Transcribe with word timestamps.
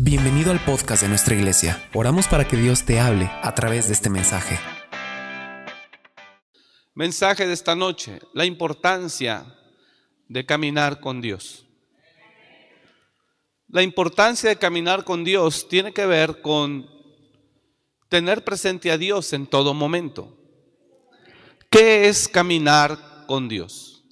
Bienvenido 0.00 0.52
al 0.52 0.64
podcast 0.64 1.02
de 1.02 1.08
nuestra 1.08 1.34
iglesia. 1.34 1.90
Oramos 1.92 2.28
para 2.28 2.46
que 2.46 2.56
Dios 2.56 2.84
te 2.84 3.00
hable 3.00 3.28
a 3.42 3.52
través 3.56 3.88
de 3.88 3.94
este 3.94 4.08
mensaje. 4.08 4.56
Mensaje 6.94 7.48
de 7.48 7.52
esta 7.52 7.74
noche, 7.74 8.20
la 8.32 8.44
importancia 8.44 9.58
de 10.28 10.46
caminar 10.46 11.00
con 11.00 11.20
Dios. 11.20 11.66
La 13.66 13.82
importancia 13.82 14.48
de 14.48 14.56
caminar 14.56 15.02
con 15.02 15.24
Dios 15.24 15.66
tiene 15.68 15.92
que 15.92 16.06
ver 16.06 16.42
con 16.42 16.88
tener 18.08 18.44
presente 18.44 18.92
a 18.92 18.98
Dios 18.98 19.32
en 19.32 19.48
todo 19.48 19.74
momento. 19.74 20.38
¿Qué 21.70 22.06
es 22.06 22.28
caminar 22.28 23.26
con 23.26 23.48
Dios? 23.48 24.04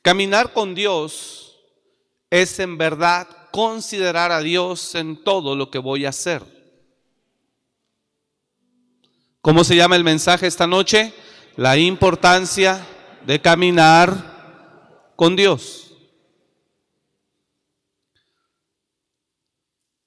Caminar 0.00 0.52
con 0.52 0.76
Dios 0.76 1.58
es 2.30 2.60
en 2.60 2.78
verdad 2.78 3.39
considerar 3.50 4.32
a 4.32 4.40
Dios 4.40 4.94
en 4.94 5.22
todo 5.22 5.54
lo 5.54 5.70
que 5.70 5.78
voy 5.78 6.06
a 6.06 6.10
hacer. 6.10 6.42
¿Cómo 9.40 9.64
se 9.64 9.76
llama 9.76 9.96
el 9.96 10.04
mensaje 10.04 10.46
esta 10.46 10.66
noche? 10.66 11.14
La 11.56 11.76
importancia 11.76 12.86
de 13.26 13.40
caminar 13.40 15.12
con 15.16 15.34
Dios. 15.36 15.94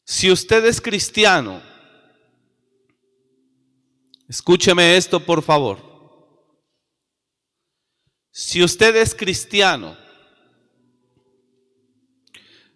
Si 0.05 0.31
usted 0.31 0.65
es 0.65 0.79
cristiano, 0.79 1.61
escúcheme 4.27 4.95
esto 4.95 5.19
por 5.19 5.41
favor. 5.41 5.93
Si 8.31 8.63
usted 8.63 8.95
es 8.95 9.15
cristiano, 9.15 9.97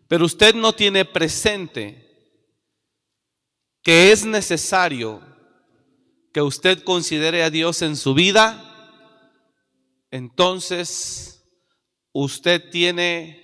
pero 0.07 0.25
usted 0.25 0.55
no 0.55 0.73
tiene 0.73 1.05
presente 1.05 2.03
que 3.81 4.11
es 4.11 4.25
necesario 4.25 5.21
que 6.33 6.41
usted 6.41 6.83
considere 6.83 7.43
a 7.43 7.49
Dios 7.49 7.81
en 7.81 7.95
su 7.95 8.13
vida, 8.13 8.63
entonces 10.11 11.43
usted 12.11 12.69
tiene 12.69 13.43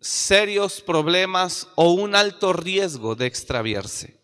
serios 0.00 0.80
problemas 0.80 1.68
o 1.76 1.92
un 1.92 2.14
alto 2.14 2.52
riesgo 2.52 3.14
de 3.14 3.26
extraviarse. 3.26 4.20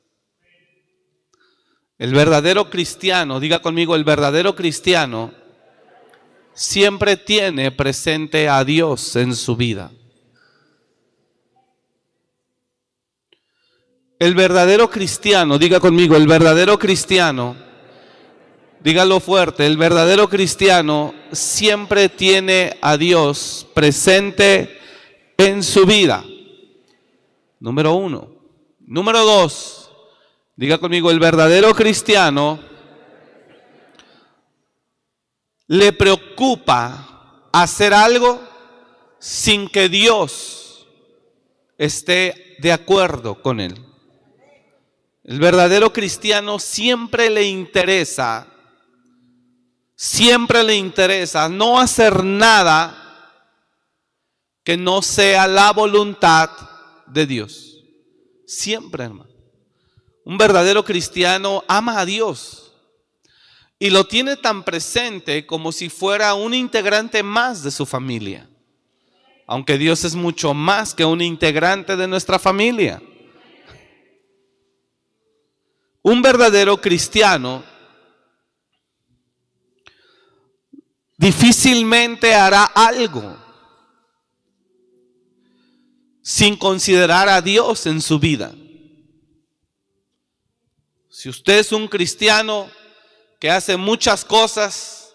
El 1.98 2.14
verdadero 2.14 2.70
cristiano, 2.70 3.40
diga 3.40 3.60
conmigo, 3.60 3.96
el 3.96 4.04
verdadero 4.04 4.54
cristiano 4.54 5.32
siempre 6.54 7.16
tiene 7.16 7.70
presente 7.70 8.48
a 8.48 8.64
Dios 8.64 9.16
en 9.16 9.34
su 9.34 9.56
vida. 9.56 9.92
El 14.18 14.34
verdadero 14.34 14.90
cristiano, 14.90 15.58
diga 15.58 15.78
conmigo, 15.78 16.16
el 16.16 16.26
verdadero 16.26 16.76
cristiano, 16.76 17.54
dígalo 18.80 19.20
fuerte, 19.20 19.64
el 19.64 19.76
verdadero 19.76 20.28
cristiano 20.28 21.14
siempre 21.30 22.08
tiene 22.08 22.76
a 22.82 22.96
Dios 22.96 23.68
presente 23.74 24.76
en 25.36 25.62
su 25.62 25.86
vida. 25.86 26.24
Número 27.60 27.94
uno. 27.94 28.28
Número 28.80 29.24
dos, 29.24 29.90
diga 30.56 30.78
conmigo, 30.78 31.12
el 31.12 31.20
verdadero 31.20 31.72
cristiano 31.74 32.58
le 35.68 35.92
preocupa 35.92 37.50
hacer 37.52 37.94
algo 37.94 38.40
sin 39.20 39.68
que 39.68 39.88
Dios 39.88 40.88
esté 41.76 42.56
de 42.58 42.72
acuerdo 42.72 43.40
con 43.40 43.60
él. 43.60 43.87
El 45.28 45.40
verdadero 45.40 45.92
cristiano 45.92 46.58
siempre 46.58 47.28
le 47.28 47.46
interesa, 47.46 48.46
siempre 49.94 50.64
le 50.64 50.74
interesa 50.74 51.50
no 51.50 51.78
hacer 51.78 52.24
nada 52.24 53.44
que 54.64 54.78
no 54.78 55.02
sea 55.02 55.46
la 55.46 55.70
voluntad 55.74 56.48
de 57.08 57.26
Dios. 57.26 57.84
Siempre, 58.46 59.04
hermano. 59.04 59.28
Un 60.24 60.38
verdadero 60.38 60.82
cristiano 60.82 61.62
ama 61.68 62.00
a 62.00 62.06
Dios 62.06 62.72
y 63.78 63.90
lo 63.90 64.06
tiene 64.06 64.38
tan 64.38 64.62
presente 64.62 65.44
como 65.44 65.72
si 65.72 65.90
fuera 65.90 66.32
un 66.32 66.54
integrante 66.54 67.22
más 67.22 67.62
de 67.62 67.70
su 67.70 67.84
familia. 67.84 68.48
Aunque 69.46 69.76
Dios 69.76 70.04
es 70.04 70.14
mucho 70.14 70.54
más 70.54 70.94
que 70.94 71.04
un 71.04 71.20
integrante 71.20 71.96
de 71.96 72.08
nuestra 72.08 72.38
familia. 72.38 73.02
Un 76.02 76.22
verdadero 76.22 76.80
cristiano 76.80 77.64
difícilmente 81.16 82.34
hará 82.34 82.64
algo 82.64 83.36
sin 86.22 86.56
considerar 86.56 87.28
a 87.28 87.40
Dios 87.40 87.86
en 87.86 88.00
su 88.00 88.18
vida. 88.18 88.54
Si 91.10 91.28
usted 91.28 91.58
es 91.58 91.72
un 91.72 91.88
cristiano 91.88 92.70
que 93.40 93.50
hace 93.50 93.76
muchas 93.76 94.24
cosas 94.24 95.14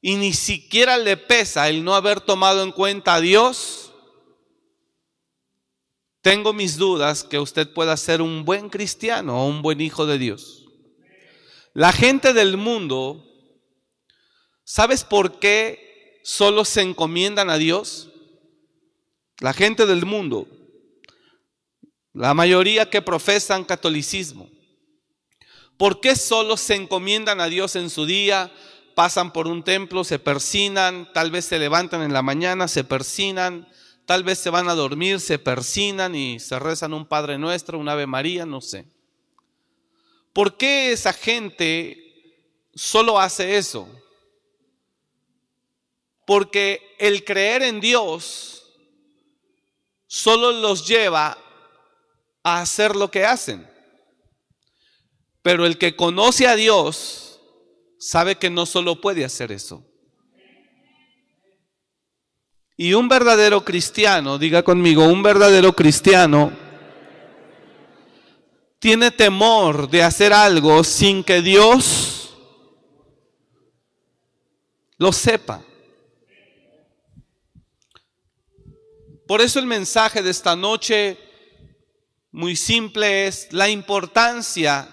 y 0.00 0.16
ni 0.16 0.34
siquiera 0.34 0.98
le 0.98 1.16
pesa 1.16 1.68
el 1.68 1.82
no 1.82 1.94
haber 1.94 2.20
tomado 2.20 2.62
en 2.62 2.72
cuenta 2.72 3.14
a 3.14 3.20
Dios, 3.20 3.83
tengo 6.24 6.54
mis 6.54 6.78
dudas 6.78 7.22
que 7.22 7.38
usted 7.38 7.70
pueda 7.70 7.94
ser 7.98 8.22
un 8.22 8.46
buen 8.46 8.70
cristiano 8.70 9.42
o 9.42 9.46
un 9.46 9.60
buen 9.60 9.82
hijo 9.82 10.06
de 10.06 10.16
Dios. 10.16 10.64
La 11.74 11.92
gente 11.92 12.32
del 12.32 12.56
mundo, 12.56 13.22
¿sabes 14.64 15.04
por 15.04 15.38
qué 15.38 16.22
solo 16.24 16.64
se 16.64 16.80
encomiendan 16.80 17.50
a 17.50 17.58
Dios? 17.58 18.08
La 19.40 19.52
gente 19.52 19.84
del 19.84 20.06
mundo, 20.06 20.48
la 22.14 22.32
mayoría 22.32 22.88
que 22.88 23.02
profesan 23.02 23.62
catolicismo, 23.62 24.48
¿por 25.76 26.00
qué 26.00 26.16
solo 26.16 26.56
se 26.56 26.74
encomiendan 26.74 27.42
a 27.42 27.48
Dios 27.48 27.76
en 27.76 27.90
su 27.90 28.06
día? 28.06 28.50
Pasan 28.94 29.30
por 29.30 29.46
un 29.46 29.62
templo, 29.62 30.04
se 30.04 30.18
persinan, 30.18 31.12
tal 31.12 31.30
vez 31.30 31.44
se 31.44 31.58
levantan 31.58 32.00
en 32.00 32.14
la 32.14 32.22
mañana, 32.22 32.66
se 32.66 32.82
persinan, 32.82 33.68
Tal 34.06 34.22
vez 34.22 34.38
se 34.38 34.50
van 34.50 34.68
a 34.68 34.74
dormir, 34.74 35.20
se 35.20 35.38
persinan 35.38 36.14
y 36.14 36.38
se 36.38 36.58
rezan 36.58 36.92
un 36.92 37.06
Padre 37.06 37.38
Nuestro, 37.38 37.78
un 37.78 37.88
Ave 37.88 38.06
María, 38.06 38.44
no 38.44 38.60
sé. 38.60 38.86
¿Por 40.32 40.56
qué 40.56 40.92
esa 40.92 41.12
gente 41.12 42.44
solo 42.74 43.18
hace 43.18 43.56
eso? 43.56 43.88
Porque 46.26 46.96
el 46.98 47.24
creer 47.24 47.62
en 47.62 47.80
Dios 47.80 48.72
solo 50.06 50.52
los 50.52 50.86
lleva 50.86 51.38
a 52.42 52.60
hacer 52.60 52.96
lo 52.96 53.10
que 53.10 53.24
hacen. 53.24 53.68
Pero 55.40 55.66
el 55.66 55.78
que 55.78 55.96
conoce 55.96 56.46
a 56.46 56.56
Dios 56.56 57.40
sabe 57.98 58.36
que 58.36 58.50
no 58.50 58.66
solo 58.66 59.00
puede 59.00 59.24
hacer 59.24 59.52
eso. 59.52 59.86
Y 62.76 62.92
un 62.94 63.08
verdadero 63.08 63.64
cristiano, 63.64 64.36
diga 64.36 64.62
conmigo, 64.62 65.06
un 65.06 65.22
verdadero 65.22 65.72
cristiano 65.74 66.52
tiene 68.80 69.10
temor 69.10 69.88
de 69.88 70.02
hacer 70.02 70.32
algo 70.32 70.84
sin 70.84 71.24
que 71.24 71.40
Dios 71.40 72.34
lo 74.98 75.12
sepa. 75.12 75.62
Por 79.26 79.40
eso 79.40 79.58
el 79.58 79.66
mensaje 79.66 80.22
de 80.22 80.30
esta 80.30 80.54
noche, 80.54 81.16
muy 82.30 82.56
simple, 82.56 83.26
es 83.26 83.50
la 83.52 83.70
importancia 83.70 84.86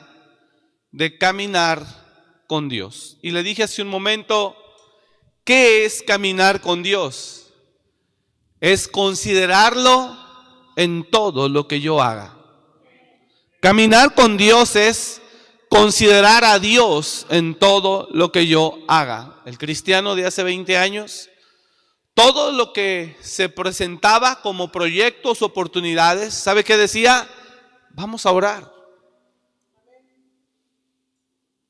de 0.91 1.17
caminar 1.17 1.85
con 2.47 2.69
Dios. 2.69 3.17
Y 3.21 3.31
le 3.31 3.43
dije 3.43 3.63
hace 3.63 3.81
un 3.81 3.89
momento, 3.89 4.55
¿qué 5.43 5.83
es 5.83 6.01
caminar 6.01 6.61
con 6.61 6.81
Dios? 6.81 7.40
Es 8.61 8.87
considerarlo 8.87 10.15
en 10.75 11.09
todo 11.09 11.49
lo 11.49 11.67
que 11.67 11.81
yo 11.81 12.01
haga. 12.01 12.37
Caminar 13.59 14.13
con 14.13 14.37
Dios 14.37 14.75
es 14.75 15.21
considerar 15.67 16.43
a 16.43 16.59
Dios 16.59 17.25
en 17.29 17.55
todo 17.55 18.07
lo 18.11 18.31
que 18.31 18.47
yo 18.47 18.77
haga. 18.87 19.41
El 19.45 19.57
cristiano 19.57 20.15
de 20.15 20.27
hace 20.27 20.43
20 20.43 20.77
años, 20.77 21.29
todo 22.13 22.51
lo 22.51 22.71
que 22.71 23.17
se 23.21 23.49
presentaba 23.49 24.41
como 24.41 24.71
proyectos, 24.71 25.41
oportunidades, 25.41 26.33
¿sabe 26.33 26.63
qué 26.63 26.77
decía? 26.77 27.27
Vamos 27.89 28.25
a 28.27 28.31
orar. 28.31 28.71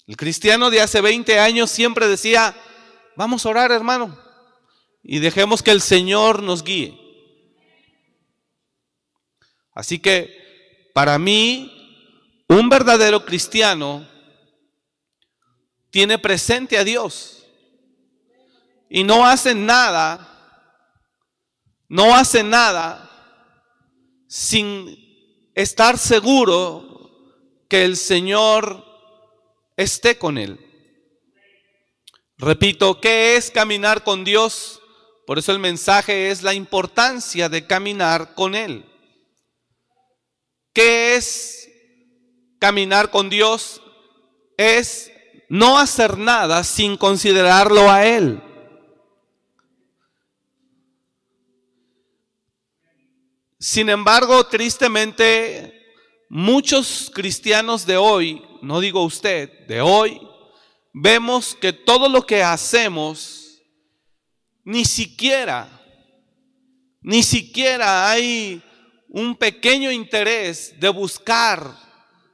El 0.07 0.17
cristiano 0.17 0.69
de 0.69 0.81
hace 0.81 0.99
20 0.99 1.39
años 1.39 1.71
siempre 1.71 2.09
decía, 2.09 2.53
vamos 3.15 3.45
a 3.45 3.49
orar 3.49 3.71
hermano 3.71 4.20
y 5.03 5.19
dejemos 5.19 5.63
que 5.63 5.71
el 5.71 5.81
Señor 5.81 6.44
nos 6.44 6.63
guíe. 6.63 6.98
Así 9.74 10.00
que 10.00 10.92
para 10.94 11.18
mí 11.18 12.45
un 12.48 12.69
verdadero 12.69 13.25
cristiano 13.25 14.07
tiene 15.89 16.18
presente 16.18 16.77
a 16.77 16.83
Dios 16.83 17.45
y 18.89 19.03
no 19.03 19.25
hace 19.25 19.56
nada, 19.56 20.27
no 21.88 22.15
hace 22.15 22.44
nada 22.44 23.07
sin 24.27 25.50
estar 25.56 25.97
seguro 25.97 26.92
que 27.69 27.86
el 27.86 27.95
Señor 27.95 28.86
esté 29.77 30.18
con 30.18 30.38
él. 30.38 30.59
Repito, 32.38 33.00
¿qué 33.00 33.38
es 33.38 33.51
caminar 33.51 34.04
con 34.04 34.24
Dios? 34.24 34.81
Por 35.31 35.39
eso 35.39 35.54
el 35.54 35.60
mensaje 35.60 36.30
es 36.30 36.44
la 36.44 36.54
importancia 36.54 37.48
de 37.48 37.66
caminar 37.66 38.36
con 38.36 38.54
Él. 38.54 38.83
¿Qué 40.74 41.16
es 41.16 41.69
caminar 42.60 43.12
con 43.12 43.30
Dios? 43.30 43.81
Es 44.57 45.10
no 45.48 45.80
hacer 45.80 46.18
nada 46.18 46.66
sin 46.66 46.98
considerarlo 46.98 47.89
a 47.89 48.06
Él. 48.06 48.44
Sin 53.57 53.88
embargo, 53.88 54.45
tristemente, 54.48 55.94
muchos 56.28 57.10
cristianos 57.16 57.86
de 57.86 57.95
hoy, 57.95 58.44
no 58.62 58.81
digo 58.81 59.06
usted, 59.06 59.66
de 59.66 59.80
hoy, 59.80 60.19
vemos 60.92 61.56
que 61.56 61.72
todo 61.72 62.10
lo 62.10 62.25
que 62.25 62.44
hacemos, 62.44 63.40
ni 64.63 64.85
siquiera, 64.85 65.67
ni 67.01 67.23
siquiera 67.23 68.09
hay 68.09 68.61
un 69.09 69.35
pequeño 69.35 69.91
interés 69.91 70.79
de 70.79 70.89
buscar 70.89 71.75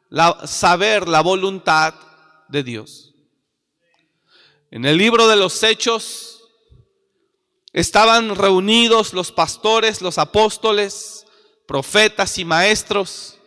la, 0.09 0.45
saber 0.45 1.07
la 1.07 1.21
voluntad 1.21 1.93
de 2.49 2.63
Dios. 2.63 3.13
En 4.69 4.85
el 4.85 4.97
libro 4.97 5.27
de 5.27 5.37
los 5.37 5.63
Hechos 5.63 6.43
estaban 7.73 8.35
reunidos 8.35 9.13
los 9.13 9.31
pastores, 9.31 10.01
los 10.01 10.17
apóstoles, 10.17 11.25
profetas 11.67 12.37
y 12.37 12.45
maestros, 12.45 13.37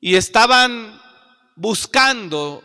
y 0.00 0.16
estaban 0.16 1.00
buscando 1.56 2.62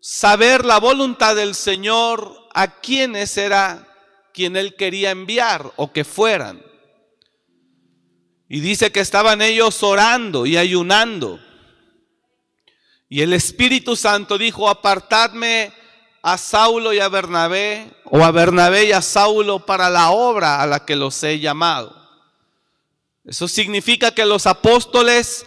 saber 0.00 0.64
la 0.64 0.78
voluntad 0.78 1.36
del 1.36 1.54
Señor 1.54 2.48
a 2.54 2.80
quienes 2.80 3.36
era 3.36 3.91
quien 4.32 4.56
él 4.56 4.74
quería 4.76 5.10
enviar 5.10 5.72
o 5.76 5.92
que 5.92 6.04
fueran. 6.04 6.62
Y 8.48 8.60
dice 8.60 8.92
que 8.92 9.00
estaban 9.00 9.40
ellos 9.40 9.82
orando 9.82 10.44
y 10.44 10.56
ayunando. 10.56 11.40
Y 13.08 13.22
el 13.22 13.32
Espíritu 13.32 13.96
Santo 13.96 14.38
dijo, 14.38 14.68
apartadme 14.68 15.72
a 16.22 16.38
Saulo 16.38 16.92
y 16.92 16.98
a 16.98 17.08
Bernabé, 17.08 17.92
o 18.04 18.22
a 18.24 18.30
Bernabé 18.30 18.86
y 18.86 18.92
a 18.92 19.02
Saulo 19.02 19.66
para 19.66 19.90
la 19.90 20.10
obra 20.10 20.62
a 20.62 20.66
la 20.66 20.84
que 20.84 20.96
los 20.96 21.22
he 21.22 21.38
llamado. 21.40 21.94
Eso 23.24 23.48
significa 23.48 24.12
que 24.12 24.26
los 24.26 24.46
apóstoles 24.46 25.46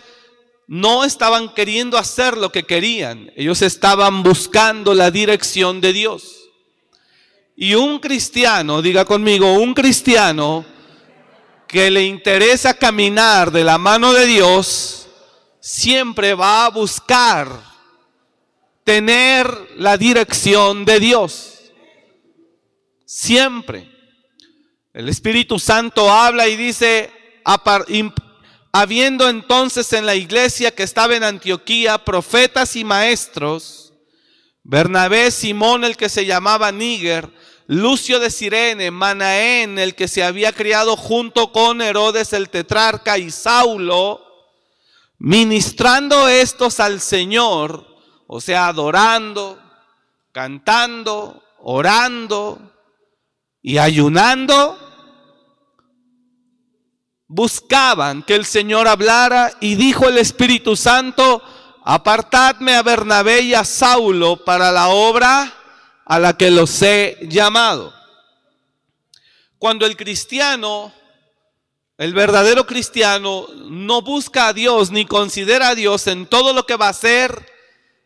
no 0.68 1.04
estaban 1.04 1.54
queriendo 1.54 1.98
hacer 1.98 2.38
lo 2.38 2.52
que 2.52 2.64
querían, 2.64 3.32
ellos 3.36 3.62
estaban 3.62 4.24
buscando 4.24 4.94
la 4.94 5.12
dirección 5.12 5.82
de 5.82 5.94
Dios. 5.94 6.45
Y 7.56 7.74
un 7.74 8.00
cristiano, 8.00 8.82
diga 8.82 9.06
conmigo, 9.06 9.54
un 9.54 9.74
cristiano 9.74 10.66
que 11.68 11.90
le 11.90 12.04
interesa 12.04 12.74
caminar 12.74 13.52
de 13.52 13.64
la 13.64 13.78
mano 13.78 14.14
de 14.14 14.26
Dios, 14.26 15.08
siempre 15.60 16.34
va 16.34 16.66
a 16.66 16.70
buscar 16.70 17.48
tener 18.84 19.50
la 19.78 19.98
dirección 19.98 20.86
de 20.86 21.00
Dios. 21.00 21.72
Siempre. 23.06 23.92
El 24.94 25.10
Espíritu 25.10 25.58
Santo 25.58 26.12
habla 26.12 26.48
y 26.48 26.56
dice, 26.56 27.12
habiendo 28.72 29.30
entonces 29.30 29.92
en 29.94 30.06
la 30.06 30.16
iglesia 30.16 30.72
que 30.72 30.84
estaba 30.84 31.16
en 31.16 31.24
Antioquía 31.24 32.04
profetas 32.04 32.76
y 32.76 32.84
maestros, 32.84 33.94
Bernabé, 34.64 35.32
Simón 35.32 35.84
el 35.84 35.98
que 35.98 36.10
se 36.10 36.26
llamaba 36.26 36.72
Níger, 36.72 37.30
Lucio 37.68 38.20
de 38.20 38.30
Sirene, 38.30 38.92
Manaén 38.92 39.80
el 39.80 39.96
que 39.96 40.08
se 40.08 40.24
había 40.24 40.54
criado 40.54 40.96
junto 40.96 41.52
con 41.52 41.82
Herodes 41.82 42.32
el 42.34 42.50
tetrarca 42.50 43.18
y 43.18 43.32
Saulo, 43.32 44.22
ministrando 45.18 46.28
estos 46.28 46.80
al 46.80 47.02
Señor, 47.02 47.88
o 48.28 48.40
sea, 48.40 48.68
adorando, 48.68 49.60
cantando, 50.32 51.44
orando 51.60 52.60
y 53.64 53.80
ayunando, 53.80 54.78
buscaban 57.28 58.22
que 58.22 58.36
el 58.36 58.46
Señor 58.46 58.88
hablara 58.88 59.52
y 59.60 59.74
dijo 59.74 60.08
el 60.08 60.20
Espíritu 60.20 60.76
Santo, 60.76 61.42
apartadme 61.84 62.76
a 62.76 62.84
Bernabé 62.84 63.42
y 63.42 63.56
a 63.56 63.64
Saulo 63.64 64.46
para 64.46 64.72
la 64.72 64.90
obra 64.90 65.65
a 66.06 66.20
la 66.20 66.38
que 66.38 66.52
los 66.52 66.82
he 66.82 67.18
llamado. 67.24 67.94
Cuando 69.58 69.86
el 69.86 69.98
cristiano, 69.98 70.94
el 71.98 72.14
verdadero 72.14 72.66
cristiano, 72.68 73.48
no 73.66 74.02
busca 74.02 74.48
a 74.48 74.54
Dios 74.54 74.92
ni 74.92 75.06
considera 75.06 75.70
a 75.70 75.76
Dios 75.76 76.08
en 76.08 76.28
todo 76.28 76.54
lo 76.54 76.66
que 76.66 76.76
va 76.76 76.88
a 76.88 76.92
hacer, 76.92 77.52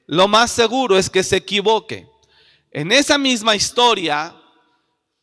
lo 0.07 0.27
más 0.27 0.51
seguro 0.51 0.97
es 0.97 1.09
que 1.09 1.23
se 1.23 1.37
equivoque. 1.37 2.07
En 2.71 2.91
esa 2.91 3.17
misma 3.17 3.55
historia, 3.55 4.33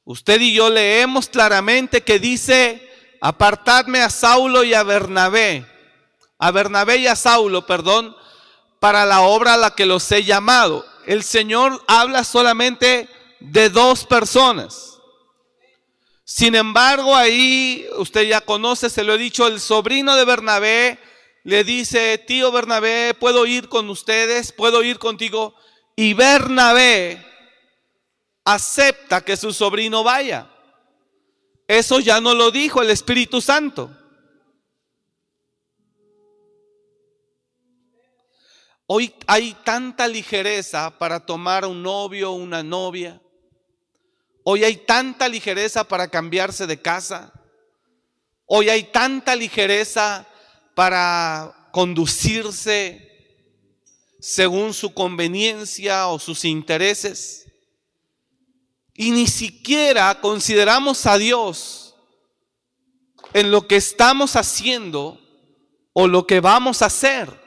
usted 0.05 0.41
y 0.41 0.53
yo 0.53 0.69
leemos 0.69 1.29
claramente 1.29 2.03
que 2.03 2.19
dice, 2.19 2.89
apartadme 3.21 4.01
a 4.01 4.11
Saulo 4.11 4.65
y 4.65 4.75
a 4.75 4.83
Bernabé, 4.83 5.65
a 6.39 6.51
Bernabé 6.51 6.99
y 6.99 7.07
a 7.07 7.17
Saulo, 7.17 7.67
perdón, 7.67 8.15
para 8.79 9.07
la 9.07 9.23
obra 9.23 9.55
a 9.55 9.57
la 9.57 9.71
que 9.71 9.87
los 9.87 10.11
he 10.13 10.25
llamado. 10.25 10.85
El 11.07 11.23
Señor 11.23 11.83
habla 11.87 12.25
solamente 12.25 13.09
de 13.41 13.71
dos 13.71 14.05
personas. 14.05 14.99
Sin 16.25 16.57
embargo, 16.57 17.15
ahí 17.15 17.87
usted 17.99 18.23
ya 18.23 18.41
conoce, 18.41 18.91
se 18.91 19.05
lo 19.05 19.15
he 19.15 19.19
dicho, 19.19 19.47
el 19.47 19.61
sobrino 19.61 20.17
de 20.17 20.25
Bernabé 20.25 20.99
le 21.45 21.63
dice, 21.63 22.19
tío 22.19 22.51
Bernabé, 22.51 23.15
¿puedo 23.15 23.47
ir 23.47 23.69
con 23.69 23.89
ustedes? 23.89 24.51
¿Puedo 24.51 24.83
ir 24.83 24.99
contigo? 24.99 25.55
Y 25.95 26.15
Bernabé 26.15 27.25
acepta 28.45 29.21
que 29.21 29.37
su 29.37 29.53
sobrino 29.53 30.03
vaya. 30.03 30.51
Eso 31.69 32.01
ya 32.01 32.21
no 32.21 32.35
lo 32.35 32.51
dijo 32.51 32.83
el 32.83 32.91
Espíritu 32.91 33.41
Santo. 33.41 33.91
Hoy 38.87 39.15
hay 39.27 39.55
tanta 39.65 40.07
ligereza 40.07 40.97
para 40.99 41.21
tomar 41.21 41.65
un 41.65 41.83
novio 41.83 42.31
o 42.31 42.35
una 42.35 42.63
novia. 42.63 43.21
Hoy 44.45 44.63
hay 44.63 44.77
tanta 44.77 45.29
ligereza 45.29 45.85
para 45.85 46.09
cambiarse 46.09 46.67
de 46.67 46.81
casa. 46.81 47.33
Hoy 48.47 48.69
hay 48.69 48.85
tanta 48.85 49.35
ligereza 49.35 50.27
para 50.75 51.69
conducirse 51.73 53.03
según 54.21 54.73
su 54.73 54.95
conveniencia 54.95 56.07
o 56.09 56.19
sus 56.19 56.45
intereses 56.45 57.47
y 58.97 59.11
ni 59.11 59.27
siquiera 59.27 60.21
consideramos 60.21 61.05
a 61.07 61.19
Dios 61.19 61.95
en 63.35 63.51
lo 63.51 63.67
que 63.67 63.77
estamos 63.77 64.37
haciendo 64.37 65.21
o 65.93 66.09
lo 66.09 66.27
que 66.27 66.41
vamos 66.41 66.81
a 66.83 66.87
hacer. 66.87 67.46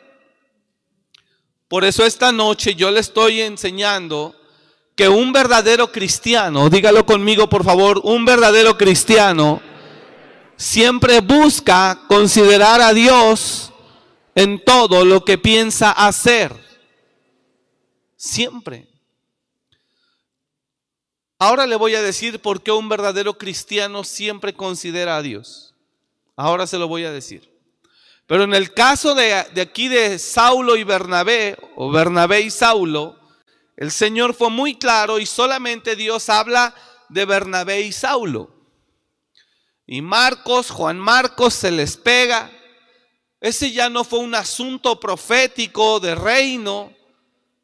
Por 1.70 1.86
eso 1.86 2.04
esta 2.04 2.32
noche 2.32 2.74
yo 2.74 2.90
le 2.90 3.00
estoy 3.00 3.42
enseñando 3.42 4.36
que 4.96 5.08
un 5.08 5.32
verdadero 5.32 5.92
cristiano, 5.92 6.68
dígalo 6.70 7.06
conmigo 7.06 7.48
por 7.48 7.64
favor, 7.64 8.02
un 8.04 8.26
verdadero 8.26 8.76
cristiano 8.76 9.62
siempre 10.58 11.22
busca 11.22 12.02
considerar 12.10 12.82
a 12.82 12.92
Dios 12.92 13.72
en 14.34 14.64
todo 14.66 15.06
lo 15.06 15.24
que 15.24 15.38
piensa 15.38 15.92
hacer. 15.92 16.54
Siempre. 18.18 18.88
Ahora 21.38 21.68
le 21.68 21.76
voy 21.76 21.94
a 21.94 22.02
decir 22.02 22.42
por 22.42 22.64
qué 22.64 22.72
un 22.72 22.90
verdadero 22.90 23.38
cristiano 23.38 24.04
siempre 24.04 24.54
considera 24.54 25.18
a 25.18 25.22
Dios. 25.22 25.76
Ahora 26.36 26.66
se 26.66 26.80
lo 26.80 26.88
voy 26.88 27.06
a 27.06 27.12
decir. 27.12 27.59
Pero 28.30 28.46
en 28.46 28.54
el 28.54 28.74
caso 28.74 29.14
de, 29.14 29.34
aquí 29.34 29.90
de 29.90 30.18
Saulo 30.20 30.78
y 30.78 30.86
Bernabé, 30.86 31.58
o 31.76 31.92
Bernabé 31.92 32.40
y 32.40 32.50
Saulo, 32.50 33.20
el 33.76 33.92
Señor 33.92 34.34
fue 34.34 34.50
muy 34.50 34.76
claro 34.76 35.20
y 35.20 35.26
solamente 35.26 35.98
Dios 35.98 36.30
habla 36.30 36.74
de 37.10 37.26
Bernabé 37.26 37.82
y 37.82 37.92
Saulo. 37.92 38.56
Y 39.86 40.02
Marcos, 40.02 40.72
Juan 40.72 40.98
Marcos 40.98 41.54
se 41.54 41.72
les 41.72 41.98
pega 41.98 42.52
ese 43.42 43.72
ya 43.72 43.90
no 43.90 44.04
fue 44.04 44.20
un 44.20 44.36
asunto 44.36 45.00
profético 45.00 46.00
de 46.00 46.14
reino, 46.14 46.94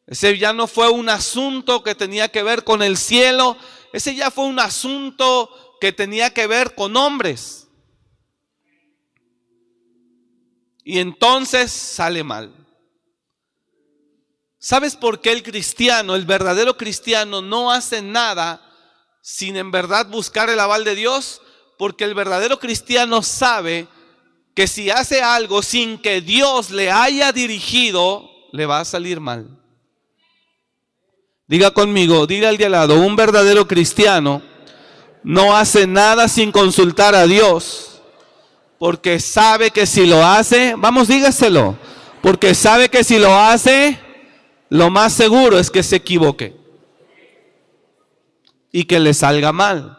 ese 0.07 0.37
ya 0.37 0.53
no 0.53 0.67
fue 0.67 0.89
un 0.89 1.09
asunto 1.09 1.83
que 1.83 1.95
tenía 1.95 2.29
que 2.29 2.43
ver 2.43 2.63
con 2.63 2.81
el 2.81 2.95
cielo, 2.95 3.57
ese 3.91 4.15
ya 4.15 4.31
fue 4.31 4.45
un 4.45 4.59
asunto 4.59 5.49
que 5.81 5.91
tenía 5.91 6.33
que 6.33 6.47
ver 6.47 6.75
con 6.75 6.95
hombres. 6.95 7.64
Y 10.85 10.99
entonces 10.99 11.71
sale 11.71 12.23
mal. 12.23 12.53
¿Sabes 14.59 14.95
por 14.95 15.19
qué 15.19 15.31
el 15.31 15.43
cristiano, 15.43 16.15
el 16.15 16.25
verdadero 16.25 16.77
cristiano, 16.77 17.41
no 17.41 17.71
hace 17.71 18.03
nada 18.03 18.61
sin 19.21 19.57
en 19.57 19.71
verdad 19.71 20.07
buscar 20.07 20.49
el 20.49 20.59
aval 20.59 20.83
de 20.83 20.95
Dios? 20.95 21.41
Porque 21.79 22.03
el 22.03 22.13
verdadero 22.13 22.59
cristiano 22.59 23.23
sabe 23.23 23.87
que 24.53 24.67
si 24.67 24.91
hace 24.91 25.21
algo 25.21 25.63
sin 25.63 25.97
que 25.97 26.21
Dios 26.21 26.69
le 26.69 26.91
haya 26.91 27.31
dirigido, 27.31 28.29
le 28.53 28.67
va 28.67 28.79
a 28.79 28.85
salir 28.85 29.19
mal. 29.19 29.49
Diga 31.47 31.71
conmigo, 31.71 32.27
diga 32.27 32.49
al 32.49 32.57
de 32.57 32.65
al 32.65 32.71
lado, 32.71 32.99
un 32.99 33.15
verdadero 33.15 33.67
cristiano 33.67 34.41
no 35.23 35.57
hace 35.57 35.87
nada 35.87 36.27
sin 36.27 36.51
consultar 36.51 37.15
a 37.15 37.25
Dios, 37.25 37.94
porque 38.77 39.19
sabe 39.19 39.71
que 39.71 39.85
si 39.85 40.05
lo 40.05 40.25
hace, 40.25 40.75
vamos, 40.77 41.07
dígaselo, 41.07 41.77
porque 42.21 42.53
sabe 42.53 42.89
que 42.89 43.03
si 43.03 43.17
lo 43.17 43.35
hace, 43.37 43.99
lo 44.69 44.89
más 44.89 45.13
seguro 45.13 45.57
es 45.59 45.69
que 45.69 45.83
se 45.83 45.97
equivoque. 45.97 46.55
Y 48.71 48.85
que 48.85 48.99
le 48.99 49.13
salga 49.13 49.53
mal. 49.53 49.97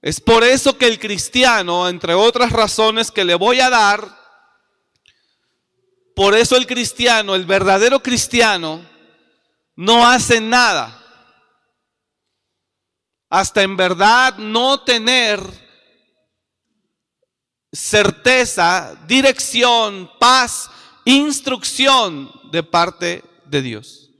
Es 0.00 0.20
por 0.20 0.42
eso 0.42 0.78
que 0.78 0.86
el 0.86 0.98
cristiano, 0.98 1.88
entre 1.88 2.14
otras 2.14 2.50
razones 2.50 3.10
que 3.10 3.24
le 3.24 3.34
voy 3.34 3.60
a 3.60 3.70
dar, 3.70 4.18
por 6.14 6.34
eso 6.34 6.56
el 6.56 6.66
cristiano, 6.66 7.34
el 7.34 7.44
verdadero 7.44 8.02
cristiano, 8.02 8.84
no 9.76 10.06
hace 10.06 10.40
nada. 10.40 10.98
Hasta 13.28 13.62
en 13.62 13.76
verdad 13.76 14.36
no 14.38 14.80
tener 14.80 15.40
certeza, 17.72 18.94
dirección, 19.06 20.10
paz, 20.20 20.70
instrucción 21.04 22.30
de 22.50 22.62
parte 22.62 23.24
de 23.46 23.62
Dios. 23.62 24.10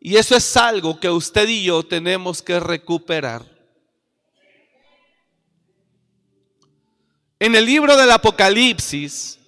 Y 0.00 0.16
eso 0.16 0.36
es 0.36 0.56
algo 0.56 0.98
que 1.00 1.08
usted 1.08 1.48
y 1.48 1.64
yo 1.64 1.82
tenemos 1.82 2.42
que 2.42 2.60
recuperar. 2.60 3.44
En 7.38 7.54
el 7.54 7.64
libro 7.64 7.96
del 7.96 8.10
Apocalipsis, 8.10 9.38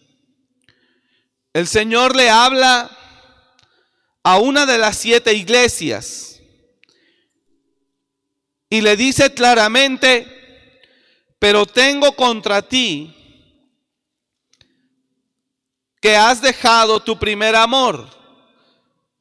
el 1.52 1.66
Señor 1.66 2.14
le 2.14 2.28
habla 2.28 2.90
a 4.22 4.38
una 4.38 4.66
de 4.66 4.78
las 4.78 4.98
siete 4.98 5.32
iglesias 5.32 6.40
y 8.68 8.82
le 8.82 8.96
dice 8.96 9.32
claramente, 9.32 10.37
pero 11.38 11.66
tengo 11.66 12.12
contra 12.12 12.62
ti 12.62 13.14
que 16.00 16.16
has 16.16 16.40
dejado 16.40 17.00
tu 17.00 17.18
primer 17.18 17.54
amor. 17.56 18.08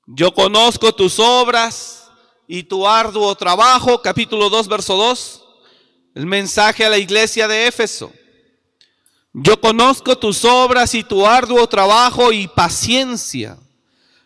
Yo 0.05 0.33
conozco 0.33 0.93
tus 0.93 1.19
obras 1.19 2.09
y 2.47 2.63
tu 2.63 2.87
arduo 2.87 3.35
trabajo, 3.35 4.01
capítulo 4.01 4.49
2, 4.49 4.67
verso 4.67 4.95
2, 4.95 5.43
el 6.15 6.25
mensaje 6.25 6.85
a 6.85 6.89
la 6.89 6.97
iglesia 6.97 7.47
de 7.47 7.67
Éfeso. 7.67 8.11
Yo 9.33 9.59
conozco 9.59 10.17
tus 10.17 10.45
obras 10.45 10.95
y 10.95 11.03
tu 11.03 11.27
arduo 11.27 11.67
trabajo 11.67 12.31
y 12.31 12.47
paciencia, 12.47 13.57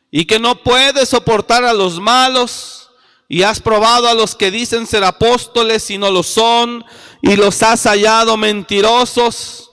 y 0.09 0.25
que 0.25 0.39
no 0.39 0.55
puedes 0.55 1.09
soportar 1.09 1.65
a 1.65 1.73
los 1.73 1.99
malos, 1.99 2.80
y 3.33 3.43
has 3.43 3.61
probado 3.61 4.09
a 4.09 4.13
los 4.13 4.35
que 4.35 4.51
dicen 4.51 4.85
ser 4.85 5.05
apóstoles 5.05 5.89
y 5.89 5.97
no 5.97 6.11
lo 6.11 6.21
son, 6.21 6.83
y 7.21 7.37
los 7.37 7.63
has 7.63 7.83
hallado 7.83 8.35
mentirosos. 8.35 9.71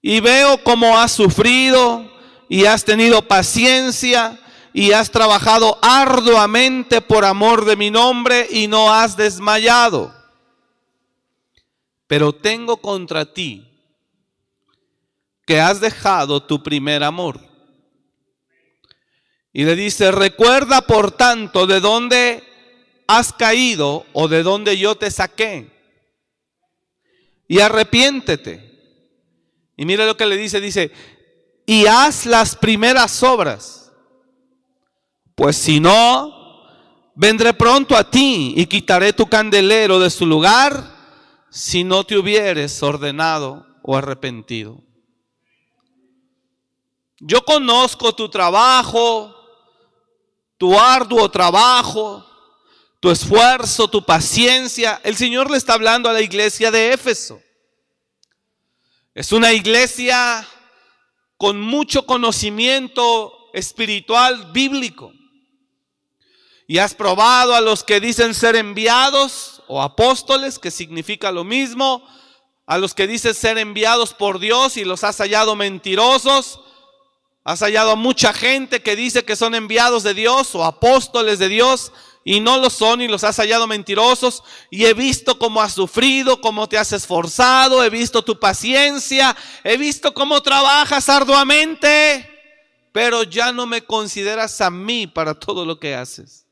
Y 0.00 0.20
veo 0.20 0.62
cómo 0.62 0.96
has 0.96 1.10
sufrido 1.10 2.08
y 2.48 2.66
has 2.66 2.84
tenido 2.84 3.26
paciencia 3.26 4.38
y 4.72 4.92
has 4.92 5.10
trabajado 5.10 5.80
arduamente 5.82 7.00
por 7.00 7.24
amor 7.24 7.64
de 7.64 7.74
mi 7.74 7.90
nombre 7.90 8.46
y 8.48 8.68
no 8.68 8.94
has 8.94 9.16
desmayado. 9.16 10.14
Pero 12.06 12.32
tengo 12.32 12.76
contra 12.76 13.24
ti 13.34 13.68
que 15.44 15.60
has 15.60 15.80
dejado 15.80 16.40
tu 16.40 16.62
primer 16.62 17.02
amor. 17.02 17.51
Y 19.52 19.64
le 19.64 19.76
dice, 19.76 20.10
recuerda 20.10 20.82
por 20.82 21.12
tanto 21.12 21.66
de 21.66 21.80
dónde 21.80 22.42
has 23.06 23.32
caído 23.32 24.06
o 24.12 24.28
de 24.28 24.42
dónde 24.42 24.78
yo 24.78 24.94
te 24.94 25.10
saqué. 25.10 25.70
Y 27.46 27.60
arrepiéntete. 27.60 28.72
Y 29.76 29.84
mira 29.84 30.06
lo 30.06 30.16
que 30.16 30.26
le 30.26 30.36
dice, 30.36 30.60
dice, 30.60 30.90
y 31.66 31.86
haz 31.86 32.24
las 32.24 32.56
primeras 32.56 33.22
obras. 33.22 33.92
Pues 35.34 35.56
si 35.56 35.80
no, 35.80 36.64
vendré 37.14 37.52
pronto 37.52 37.96
a 37.96 38.10
ti 38.10 38.54
y 38.56 38.66
quitaré 38.66 39.12
tu 39.12 39.26
candelero 39.26 39.98
de 39.98 40.08
su 40.08 40.24
lugar 40.24 40.92
si 41.50 41.84
no 41.84 42.04
te 42.04 42.16
hubieres 42.16 42.82
ordenado 42.82 43.66
o 43.82 43.96
arrepentido. 43.96 44.82
Yo 47.20 47.44
conozco 47.44 48.14
tu 48.14 48.28
trabajo, 48.28 49.41
tu 50.62 50.78
arduo 50.78 51.28
trabajo, 51.28 52.24
tu 53.00 53.10
esfuerzo, 53.10 53.88
tu 53.88 54.06
paciencia. 54.06 55.00
El 55.02 55.16
Señor 55.16 55.50
le 55.50 55.56
está 55.56 55.74
hablando 55.74 56.08
a 56.08 56.12
la 56.12 56.20
iglesia 56.20 56.70
de 56.70 56.92
Éfeso. 56.92 57.42
Es 59.12 59.32
una 59.32 59.52
iglesia 59.52 60.46
con 61.36 61.60
mucho 61.60 62.06
conocimiento 62.06 63.50
espiritual 63.52 64.52
bíblico. 64.52 65.12
Y 66.68 66.78
has 66.78 66.94
probado 66.94 67.56
a 67.56 67.60
los 67.60 67.82
que 67.82 67.98
dicen 67.98 68.32
ser 68.32 68.54
enviados 68.54 69.64
o 69.66 69.82
apóstoles, 69.82 70.60
que 70.60 70.70
significa 70.70 71.32
lo 71.32 71.42
mismo, 71.42 72.06
a 72.66 72.78
los 72.78 72.94
que 72.94 73.08
dicen 73.08 73.34
ser 73.34 73.58
enviados 73.58 74.14
por 74.14 74.38
Dios 74.38 74.76
y 74.76 74.84
los 74.84 75.02
has 75.02 75.16
hallado 75.16 75.56
mentirosos, 75.56 76.60
Has 77.44 77.60
hallado 77.60 77.90
a 77.90 77.96
mucha 77.96 78.32
gente 78.32 78.82
que 78.82 78.94
dice 78.94 79.24
que 79.24 79.34
son 79.34 79.54
enviados 79.54 80.04
de 80.04 80.14
Dios 80.14 80.54
o 80.54 80.64
apóstoles 80.64 81.40
de 81.40 81.48
Dios 81.48 81.92
y 82.24 82.38
no 82.38 82.58
lo 82.58 82.70
son 82.70 83.00
y 83.00 83.08
los 83.08 83.24
has 83.24 83.36
hallado 83.36 83.66
mentirosos. 83.66 84.44
Y 84.70 84.84
he 84.84 84.94
visto 84.94 85.38
cómo 85.38 85.60
has 85.60 85.72
sufrido, 85.72 86.40
cómo 86.40 86.68
te 86.68 86.78
has 86.78 86.92
esforzado, 86.92 87.82
he 87.82 87.90
visto 87.90 88.22
tu 88.22 88.38
paciencia, 88.38 89.36
he 89.64 89.76
visto 89.76 90.14
cómo 90.14 90.40
trabajas 90.40 91.08
arduamente, 91.08 92.28
pero 92.92 93.24
ya 93.24 93.52
no 93.52 93.66
me 93.66 93.82
consideras 93.82 94.60
a 94.60 94.70
mí 94.70 95.08
para 95.08 95.34
todo 95.34 95.64
lo 95.64 95.80
que 95.80 95.96
haces. 95.96 96.46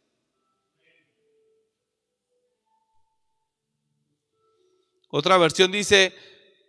Otra 5.09 5.39
versión 5.39 5.71
dice, 5.71 6.15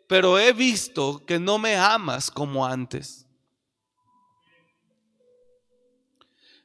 pero 0.08 0.38
he 0.38 0.54
visto 0.54 1.24
que 1.26 1.40
no 1.40 1.58
me 1.58 1.76
amas 1.76 2.30
como 2.30 2.66
antes. 2.66 3.28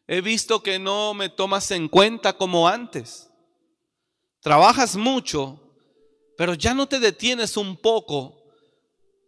He 0.06 0.20
visto 0.20 0.62
que 0.62 0.78
no 0.78 1.14
me 1.14 1.28
tomas 1.28 1.70
en 1.70 1.88
cuenta 1.88 2.36
como 2.36 2.68
antes. 2.68 3.28
Trabajas 4.40 4.96
mucho, 4.96 5.60
pero 6.36 6.54
ya 6.54 6.74
no 6.74 6.86
te 6.86 7.00
detienes 7.00 7.56
un 7.56 7.76
poco 7.76 8.40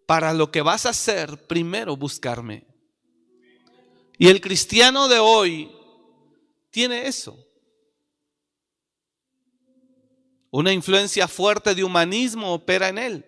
para 0.06 0.32
lo 0.32 0.50
que 0.50 0.62
vas 0.62 0.87
a 0.87 0.90
hacer, 0.90 1.47
primero 1.47 1.97
buscarme. 1.97 2.66
Y 4.18 4.28
el 4.28 4.40
cristiano 4.40 5.08
de 5.08 5.18
hoy 5.18 5.70
tiene 6.70 7.06
eso. 7.06 7.37
Una 10.50 10.73
influencia 10.73 11.28
fuerte 11.28 11.75
de 11.75 11.85
humanismo 11.85 12.54
opera 12.54 12.88
en 12.88 12.99
él. 12.99 13.26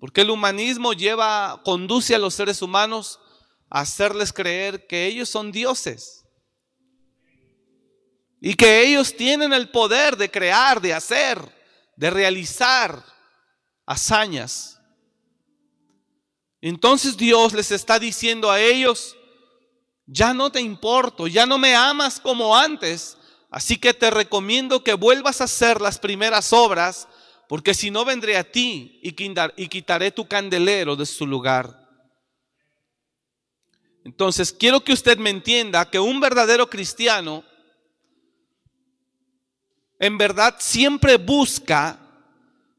Porque 0.00 0.22
el 0.22 0.30
humanismo 0.30 0.92
lleva, 0.92 1.60
conduce 1.64 2.14
a 2.14 2.18
los 2.18 2.34
seres 2.34 2.62
humanos 2.62 3.20
hacerles 3.72 4.34
creer 4.34 4.86
que 4.86 5.06
ellos 5.06 5.30
son 5.30 5.50
dioses 5.50 6.26
y 8.38 8.54
que 8.54 8.82
ellos 8.86 9.16
tienen 9.16 9.54
el 9.54 9.70
poder 9.70 10.16
de 10.18 10.30
crear, 10.30 10.80
de 10.82 10.92
hacer, 10.92 11.40
de 11.96 12.10
realizar 12.10 13.02
hazañas. 13.86 14.78
Entonces 16.60 17.16
Dios 17.16 17.54
les 17.54 17.70
está 17.70 17.98
diciendo 17.98 18.50
a 18.50 18.60
ellos, 18.60 19.16
ya 20.04 20.34
no 20.34 20.52
te 20.52 20.60
importo, 20.60 21.26
ya 21.26 21.46
no 21.46 21.56
me 21.56 21.74
amas 21.74 22.20
como 22.20 22.54
antes, 22.54 23.16
así 23.50 23.78
que 23.78 23.94
te 23.94 24.10
recomiendo 24.10 24.84
que 24.84 24.92
vuelvas 24.92 25.40
a 25.40 25.44
hacer 25.44 25.80
las 25.80 25.98
primeras 25.98 26.52
obras 26.52 27.08
porque 27.48 27.72
si 27.72 27.90
no 27.90 28.04
vendré 28.04 28.36
a 28.36 28.44
ti 28.44 29.00
y 29.02 29.12
quitaré 29.68 30.10
tu 30.10 30.28
candelero 30.28 30.94
de 30.94 31.06
su 31.06 31.26
lugar. 31.26 31.81
Entonces, 34.04 34.52
quiero 34.52 34.80
que 34.80 34.92
usted 34.92 35.18
me 35.18 35.30
entienda 35.30 35.88
que 35.88 36.00
un 36.00 36.20
verdadero 36.20 36.68
cristiano 36.68 37.44
en 39.98 40.18
verdad 40.18 40.56
siempre 40.58 41.16
busca 41.16 42.00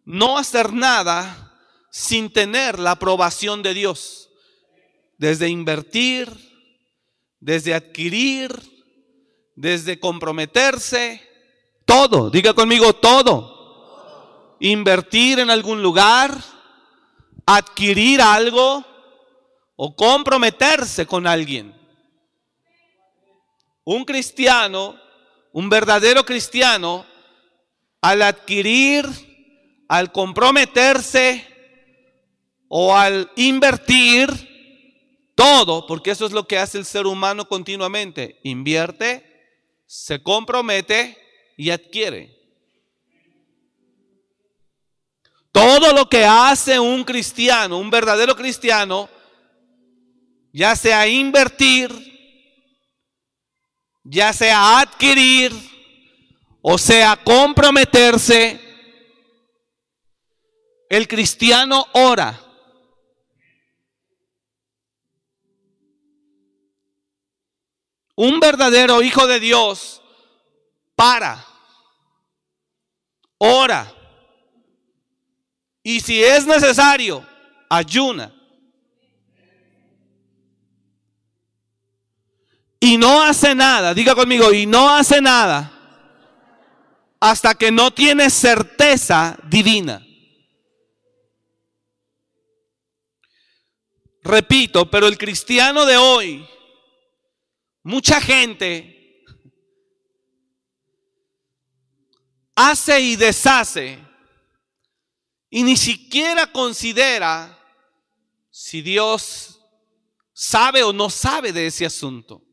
no 0.04 0.38
hacer 0.38 0.74
nada 0.74 1.54
sin 1.90 2.30
tener 2.30 2.80
la 2.80 2.92
aprobación 2.92 3.64
de 3.64 3.74
Dios. 3.74 4.30
Desde 5.18 5.48
invertir, 5.48 6.30
desde 7.40 7.74
adquirir, 7.74 8.52
desde 9.56 10.00
comprometerse, 10.00 11.22
todo, 11.86 12.30
diga 12.30 12.54
conmigo 12.54 12.94
todo. 12.94 14.58
Invertir 14.60 15.40
en 15.40 15.50
algún 15.50 15.82
lugar, 15.82 16.38
adquirir 17.46 18.22
algo 18.22 18.84
o 19.76 19.96
comprometerse 19.96 21.06
con 21.06 21.28
alguien. 21.28 21.74
Un 23.84 24.06
cristiano, 24.06 25.00
un 25.52 25.70
verdadero 25.70 26.24
cristiano, 26.26 27.06
al 28.02 28.22
adquirir, 28.22 29.06
al 29.88 30.12
comprometerse 30.12 31.48
o 32.68 32.96
al 32.96 33.32
invertir, 33.36 34.52
todo, 35.36 35.88
porque 35.88 36.12
eso 36.12 36.26
es 36.26 36.32
lo 36.32 36.48
que 36.48 36.58
hace 36.58 36.78
el 36.78 36.86
ser 36.86 37.06
humano 37.08 37.48
continuamente, 37.48 38.40
invierte, 38.44 39.34
se 39.86 40.22
compromete 40.22 41.18
y 41.58 41.72
adquiere. 41.72 42.36
Todo 45.52 45.94
lo 45.94 46.10
que 46.10 46.26
hace 46.26 46.80
un 46.80 47.04
cristiano, 47.04 47.78
un 47.78 47.90
verdadero 47.90 48.36
cristiano, 48.36 49.10
ya 50.54 50.76
sea 50.76 51.08
invertir, 51.08 51.92
ya 54.04 54.32
sea 54.32 54.80
adquirir, 54.80 55.52
o 56.62 56.78
sea, 56.78 57.18
comprometerse, 57.18 58.62
el 60.90 61.08
cristiano 61.08 61.88
ora. 61.94 62.40
Un 68.16 68.40
verdadero 68.40 69.02
hijo 69.02 69.26
de 69.26 69.40
Dios 69.40 70.04
para, 70.96 71.44
ora, 73.40 73.92
y 75.82 76.00
si 76.00 76.24
es 76.24 76.46
necesario, 76.46 77.28
ayuna. 77.70 78.43
Y 82.84 82.98
no 82.98 83.24
hace 83.24 83.56
nada, 83.56 83.94
diga 83.94 84.14
conmigo, 84.14 84.52
y 84.52 84.66
no 84.66 84.94
hace 84.94 85.22
nada 85.22 85.72
hasta 87.18 87.56
que 87.56 87.72
no 87.72 87.92
tiene 87.92 88.30
certeza 88.30 89.40
divina. 89.48 90.06
Repito, 94.22 94.92
pero 94.92 95.08
el 95.08 95.18
cristiano 95.18 95.86
de 95.86 95.96
hoy, 95.96 96.46
mucha 97.84 98.20
gente 98.20 99.24
hace 102.54 103.00
y 103.00 103.16
deshace 103.16 103.98
y 105.50 105.64
ni 105.64 105.78
siquiera 105.78 106.52
considera 106.52 107.58
si 108.52 108.82
Dios 108.82 109.62
sabe 110.34 110.84
o 110.84 110.92
no 110.92 111.10
sabe 111.10 111.54
de 111.54 111.68
ese 111.68 111.86
asunto. 111.86 112.44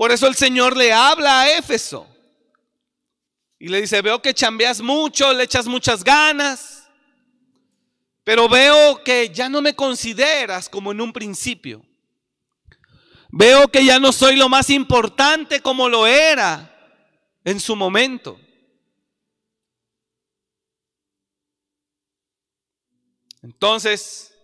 Por 0.00 0.12
eso 0.12 0.26
el 0.26 0.34
Señor 0.34 0.78
le 0.78 0.94
habla 0.94 1.42
a 1.42 1.58
Éfeso. 1.58 2.08
Y 3.58 3.68
le 3.68 3.82
dice, 3.82 4.00
veo 4.00 4.22
que 4.22 4.32
chambeas 4.32 4.80
mucho, 4.80 5.30
le 5.34 5.44
echas 5.44 5.66
muchas 5.66 6.02
ganas, 6.02 6.88
pero 8.24 8.48
veo 8.48 9.04
que 9.04 9.28
ya 9.28 9.50
no 9.50 9.60
me 9.60 9.76
consideras 9.76 10.70
como 10.70 10.92
en 10.92 11.02
un 11.02 11.12
principio. 11.12 11.84
Veo 13.28 13.68
que 13.68 13.84
ya 13.84 13.98
no 13.98 14.10
soy 14.10 14.36
lo 14.36 14.48
más 14.48 14.70
importante 14.70 15.60
como 15.60 15.86
lo 15.86 16.06
era 16.06 16.74
en 17.44 17.60
su 17.60 17.76
momento. 17.76 18.40
Entonces, 23.42 24.34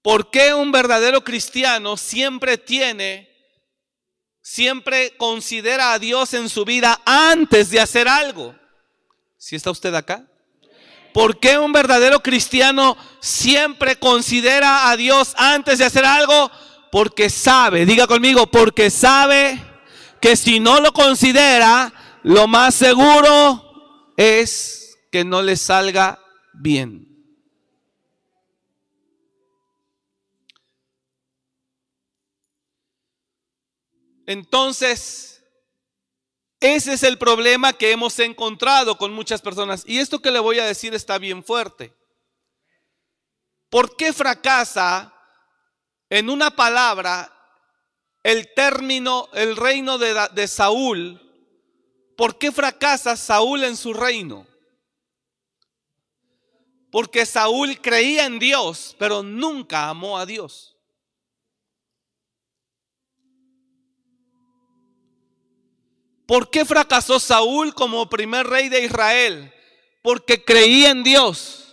¿por 0.00 0.30
qué 0.30 0.54
un 0.54 0.72
verdadero 0.72 1.22
cristiano 1.22 1.98
siempre 1.98 2.56
tiene 2.56 3.35
siempre 4.46 5.12
considera 5.16 5.92
a 5.92 5.98
Dios 5.98 6.32
en 6.32 6.48
su 6.48 6.64
vida 6.64 7.00
antes 7.04 7.68
de 7.68 7.80
hacer 7.80 8.06
algo. 8.06 8.54
¿Si 9.36 9.56
está 9.56 9.72
usted 9.72 9.92
acá? 9.92 10.24
¿Por 11.12 11.40
qué 11.40 11.58
un 11.58 11.72
verdadero 11.72 12.20
cristiano 12.20 12.96
siempre 13.18 13.98
considera 13.98 14.88
a 14.88 14.96
Dios 14.96 15.34
antes 15.36 15.78
de 15.80 15.84
hacer 15.84 16.04
algo? 16.04 16.48
Porque 16.92 17.28
sabe, 17.28 17.86
diga 17.86 18.06
conmigo, 18.06 18.46
porque 18.46 18.88
sabe 18.88 19.60
que 20.20 20.36
si 20.36 20.60
no 20.60 20.78
lo 20.80 20.92
considera, 20.92 21.92
lo 22.22 22.46
más 22.46 22.76
seguro 22.76 24.12
es 24.16 24.96
que 25.10 25.24
no 25.24 25.42
le 25.42 25.56
salga 25.56 26.20
bien. 26.54 27.05
Entonces, 34.26 35.36
ese 36.60 36.94
es 36.94 37.02
el 37.02 37.16
problema 37.16 37.72
que 37.72 37.92
hemos 37.92 38.18
encontrado 38.18 38.98
con 38.98 39.12
muchas 39.12 39.40
personas. 39.40 39.84
Y 39.86 39.98
esto 39.98 40.20
que 40.20 40.30
le 40.30 40.40
voy 40.40 40.58
a 40.58 40.66
decir 40.66 40.94
está 40.94 41.18
bien 41.18 41.44
fuerte. 41.44 41.94
¿Por 43.70 43.96
qué 43.96 44.12
fracasa 44.12 45.12
en 46.08 46.30
una 46.30 46.50
palabra 46.50 47.32
el 48.22 48.52
término, 48.54 49.28
el 49.32 49.56
reino 49.56 49.98
de, 49.98 50.48
Saúl? 50.48 51.20
¿Por 52.16 52.38
qué 52.38 52.50
fracasa 52.50 53.16
Saúl 53.16 53.64
en 53.64 53.76
su 53.76 53.92
reino? 53.92 54.46
Porque 56.90 57.26
Saúl 57.26 57.80
creía 57.80 58.24
en 58.24 58.38
Dios, 58.38 58.96
pero 58.98 59.22
nunca 59.22 59.88
amó 59.88 60.16
a 60.18 60.24
Dios. 60.24 60.75
¿Por 66.26 66.50
qué 66.50 66.64
fracasó 66.64 67.20
Saúl 67.20 67.72
como 67.72 68.08
primer 68.08 68.46
rey 68.46 68.68
de 68.68 68.84
Israel? 68.84 69.52
Porque 70.02 70.44
creía 70.44 70.90
en 70.90 71.04
Dios, 71.04 71.72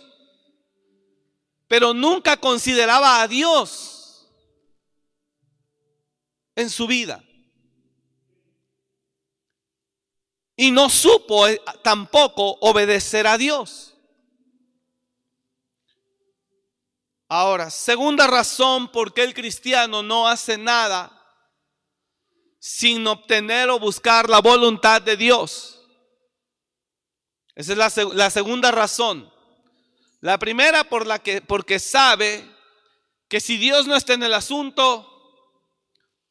pero 1.66 1.92
nunca 1.92 2.36
consideraba 2.36 3.20
a 3.20 3.28
Dios 3.28 4.28
en 6.54 6.70
su 6.70 6.86
vida. 6.86 7.22
Y 10.56 10.70
no 10.70 10.88
supo 10.88 11.48
eh, 11.48 11.60
tampoco 11.82 12.56
obedecer 12.60 13.26
a 13.26 13.36
Dios. 13.36 13.96
Ahora, 17.28 17.70
segunda 17.70 18.28
razón 18.28 18.86
por 18.92 19.12
qué 19.12 19.24
el 19.24 19.34
cristiano 19.34 20.04
no 20.04 20.28
hace 20.28 20.56
nada 20.56 21.13
sin 22.66 23.06
obtener 23.06 23.68
o 23.68 23.78
buscar 23.78 24.30
la 24.30 24.40
voluntad 24.40 25.02
de 25.02 25.18
Dios. 25.18 25.82
Esa 27.54 27.72
es 27.72 28.06
la, 28.14 28.30
segunda 28.30 28.70
razón. 28.70 29.30
La 30.22 30.38
primera 30.38 30.84
por 30.84 31.06
la 31.06 31.18
que, 31.18 31.42
porque 31.42 31.78
sabe 31.78 32.42
que 33.28 33.40
si 33.40 33.58
Dios 33.58 33.86
no 33.86 33.94
está 33.94 34.14
en 34.14 34.22
el 34.22 34.32
asunto, 34.32 35.06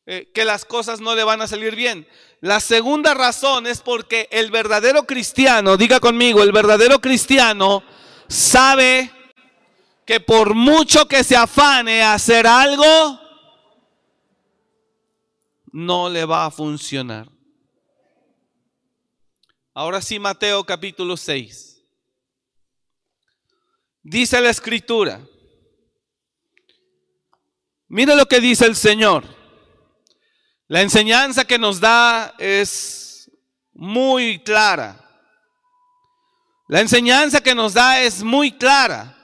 eh, 0.07 0.31
que 0.33 0.43
las 0.43 0.65
cosas 0.65 1.01
no 1.01 1.13
le 1.13 1.23
van 1.23 1.39
a 1.43 1.47
salir 1.47 1.75
bien. 1.75 2.07
La 2.41 2.59
segunda 2.59 3.13
razón 3.13 3.67
es 3.67 3.81
porque 3.81 4.27
el 4.31 4.49
verdadero 4.49 5.05
cristiano, 5.05 5.77
diga 5.77 5.99
conmigo, 5.99 6.41
el 6.41 6.51
verdadero 6.51 6.99
cristiano 6.99 7.83
sabe 8.27 9.11
que 10.03 10.19
por 10.19 10.55
mucho 10.55 11.07
que 11.07 11.23
se 11.23 11.35
afane 11.35 12.01
a 12.01 12.15
hacer 12.15 12.47
algo, 12.47 13.22
no 15.73 16.07
le 16.07 16.23
va 16.23 16.45
a 16.45 16.51
funcionar. 16.51 17.27
Ahora 19.73 20.01
sí, 20.01 20.19
Mateo 20.19 20.63
capítulo 20.63 21.17
6. 21.17 21.83
Dice 24.03 24.39
la 24.39 24.51
escritura. 24.51 25.19
Mire 27.87 28.15
lo 28.15 28.27
que 28.27 28.39
dice 28.39 28.67
el 28.67 28.75
Señor. 28.75 29.25
La 30.67 30.81
enseñanza 30.81 31.43
que 31.43 31.57
nos 31.57 31.79
da 31.79 32.35
es 32.37 33.31
muy 33.73 34.39
clara. 34.43 34.99
La 36.67 36.81
enseñanza 36.81 37.41
que 37.41 37.55
nos 37.55 37.73
da 37.73 37.99
es 38.01 38.21
muy 38.21 38.51
clara. 38.51 39.17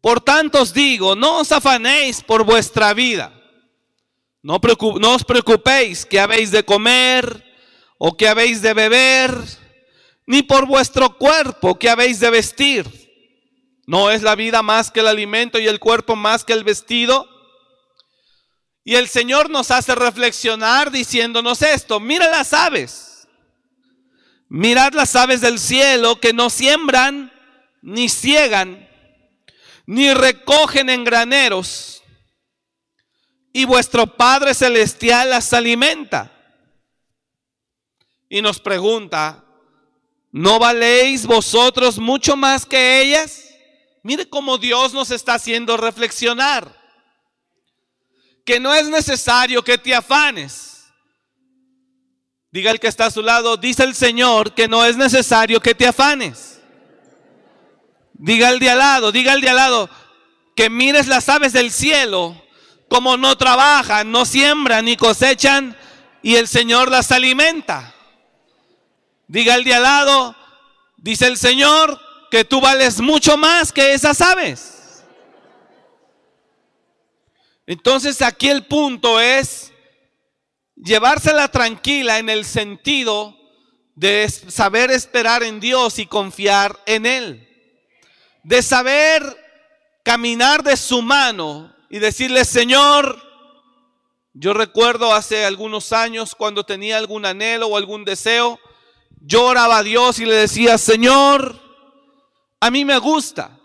Por 0.00 0.20
tanto 0.20 0.62
os 0.62 0.72
digo, 0.72 1.16
no 1.16 1.40
os 1.40 1.50
afanéis 1.50 2.22
por 2.22 2.44
vuestra 2.44 2.94
vida. 2.94 3.35
No, 4.46 4.60
no 5.00 5.14
os 5.16 5.24
preocupéis 5.24 6.06
que 6.06 6.20
habéis 6.20 6.52
de 6.52 6.64
comer 6.64 7.44
o 7.98 8.16
que 8.16 8.28
habéis 8.28 8.62
de 8.62 8.74
beber, 8.74 9.32
ni 10.24 10.44
por 10.44 10.66
vuestro 10.66 11.18
cuerpo 11.18 11.76
que 11.76 11.90
habéis 11.90 12.20
de 12.20 12.30
vestir. 12.30 12.86
¿No 13.88 14.08
es 14.12 14.22
la 14.22 14.36
vida 14.36 14.62
más 14.62 14.92
que 14.92 15.00
el 15.00 15.08
alimento 15.08 15.58
y 15.58 15.66
el 15.66 15.80
cuerpo 15.80 16.14
más 16.14 16.44
que 16.44 16.52
el 16.52 16.62
vestido? 16.62 17.28
Y 18.84 18.94
el 18.94 19.08
Señor 19.08 19.50
nos 19.50 19.72
hace 19.72 19.96
reflexionar 19.96 20.92
diciéndonos 20.92 21.60
esto, 21.62 21.98
mira 21.98 22.30
las 22.30 22.52
aves, 22.52 23.26
mirad 24.48 24.92
las 24.92 25.16
aves 25.16 25.40
del 25.40 25.58
cielo 25.58 26.20
que 26.20 26.32
no 26.32 26.50
siembran, 26.50 27.32
ni 27.82 28.08
ciegan, 28.08 28.88
ni 29.86 30.14
recogen 30.14 30.88
en 30.88 31.02
graneros, 31.02 31.95
y 33.56 33.64
vuestro 33.64 34.06
Padre 34.06 34.52
Celestial 34.52 35.30
las 35.30 35.50
alimenta. 35.54 36.30
Y 38.28 38.42
nos 38.42 38.60
pregunta, 38.60 39.42
¿no 40.30 40.58
valéis 40.58 41.24
vosotros 41.24 41.98
mucho 41.98 42.36
más 42.36 42.66
que 42.66 43.00
ellas? 43.00 43.48
Mire 44.02 44.28
cómo 44.28 44.58
Dios 44.58 44.92
nos 44.92 45.10
está 45.10 45.32
haciendo 45.32 45.78
reflexionar 45.78 46.70
que 48.44 48.60
no 48.60 48.74
es 48.74 48.88
necesario 48.90 49.64
que 49.64 49.78
te 49.78 49.94
afanes. 49.94 50.92
Diga 52.50 52.70
el 52.70 52.78
que 52.78 52.88
está 52.88 53.06
a 53.06 53.10
su 53.10 53.22
lado, 53.22 53.56
dice 53.56 53.84
el 53.84 53.94
Señor 53.94 54.52
que 54.52 54.68
no 54.68 54.84
es 54.84 54.98
necesario 54.98 55.60
que 55.60 55.74
te 55.74 55.86
afanes. 55.86 56.60
Diga 58.12 58.50
el 58.50 58.58
de 58.58 58.68
al 58.68 58.78
lado, 58.80 59.12
diga 59.12 59.32
el 59.32 59.40
de 59.40 59.48
al 59.48 59.56
lado, 59.56 59.88
que 60.54 60.68
mires 60.68 61.06
las 61.06 61.30
aves 61.30 61.54
del 61.54 61.70
cielo, 61.70 62.42
como 62.88 63.16
no 63.16 63.36
trabajan, 63.36 64.10
no 64.10 64.24
siembran 64.24 64.84
ni 64.84 64.96
cosechan, 64.96 65.76
y 66.22 66.36
el 66.36 66.48
Señor 66.48 66.90
las 66.90 67.12
alimenta. 67.12 67.94
Diga 69.28 69.54
el 69.54 69.64
de 69.64 69.74
al 69.74 69.82
lado, 69.82 70.36
dice 70.96 71.26
el 71.26 71.36
Señor, 71.36 72.00
que 72.30 72.44
tú 72.44 72.60
vales 72.60 73.00
mucho 73.00 73.36
más 73.36 73.72
que 73.72 73.94
esas 73.94 74.20
aves. 74.20 75.04
Entonces 77.66 78.22
aquí 78.22 78.48
el 78.48 78.66
punto 78.66 79.20
es 79.20 79.72
llevársela 80.76 81.48
tranquila 81.48 82.18
en 82.18 82.28
el 82.28 82.44
sentido 82.44 83.36
de 83.94 84.28
saber 84.28 84.90
esperar 84.90 85.42
en 85.42 85.58
Dios 85.58 85.98
y 85.98 86.06
confiar 86.06 86.78
en 86.86 87.06
Él. 87.06 87.48
De 88.44 88.62
saber 88.62 89.22
caminar 90.04 90.62
de 90.62 90.76
su 90.76 91.02
mano 91.02 91.75
y 91.90 91.98
decirle, 91.98 92.44
Señor, 92.44 93.22
yo 94.34 94.52
recuerdo 94.52 95.12
hace 95.12 95.44
algunos 95.44 95.92
años 95.92 96.34
cuando 96.34 96.64
tenía 96.64 96.98
algún 96.98 97.24
anhelo 97.26 97.68
o 97.68 97.76
algún 97.76 98.04
deseo, 98.04 98.58
yo 99.20 99.44
oraba 99.44 99.78
a 99.78 99.82
Dios 99.82 100.18
y 100.18 100.24
le 100.24 100.34
decía, 100.34 100.78
Señor, 100.78 101.58
a 102.60 102.70
mí 102.70 102.84
me 102.84 102.98
gusta 102.98 103.56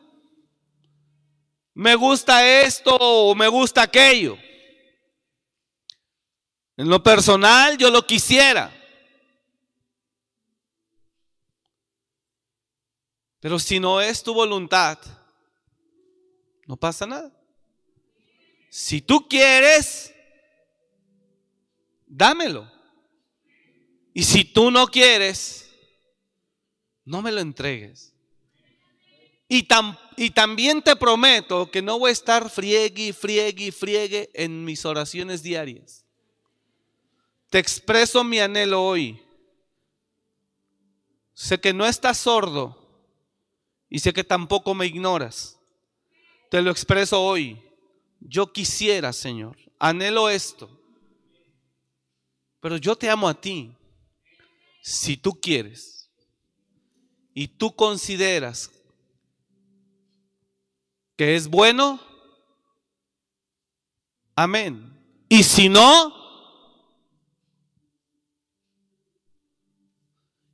me 1.73 1.95
gusta 1.95 2.45
esto 2.63 2.95
o 2.95 3.34
me 3.34 3.47
gusta 3.47 3.81
aquello. 3.81 4.38
En 6.77 6.89
lo 6.89 7.01
personal 7.01 7.77
yo 7.77 7.89
lo 7.89 8.05
quisiera. 8.05 8.71
Pero 13.39 13.57
si 13.57 13.79
no 13.79 14.01
es 14.01 14.21
tu 14.21 14.34
voluntad, 14.34 14.99
no 16.67 16.77
pasa 16.77 17.07
nada. 17.07 17.31
Si 18.73 19.01
tú 19.01 19.27
quieres, 19.27 20.13
dámelo. 22.07 22.71
Y 24.13 24.23
si 24.23 24.45
tú 24.45 24.71
no 24.71 24.88
quieres, 24.88 25.69
no 27.03 27.21
me 27.21 27.34
lo 27.34 27.41
entregues. 27.41 28.13
Y, 29.49 29.67
y, 30.15 30.29
también 30.29 30.81
te 30.81 30.95
prometo 30.95 31.69
que 31.69 31.81
no 31.81 31.99
voy 31.99 32.12
a 32.12 32.13
estar 32.13 32.49
friegue, 32.49 33.12
friegue, 33.12 33.73
friegue 33.73 34.29
en 34.34 34.63
mis 34.63 34.86
oraciones 34.86 35.43
diarias. 35.43 36.05
Te 37.49 37.60
expreso 37.60 38.23
mi 38.23 38.39
anhelo 38.39 38.81
hoy. 38.81 39.21
Sé 41.34 41.60
que 41.60 41.73
no 41.73 41.86
estás 41.86 42.19
sordo 42.19 42.77
y 43.89 43.99
sé 43.99 44.13
que 44.13 44.23
tampoco 44.23 44.73
me 44.73 44.86
ignoras. 44.86 45.60
Te 46.49 46.62
lo 46.62 46.71
expreso 46.71 47.21
hoy. 47.21 47.62
Yo 48.21 48.53
quisiera, 48.53 49.12
Señor, 49.12 49.57
anhelo 49.79 50.29
esto. 50.29 50.69
Pero 52.62 52.77
yo 52.77 52.95
te 52.95 53.10
amo 53.10 53.27
a 53.27 53.34
ti. 53.34 53.75
Si 54.84 55.17
tú 55.17 55.39
quieres 55.39 56.10
y 57.34 57.47
tú 57.47 57.75
consideras 57.75 58.71
que 61.15 61.36
es 61.36 61.47
bueno, 61.47 61.99
amén. 64.36 64.97
Y 65.29 65.43
si 65.43 65.69
no, 65.69 66.13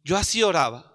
yo 0.04 0.18
así 0.18 0.44
oraba. 0.44 0.87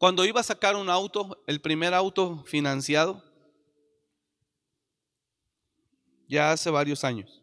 Cuando 0.00 0.24
iba 0.24 0.40
a 0.40 0.42
sacar 0.42 0.76
un 0.76 0.88
auto, 0.88 1.44
el 1.46 1.60
primer 1.60 1.92
auto 1.92 2.42
financiado, 2.46 3.22
ya 6.26 6.52
hace 6.52 6.70
varios 6.70 7.04
años. 7.04 7.42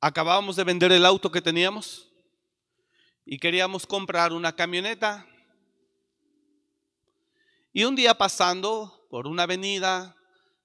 Acabábamos 0.00 0.54
de 0.54 0.62
vender 0.62 0.92
el 0.92 1.04
auto 1.04 1.32
que 1.32 1.42
teníamos 1.42 2.12
y 3.24 3.38
queríamos 3.38 3.88
comprar 3.88 4.32
una 4.32 4.54
camioneta. 4.54 5.26
Y 7.72 7.82
un 7.82 7.96
día 7.96 8.14
pasando 8.14 9.04
por 9.10 9.26
una 9.26 9.42
avenida, 9.42 10.14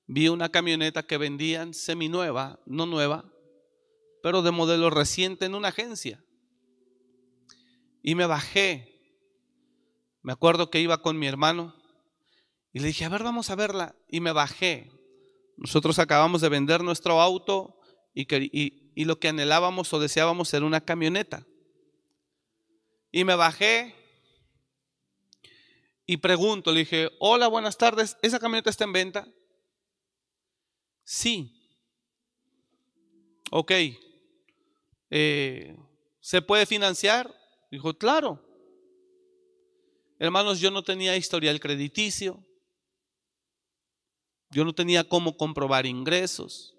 vi 0.06 0.28
una 0.28 0.50
camioneta 0.50 1.02
que 1.02 1.18
vendían 1.18 1.74
seminueva, 1.74 2.60
no 2.68 2.86
nueva, 2.86 3.26
pero 4.22 4.44
de 4.44 4.52
modelo 4.52 4.92
reciente 4.92 5.46
en 5.46 5.56
una 5.56 5.70
agencia. 5.70 6.24
Y 8.02 8.16
me 8.16 8.26
bajé. 8.26 8.88
Me 10.22 10.34
acuerdo 10.34 10.70
que 10.70 10.80
iba 10.80 11.02
con 11.02 11.18
mi 11.18 11.28
hermano 11.28 11.76
y 12.74 12.80
le 12.80 12.88
dije, 12.88 13.06
a 13.06 13.10
ver, 13.10 13.24
vamos 13.24 13.50
a 13.50 13.56
verla. 13.56 13.96
Y 14.08 14.20
me 14.20 14.32
bajé. 14.32 14.92
Nosotros 15.58 16.00
acabamos 16.00 16.42
de 16.42 16.50
vender 16.50 16.84
nuestro 16.84 17.22
auto 17.22 17.80
y, 18.14 18.28
y, 18.36 18.92
y 18.96 19.06
lo 19.06 19.20
que 19.20 19.30
anhelábamos 19.30 19.94
o 19.94 20.00
deseábamos 20.00 20.54
era 20.54 20.66
una 20.66 20.82
camioneta. 20.82 21.46
Y 23.12 23.24
me 23.24 23.36
bajé 23.36 23.96
y 26.06 26.18
pregunto, 26.18 26.72
le 26.72 26.80
dije, 26.80 27.10
hola, 27.20 27.48
buenas 27.48 27.78
tardes, 27.78 28.18
¿esa 28.22 28.40
camioneta 28.40 28.70
está 28.70 28.84
en 28.84 28.94
venta? 28.94 29.28
Sí. 31.04 31.58
Ok. 33.50 33.72
Eh, 35.10 35.78
¿Se 36.20 36.42
puede 36.42 36.66
financiar? 36.66 37.34
Dijo, 37.72 37.94
claro. 37.98 38.40
Hermanos, 40.20 40.60
yo 40.60 40.70
no 40.70 40.84
tenía 40.84 41.16
historial 41.16 41.60
crediticio. 41.60 42.46
Yo 44.52 44.66
no 44.66 44.76
tenía 44.76 45.08
cómo 45.08 45.38
comprobar 45.38 45.86
ingresos. 45.86 46.76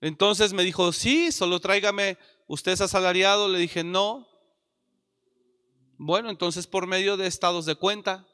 Entonces 0.00 0.52
me 0.52 0.64
dijo, 0.64 0.92
sí, 0.92 1.30
solo 1.30 1.60
tráigame, 1.60 2.18
usted 2.48 2.72
es 2.72 2.80
asalariado. 2.80 3.48
Le 3.48 3.60
dije, 3.60 3.84
no. 3.84 4.28
Bueno, 5.96 6.28
entonces 6.28 6.66
por 6.66 6.88
medio 6.88 7.16
de 7.16 7.28
estados 7.28 7.64
de 7.64 7.76
cuenta. 7.76 8.26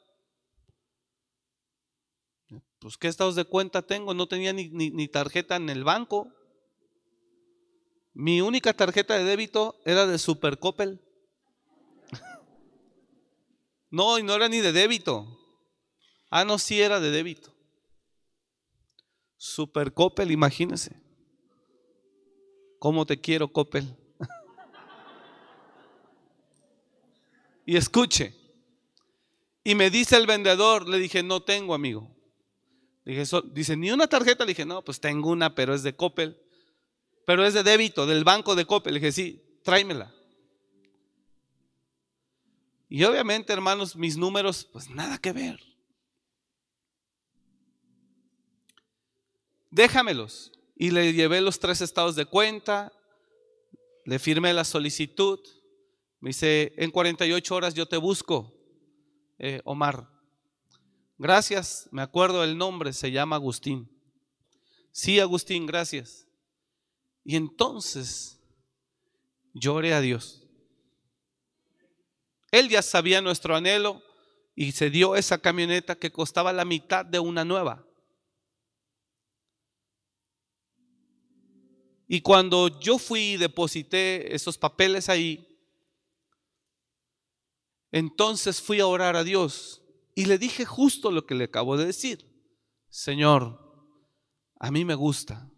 Pues 2.79 2.97
qué 2.97 3.07
estados 3.07 3.35
de 3.35 3.45
cuenta 3.45 3.83
tengo, 3.83 4.15
no 4.15 4.27
tenía 4.27 4.53
ni, 4.53 5.07
tarjeta 5.09 5.57
en 5.57 5.69
el 5.69 5.83
banco. 5.83 6.33
Mi 8.13 8.41
única 8.41 8.73
tarjeta 8.73 9.17
de 9.17 9.23
débito 9.23 9.79
era 9.85 10.05
de 10.05 10.17
Supercoppel. 10.17 10.99
no, 13.91 14.19
y 14.19 14.23
no 14.23 14.33
era 14.33 14.49
ni 14.49 14.59
de 14.59 14.71
débito. 14.71 15.27
Ah, 16.29 16.45
no, 16.45 16.59
sí 16.59 16.81
era 16.81 16.99
de 16.99 17.11
débito. 17.11 17.53
Supercoppel, 19.37 20.31
imagínense. 20.31 21.01
¿Cómo 22.79 23.05
te 23.05 23.19
quiero, 23.19 23.51
Coppel? 23.51 23.95
y 27.65 27.77
escuche, 27.77 28.35
Y 29.63 29.75
me 29.75 29.89
dice 29.89 30.17
el 30.17 30.25
vendedor, 30.25 30.87
le 30.87 30.97
dije, 30.97 31.21
no 31.21 31.41
tengo, 31.41 31.73
amigo. 31.73 32.15
Dije, 33.05 33.23
dice, 33.51 33.75
ni 33.75 33.91
una 33.91 34.07
tarjeta. 34.07 34.45
Le 34.45 34.49
dije, 34.49 34.65
no, 34.65 34.83
pues 34.83 34.99
tengo 34.99 35.29
una, 35.29 35.55
pero 35.55 35.73
es 35.73 35.83
de 35.83 35.95
Coppel. 35.95 36.41
Pero 37.29 37.45
es 37.45 37.53
de 37.53 37.61
débito, 37.61 38.07
del 38.07 38.23
banco 38.23 38.55
de 38.55 38.65
Coppel. 38.65 38.95
Le 38.95 38.99
dije, 38.99 39.11
sí, 39.11 39.59
tráemela. 39.63 40.11
Y 42.87 43.03
obviamente, 43.03 43.53
hermanos, 43.53 43.95
mis 43.95 44.17
números, 44.17 44.67
pues 44.73 44.89
nada 44.89 45.19
que 45.19 45.31
ver. 45.31 45.59
Déjamelos. 49.69 50.51
Y 50.75 50.89
le 50.89 51.13
llevé 51.13 51.39
los 51.39 51.59
tres 51.59 51.81
estados 51.81 52.15
de 52.15 52.25
cuenta, 52.25 52.91
le 54.05 54.17
firmé 54.17 54.51
la 54.51 54.63
solicitud. 54.63 55.39
Me 56.21 56.29
dice, 56.31 56.73
en 56.77 56.89
48 56.89 57.55
horas 57.55 57.75
yo 57.75 57.85
te 57.85 57.97
busco, 57.97 58.55
eh, 59.37 59.61
Omar. 59.65 60.09
Gracias, 61.19 61.87
me 61.91 62.01
acuerdo 62.01 62.43
el 62.43 62.57
nombre, 62.57 62.91
se 62.91 63.11
llama 63.11 63.35
Agustín. 63.35 63.87
Sí, 64.91 65.19
Agustín, 65.19 65.67
gracias. 65.67 66.25
Y 67.23 67.35
entonces 67.35 68.39
lloré 69.53 69.93
a 69.93 70.01
Dios. 70.01 70.47
Él 72.51 72.69
ya 72.69 72.81
sabía 72.81 73.21
nuestro 73.21 73.55
anhelo 73.55 74.01
y 74.55 74.71
se 74.71 74.89
dio 74.89 75.15
esa 75.15 75.37
camioneta 75.37 75.95
que 75.95 76.11
costaba 76.11 76.51
la 76.51 76.65
mitad 76.65 77.05
de 77.05 77.19
una 77.19 77.45
nueva. 77.45 77.85
Y 82.07 82.21
cuando 82.21 82.79
yo 82.79 82.97
fui 82.97 83.33
y 83.33 83.37
deposité 83.37 84.35
esos 84.35 84.57
papeles 84.57 85.09
ahí, 85.09 85.45
entonces 87.91 88.61
fui 88.61 88.79
a 88.79 88.87
orar 88.87 89.15
a 89.15 89.23
Dios 89.23 89.83
y 90.15 90.25
le 90.25 90.37
dije 90.37 90.65
justo 90.65 91.11
lo 91.11 91.25
que 91.25 91.35
le 91.35 91.45
acabo 91.45 91.77
de 91.77 91.85
decir. 91.85 92.27
Señor, 92.89 93.59
a 94.59 94.71
mí 94.71 94.85
me 94.85 94.95
gusta 94.95 95.48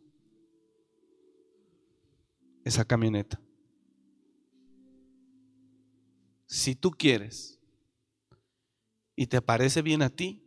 esa 2.64 2.86
camioneta. 2.86 3.42
Si 6.46 6.76
tú 6.76 6.92
quieres 6.92 7.60
y 9.16 9.28
te 9.28 9.42
parece 9.42 9.82
bien 9.82 10.02
a 10.02 10.10
ti, 10.10 10.44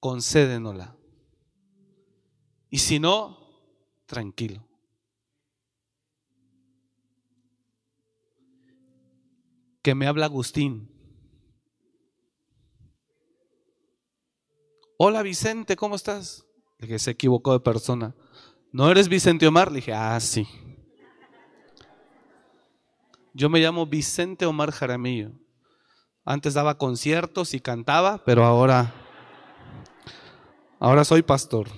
concédenosla. 0.00 0.96
Y 2.70 2.78
si 2.78 2.98
no, 2.98 3.38
tranquilo. 4.06 4.66
Que 9.82 9.94
me 9.94 10.06
habla 10.06 10.26
Agustín. 10.26 10.88
Hola 14.96 15.22
Vicente, 15.22 15.76
¿cómo 15.76 15.96
estás? 15.96 16.46
Le 16.78 16.86
dije, 16.86 16.98
se 16.98 17.10
equivocó 17.10 17.52
de 17.52 17.60
persona. 17.60 18.14
¿No 18.72 18.90
eres 18.90 19.08
Vicente 19.08 19.46
Omar? 19.46 19.70
Le 19.70 19.76
dije, 19.76 19.92
ah, 19.92 20.18
sí. 20.18 20.48
Yo 23.34 23.50
me 23.50 23.60
llamo 23.60 23.86
Vicente 23.86 24.46
Omar 24.46 24.70
Jaramillo. 24.70 25.32
Antes 26.24 26.54
daba 26.54 26.78
conciertos 26.78 27.52
y 27.52 27.60
cantaba, 27.60 28.22
pero 28.24 28.44
ahora, 28.44 28.94
ahora 30.78 31.04
soy 31.04 31.22
pastor. 31.22 31.68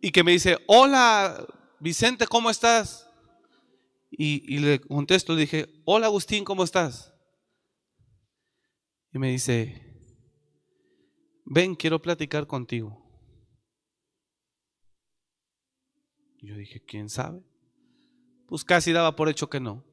Y 0.00 0.12
que 0.12 0.22
me 0.22 0.32
dice, 0.32 0.58
hola 0.66 1.44
Vicente, 1.80 2.26
¿cómo 2.26 2.50
estás? 2.50 3.08
Y, 4.10 4.54
y 4.54 4.58
le 4.58 4.80
contesto, 4.80 5.34
le 5.34 5.40
dije, 5.40 5.66
hola 5.84 6.06
Agustín, 6.06 6.44
¿cómo 6.44 6.62
estás? 6.62 7.12
Y 9.12 9.18
me 9.18 9.30
dice, 9.30 9.89
ven, 11.50 11.74
quiero 11.74 12.00
platicar 12.00 12.46
contigo. 12.46 12.96
Yo 16.40 16.54
dije, 16.54 16.80
¿quién 16.80 17.10
sabe? 17.10 17.42
Pues 18.46 18.64
casi 18.64 18.92
daba 18.92 19.16
por 19.16 19.28
hecho 19.28 19.50
que 19.50 19.60
no. 19.60 19.84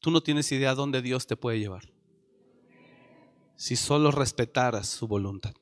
Tú 0.00 0.10
no 0.10 0.22
tienes 0.22 0.52
idea 0.52 0.74
dónde 0.74 1.02
Dios 1.02 1.26
te 1.26 1.36
puede 1.36 1.58
llevar. 1.58 1.90
Si 3.56 3.74
solo 3.74 4.12
respetaras 4.12 4.86
su 4.86 5.08
voluntad. 5.08 5.54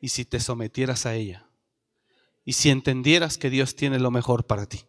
Y 0.00 0.08
si 0.08 0.24
te 0.26 0.40
sometieras 0.40 1.06
a 1.06 1.14
ella. 1.14 1.48
Y 2.44 2.52
si 2.54 2.68
entendieras 2.68 3.38
que 3.38 3.48
Dios 3.48 3.76
tiene 3.76 3.98
lo 3.98 4.10
mejor 4.10 4.44
para 4.44 4.66
ti. 4.66 4.80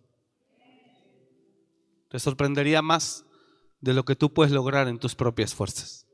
Te 2.09 2.19
sorprendería 2.19 2.81
más 2.81 3.25
de 3.79 3.93
lo 3.93 4.03
que 4.03 4.15
tú 4.15 4.33
puedes 4.33 4.51
lograr 4.51 4.87
en 4.87 4.99
tus 4.99 5.15
propias 5.15 5.53
fuerzas. 5.53 6.04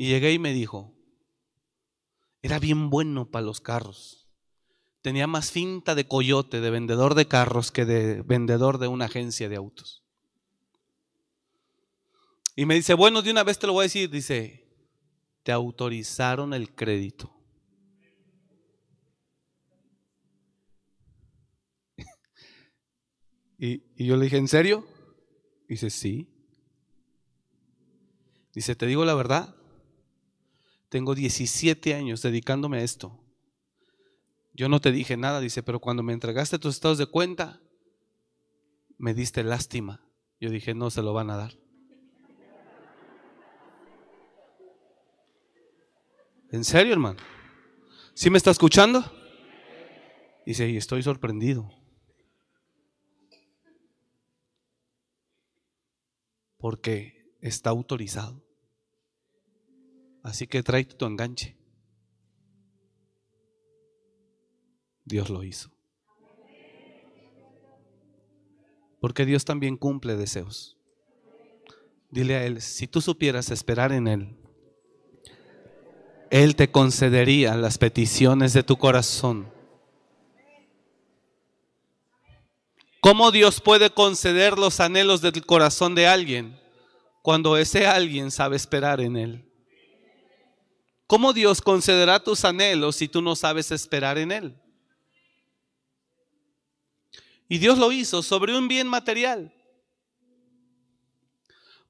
Y 0.00 0.08
llegué 0.08 0.32
y 0.32 0.38
me 0.38 0.54
dijo, 0.54 0.96
era 2.40 2.58
bien 2.58 2.88
bueno 2.88 3.30
para 3.30 3.44
los 3.44 3.60
carros. 3.60 4.30
Tenía 5.02 5.26
más 5.26 5.50
finta 5.50 5.94
de 5.94 6.08
coyote, 6.08 6.62
de 6.62 6.70
vendedor 6.70 7.14
de 7.14 7.28
carros, 7.28 7.70
que 7.70 7.84
de 7.84 8.22
vendedor 8.22 8.78
de 8.78 8.88
una 8.88 9.04
agencia 9.04 9.50
de 9.50 9.56
autos. 9.56 10.02
Y 12.56 12.64
me 12.64 12.76
dice, 12.76 12.94
bueno, 12.94 13.20
de 13.20 13.30
una 13.30 13.44
vez 13.44 13.58
te 13.58 13.66
lo 13.66 13.74
voy 13.74 13.82
a 13.82 13.88
decir, 13.88 14.08
dice, 14.08 14.66
te 15.42 15.52
autorizaron 15.52 16.54
el 16.54 16.74
crédito. 16.74 17.36
y, 23.58 23.82
yo 24.02 24.16
le 24.16 24.24
dije, 24.24 24.38
¿en 24.38 24.48
serio? 24.48 24.88
Dice, 25.68 25.90
sí. 25.90 26.26
Dice, 28.54 28.74
te 28.74 28.86
digo 28.86 29.04
la 29.04 29.12
verdad, 29.12 29.59
tengo 30.90 31.14
17 31.14 31.94
años 31.94 32.20
dedicándome 32.20 32.78
a 32.78 32.82
esto. 32.82 33.18
Yo 34.52 34.68
no 34.68 34.80
te 34.80 34.92
dije 34.92 35.16
nada, 35.16 35.40
dice, 35.40 35.62
pero 35.62 35.80
cuando 35.80 36.02
me 36.02 36.12
entregaste 36.12 36.58
tus 36.58 36.74
estados 36.74 36.98
de 36.98 37.06
cuenta, 37.06 37.60
me 38.98 39.14
diste 39.14 39.42
lástima. 39.44 40.04
Yo 40.40 40.50
dije, 40.50 40.74
no 40.74 40.90
se 40.90 41.02
lo 41.02 41.12
van 41.12 41.30
a 41.30 41.36
dar. 41.36 41.54
¿En 46.50 46.64
serio, 46.64 46.92
hermano? 46.92 47.20
¿Sí 48.12 48.28
me 48.28 48.36
está 48.36 48.50
escuchando? 48.50 49.04
Dice, 50.44 50.68
y 50.68 50.76
estoy 50.76 51.04
sorprendido. 51.04 51.70
Porque 56.58 57.36
está 57.40 57.70
autorizado. 57.70 58.49
Así 60.22 60.46
que 60.46 60.62
trae 60.62 60.84
tu 60.84 61.06
enganche. 61.06 61.56
Dios 65.04 65.30
lo 65.30 65.42
hizo. 65.42 65.70
Porque 69.00 69.24
Dios 69.24 69.44
también 69.44 69.76
cumple 69.76 70.16
deseos. 70.16 70.76
Dile 72.10 72.36
a 72.36 72.44
Él, 72.44 72.60
si 72.60 72.86
tú 72.86 73.00
supieras 73.00 73.50
esperar 73.50 73.92
en 73.92 74.08
Él, 74.08 74.36
Él 76.30 76.54
te 76.54 76.70
concedería 76.70 77.54
las 77.56 77.78
peticiones 77.78 78.52
de 78.52 78.62
tu 78.62 78.76
corazón. 78.76 79.50
¿Cómo 83.00 83.30
Dios 83.30 83.60
puede 83.60 83.90
conceder 83.90 84.58
los 84.58 84.78
anhelos 84.80 85.22
del 85.22 85.44
corazón 85.46 85.94
de 85.94 86.06
alguien 86.06 86.60
cuando 87.22 87.56
ese 87.56 87.86
alguien 87.86 88.30
sabe 88.30 88.56
esperar 88.56 89.00
en 89.00 89.16
Él? 89.16 89.49
¿Cómo 91.10 91.32
Dios 91.32 91.60
concederá 91.60 92.22
tus 92.22 92.44
anhelos 92.44 92.94
si 92.94 93.08
tú 93.08 93.20
no 93.20 93.34
sabes 93.34 93.72
esperar 93.72 94.16
en 94.16 94.30
Él? 94.30 94.54
Y 97.48 97.58
Dios 97.58 97.78
lo 97.78 97.90
hizo 97.90 98.22
sobre 98.22 98.56
un 98.56 98.68
bien 98.68 98.86
material. 98.86 99.52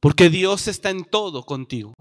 Porque 0.00 0.30
Dios 0.30 0.68
está 0.68 0.88
en 0.88 1.04
todo 1.04 1.44
contigo. 1.44 1.92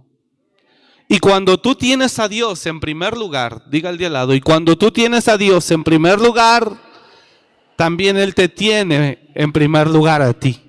Y 1.10 1.20
cuando 1.20 1.60
tú 1.60 1.76
tienes 1.76 2.20
a 2.20 2.30
Dios 2.30 2.66
en 2.66 2.80
primer 2.80 3.18
lugar, 3.18 3.70
diga 3.70 3.90
el 3.90 3.98
de 3.98 4.06
al 4.06 4.14
lado, 4.14 4.34
y 4.34 4.40
cuando 4.40 4.78
tú 4.78 4.90
tienes 4.90 5.28
a 5.28 5.38
Dios 5.38 5.70
en 5.72 5.84
primer 5.84 6.22
lugar, 6.22 6.82
también 7.76 8.16
Él 8.16 8.34
te 8.34 8.48
tiene 8.48 9.30
en 9.36 9.52
primer 9.52 9.90
lugar 9.90 10.22
a 10.22 10.32
ti. 10.32 10.69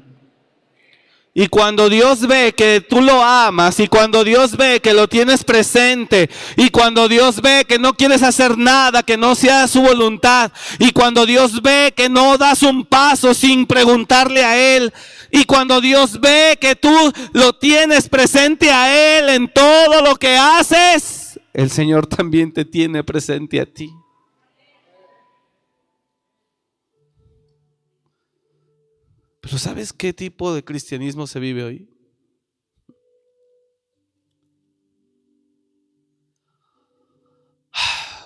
Y 1.32 1.46
cuando 1.46 1.88
Dios 1.88 2.26
ve 2.26 2.52
que 2.56 2.80
tú 2.80 3.00
lo 3.00 3.22
amas 3.22 3.78
y 3.78 3.86
cuando 3.86 4.24
Dios 4.24 4.56
ve 4.56 4.80
que 4.80 4.92
lo 4.92 5.06
tienes 5.06 5.44
presente 5.44 6.28
y 6.56 6.70
cuando 6.70 7.08
Dios 7.08 7.40
ve 7.40 7.64
que 7.68 7.78
no 7.78 7.94
quieres 7.94 8.24
hacer 8.24 8.58
nada 8.58 9.04
que 9.04 9.16
no 9.16 9.36
sea 9.36 9.68
su 9.68 9.80
voluntad 9.80 10.50
y 10.80 10.90
cuando 10.90 11.26
Dios 11.26 11.62
ve 11.62 11.94
que 11.96 12.08
no 12.08 12.36
das 12.36 12.64
un 12.64 12.84
paso 12.84 13.32
sin 13.32 13.64
preguntarle 13.66 14.44
a 14.44 14.58
Él 14.76 14.92
y 15.30 15.44
cuando 15.44 15.80
Dios 15.80 16.20
ve 16.20 16.58
que 16.60 16.74
tú 16.74 16.92
lo 17.32 17.52
tienes 17.52 18.08
presente 18.08 18.72
a 18.72 19.18
Él 19.18 19.28
en 19.28 19.52
todo 19.52 20.02
lo 20.02 20.16
que 20.16 20.36
haces, 20.36 21.38
el 21.52 21.70
Señor 21.70 22.08
también 22.08 22.52
te 22.52 22.64
tiene 22.64 23.04
presente 23.04 23.60
a 23.60 23.66
ti. 23.66 23.99
Pero 29.50 29.58
¿sabes 29.58 29.92
qué 29.92 30.12
tipo 30.12 30.54
de 30.54 30.62
cristianismo 30.62 31.26
se 31.26 31.40
vive 31.40 31.64
hoy? 31.64 31.88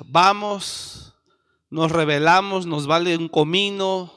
Vamos, 0.04 1.14
nos 1.70 1.90
rebelamos, 1.90 2.66
nos 2.66 2.86
vale 2.86 3.16
un 3.16 3.30
comino, 3.30 4.12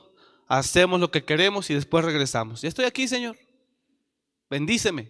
hacemos 0.50 1.00
lo 1.00 1.10
que 1.10 1.24
queremos 1.24 1.70
y 1.70 1.76
después 1.76 2.04
regresamos. 2.04 2.62
Ya 2.62 2.67
estoy 2.67 2.84
aquí, 2.84 3.08
Señor. 3.08 3.38
Bendíceme. 4.50 5.10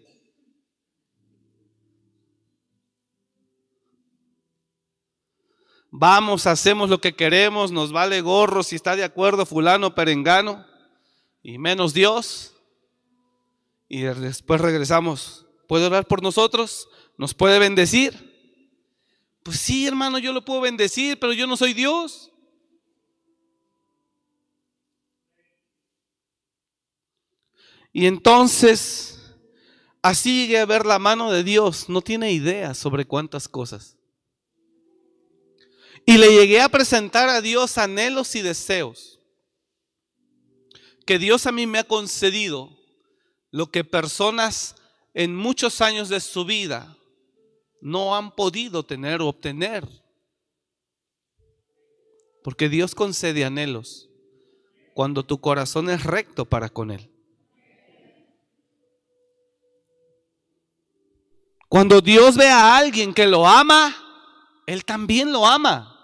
Vamos, 5.89 6.45
hacemos 6.45 6.91
lo 6.91 7.01
que 7.01 7.15
queremos, 7.15 7.71
nos 7.71 7.91
vale 7.91 8.21
gorro 8.21 8.61
si 8.61 8.75
está 8.75 8.95
de 8.95 9.03
acuerdo 9.03 9.47
fulano, 9.47 9.95
perengano, 9.95 10.63
y 11.47 11.57
menos 11.57 11.93
Dios. 11.93 12.53
Y 13.87 14.01
después 14.01 14.59
regresamos. 14.59 15.45
¿Puede 15.65 15.85
orar 15.85 16.05
por 16.05 16.21
nosotros? 16.21 16.89
¿Nos 17.17 17.33
puede 17.33 17.57
bendecir? 17.57 18.13
Pues 19.43 19.57
sí, 19.57 19.87
hermano, 19.87 20.19
yo 20.19 20.33
lo 20.33 20.43
puedo 20.43 20.59
bendecir, 20.59 21.17
pero 21.17 21.31
yo 21.31 21.47
no 21.47 21.55
soy 21.55 21.73
Dios. 21.73 22.33
Y 27.93 28.07
entonces, 28.07 29.33
así 30.01 30.41
llegué 30.41 30.59
a 30.59 30.65
ver 30.65 30.85
la 30.85 30.99
mano 30.99 31.31
de 31.31 31.45
Dios. 31.45 31.87
No 31.87 32.01
tiene 32.01 32.33
idea 32.33 32.73
sobre 32.73 33.05
cuántas 33.05 33.47
cosas. 33.47 33.95
Y 36.05 36.17
le 36.17 36.27
llegué 36.27 36.59
a 36.59 36.67
presentar 36.67 37.29
a 37.29 37.39
Dios 37.39 37.77
anhelos 37.77 38.35
y 38.35 38.41
deseos 38.41 39.16
que 41.07 41.17
Dios 41.17 41.47
a 41.47 41.51
mí 41.51 41.65
me 41.65 41.79
ha 41.79 41.83
concedido, 41.85 42.69
lo 43.49 43.71
que 43.71 43.83
personas 43.83 44.75
en 45.15 45.35
muchos 45.35 45.81
años 45.81 46.09
de 46.09 46.19
su 46.19 46.45
vida 46.45 46.95
no 47.81 48.15
han 48.15 48.35
podido 48.35 48.83
tener 48.83 49.21
o 49.21 49.27
obtener. 49.27 49.87
Porque 52.43 52.69
Dios 52.69 52.93
concede 52.93 53.45
anhelos 53.45 54.09
cuando 54.93 55.23
tu 55.23 55.39
corazón 55.39 55.89
es 55.89 56.03
recto 56.03 56.45
para 56.45 56.69
con 56.69 56.91
Él. 56.91 57.09
Cuando 61.69 62.01
Dios 62.01 62.35
ve 62.35 62.49
a 62.49 62.77
alguien 62.77 63.13
que 63.13 63.27
lo 63.27 63.47
ama, 63.47 63.95
Él 64.65 64.83
también 64.85 65.31
lo 65.31 65.47
ama. 65.47 65.96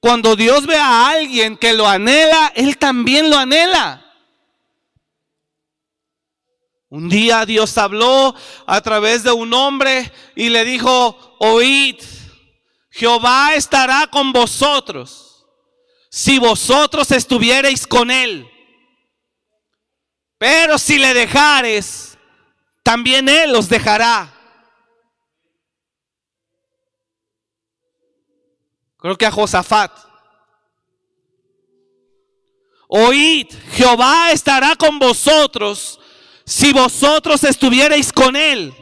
Cuando 0.00 0.36
Dios 0.36 0.66
ve 0.66 0.76
a 0.76 1.08
alguien 1.08 1.56
que 1.56 1.72
lo 1.72 1.86
anhela, 1.86 2.52
Él 2.54 2.78
también 2.78 3.30
lo 3.30 3.36
anhela. 3.36 4.04
Un 6.90 7.08
día 7.08 7.44
Dios 7.44 7.76
habló 7.76 8.34
a 8.66 8.80
través 8.80 9.22
de 9.22 9.32
un 9.32 9.52
hombre 9.52 10.10
y 10.34 10.48
le 10.48 10.64
dijo, 10.64 11.36
oíd, 11.38 11.96
Jehová 12.90 13.54
estará 13.54 14.06
con 14.06 14.32
vosotros 14.32 15.46
si 16.10 16.38
vosotros 16.38 17.10
estuviereis 17.10 17.86
con 17.86 18.10
Él. 18.10 18.48
Pero 20.38 20.78
si 20.78 20.98
le 20.98 21.12
dejares, 21.12 22.16
también 22.82 23.28
Él 23.28 23.54
os 23.54 23.68
dejará. 23.68 24.37
Creo 28.98 29.16
que 29.16 29.26
a 29.26 29.30
Josafat. 29.30 29.92
Oíd, 32.88 33.46
Jehová 33.72 34.32
estará 34.32 34.74
con 34.74 34.98
vosotros 34.98 36.00
si 36.44 36.72
vosotros 36.72 37.44
estuvierais 37.44 38.12
con 38.12 38.34
él. 38.34 38.74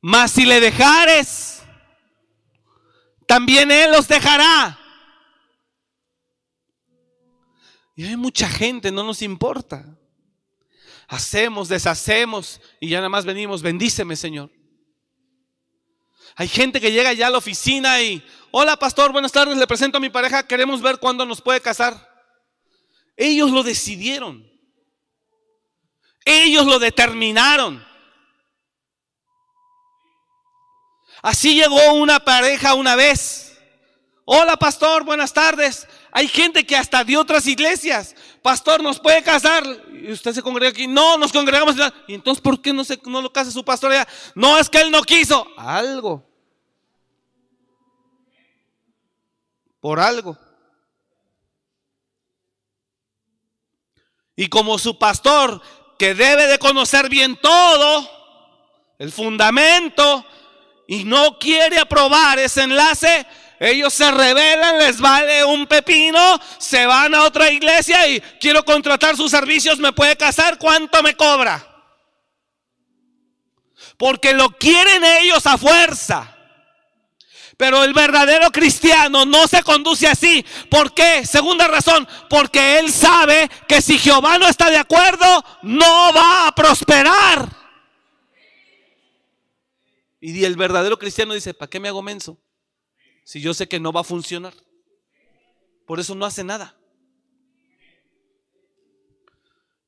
Mas 0.00 0.32
si 0.32 0.46
le 0.46 0.60
dejares, 0.60 1.62
también 3.26 3.70
él 3.70 3.92
os 3.94 4.06
dejará. 4.06 4.78
Y 7.96 8.04
hay 8.04 8.16
mucha 8.16 8.48
gente, 8.48 8.92
no 8.92 9.02
nos 9.02 9.22
importa. 9.22 9.84
Hacemos, 11.08 11.68
deshacemos 11.68 12.60
y 12.80 12.90
ya 12.90 12.98
nada 12.98 13.08
más 13.08 13.24
venimos, 13.24 13.60
bendíceme 13.60 14.14
Señor. 14.14 14.52
Hay 16.36 16.46
gente 16.46 16.80
que 16.80 16.92
llega 16.92 17.12
ya 17.12 17.26
a 17.26 17.30
la 17.30 17.38
oficina 17.38 18.00
y, 18.00 18.24
hola 18.60 18.76
pastor, 18.76 19.12
buenas 19.12 19.30
tardes, 19.30 19.56
le 19.56 19.68
presento 19.68 19.98
a 19.98 20.00
mi 20.00 20.10
pareja, 20.10 20.42
queremos 20.42 20.82
ver 20.82 20.98
cuándo 20.98 21.24
nos 21.24 21.40
puede 21.40 21.60
casar. 21.60 21.96
Ellos 23.16 23.52
lo 23.52 23.62
decidieron. 23.62 24.44
Ellos 26.24 26.66
lo 26.66 26.80
determinaron. 26.80 27.86
Así 31.22 31.54
llegó 31.54 31.92
una 31.92 32.18
pareja 32.18 32.74
una 32.74 32.96
vez. 32.96 33.56
Hola 34.24 34.56
pastor, 34.56 35.04
buenas 35.04 35.32
tardes. 35.32 35.86
Hay 36.10 36.26
gente 36.26 36.66
que 36.66 36.76
hasta 36.76 37.04
de 37.04 37.16
otras 37.16 37.46
iglesias, 37.46 38.16
pastor, 38.42 38.82
¿nos 38.82 38.98
puede 38.98 39.22
casar? 39.22 39.64
Y 39.92 40.10
usted 40.10 40.32
se 40.32 40.42
congrega 40.42 40.70
aquí, 40.70 40.88
no, 40.88 41.16
nos 41.16 41.32
congregamos. 41.32 41.76
Y 42.08 42.14
entonces, 42.14 42.42
¿por 42.42 42.60
qué 42.60 42.72
no, 42.72 42.82
se, 42.82 43.00
no 43.04 43.22
lo 43.22 43.32
casa 43.32 43.52
su 43.52 43.64
pastor? 43.64 43.92
No, 44.34 44.58
es 44.58 44.68
que 44.68 44.80
él 44.80 44.90
no 44.90 45.02
quiso. 45.04 45.46
Algo. 45.56 46.28
Por 49.88 50.00
algo. 50.00 50.36
Y 54.36 54.48
como 54.48 54.78
su 54.78 54.98
pastor, 54.98 55.62
que 55.98 56.14
debe 56.14 56.46
de 56.46 56.58
conocer 56.58 57.08
bien 57.08 57.36
todo, 57.36 58.06
el 58.98 59.10
fundamento, 59.10 60.26
y 60.86 61.04
no 61.04 61.38
quiere 61.38 61.78
aprobar 61.78 62.38
ese 62.38 62.64
enlace, 62.64 63.26
ellos 63.60 63.94
se 63.94 64.10
rebelan, 64.10 64.76
les 64.76 65.00
vale 65.00 65.42
un 65.46 65.66
pepino, 65.66 66.38
se 66.58 66.84
van 66.84 67.14
a 67.14 67.24
otra 67.24 67.50
iglesia 67.50 68.06
y 68.08 68.20
quiero 68.38 68.66
contratar 68.66 69.16
sus 69.16 69.30
servicios, 69.30 69.78
me 69.78 69.94
puede 69.94 70.18
casar, 70.18 70.58
¿cuánto 70.58 71.02
me 71.02 71.16
cobra? 71.16 71.66
Porque 73.96 74.34
lo 74.34 74.50
quieren 74.50 75.02
ellos 75.02 75.46
a 75.46 75.56
fuerza. 75.56 76.37
Pero 77.58 77.82
el 77.82 77.92
verdadero 77.92 78.52
cristiano 78.52 79.24
no 79.24 79.48
se 79.48 79.64
conduce 79.64 80.06
así. 80.06 80.46
¿Por 80.70 80.94
qué? 80.94 81.26
Segunda 81.26 81.66
razón, 81.66 82.06
porque 82.30 82.78
él 82.78 82.92
sabe 82.92 83.50
que 83.66 83.82
si 83.82 83.98
Jehová 83.98 84.38
no 84.38 84.46
está 84.46 84.70
de 84.70 84.76
acuerdo, 84.76 85.44
no 85.62 86.12
va 86.14 86.46
a 86.46 86.54
prosperar. 86.54 87.48
Y 90.20 90.44
el 90.44 90.54
verdadero 90.54 91.00
cristiano 91.00 91.34
dice, 91.34 91.52
¿para 91.52 91.68
qué 91.68 91.80
me 91.80 91.88
hago 91.88 92.00
menso? 92.00 92.38
Si 93.24 93.40
yo 93.40 93.52
sé 93.52 93.66
que 93.66 93.80
no 93.80 93.92
va 93.92 94.02
a 94.02 94.04
funcionar. 94.04 94.54
Por 95.84 95.98
eso 95.98 96.14
no 96.14 96.26
hace 96.26 96.44
nada. 96.44 96.76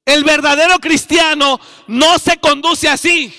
El 0.05 0.25
verdadero 0.25 0.81
cristiano 0.81 1.61
no 1.87 2.19
se 2.19 2.37
conduce 2.41 2.89
así 2.89 3.33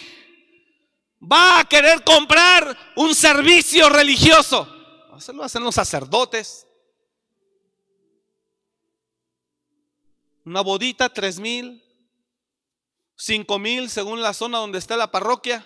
va 1.21 1.59
a 1.59 1.65
querer 1.65 2.03
comprar 2.03 2.77
un 2.95 3.13
servicio 3.13 3.89
religioso. 3.89 4.67
Eso 5.17 5.33
lo 5.33 5.43
hacen 5.43 5.63
los 5.63 5.75
sacerdotes. 5.75 6.67
Una 10.43 10.61
bodita, 10.61 11.09
tres 11.09 11.39
mil, 11.39 11.83
cinco 13.15 13.59
mil, 13.59 13.89
según 13.89 14.21
la 14.21 14.33
zona 14.33 14.57
donde 14.57 14.79
está 14.79 14.97
la 14.97 15.11
parroquia. 15.11 15.65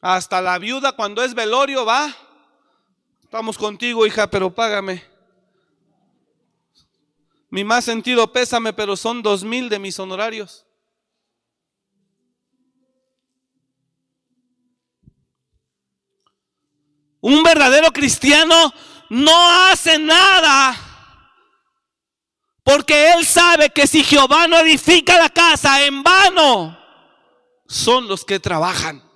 Hasta 0.00 0.40
la 0.40 0.58
viuda 0.58 0.92
cuando 0.92 1.24
es 1.24 1.34
velorio 1.34 1.84
va. 1.84 2.14
Estamos 3.24 3.58
contigo, 3.58 4.06
hija, 4.06 4.30
pero 4.30 4.54
págame. 4.54 5.15
Mi 7.48 7.64
más 7.64 7.84
sentido 7.84 8.32
pésame, 8.32 8.72
pero 8.72 8.96
son 8.96 9.22
dos 9.22 9.44
mil 9.44 9.68
de 9.68 9.78
mis 9.78 9.98
honorarios. 9.98 10.66
Un 17.20 17.42
verdadero 17.42 17.90
cristiano 17.92 18.72
no 19.10 19.68
hace 19.68 19.98
nada 19.98 20.86
porque 22.66 23.12
él 23.12 23.24
sabe 23.24 23.70
que 23.70 23.86
si 23.86 24.02
Jehová 24.02 24.48
no 24.48 24.58
edifica 24.58 25.16
la 25.18 25.28
casa 25.28 25.86
en 25.86 26.02
vano, 26.02 26.76
son 27.68 28.08
los 28.08 28.24
que 28.24 28.40
trabajan. 28.40 29.08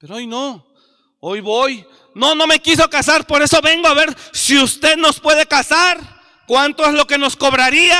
Pero 0.00 0.14
hoy 0.14 0.26
no, 0.26 0.66
hoy 1.20 1.40
voy, 1.40 1.86
no, 2.18 2.34
no 2.34 2.48
me 2.48 2.58
quiso 2.58 2.90
casar, 2.90 3.24
por 3.28 3.42
eso 3.42 3.60
vengo 3.62 3.86
a 3.86 3.94
ver 3.94 4.12
si 4.32 4.58
usted 4.58 4.96
nos 4.96 5.20
puede 5.20 5.46
casar. 5.46 6.00
¿Cuánto 6.48 6.84
es 6.84 6.92
lo 6.92 7.06
que 7.06 7.16
nos 7.16 7.36
cobraría? 7.36 7.96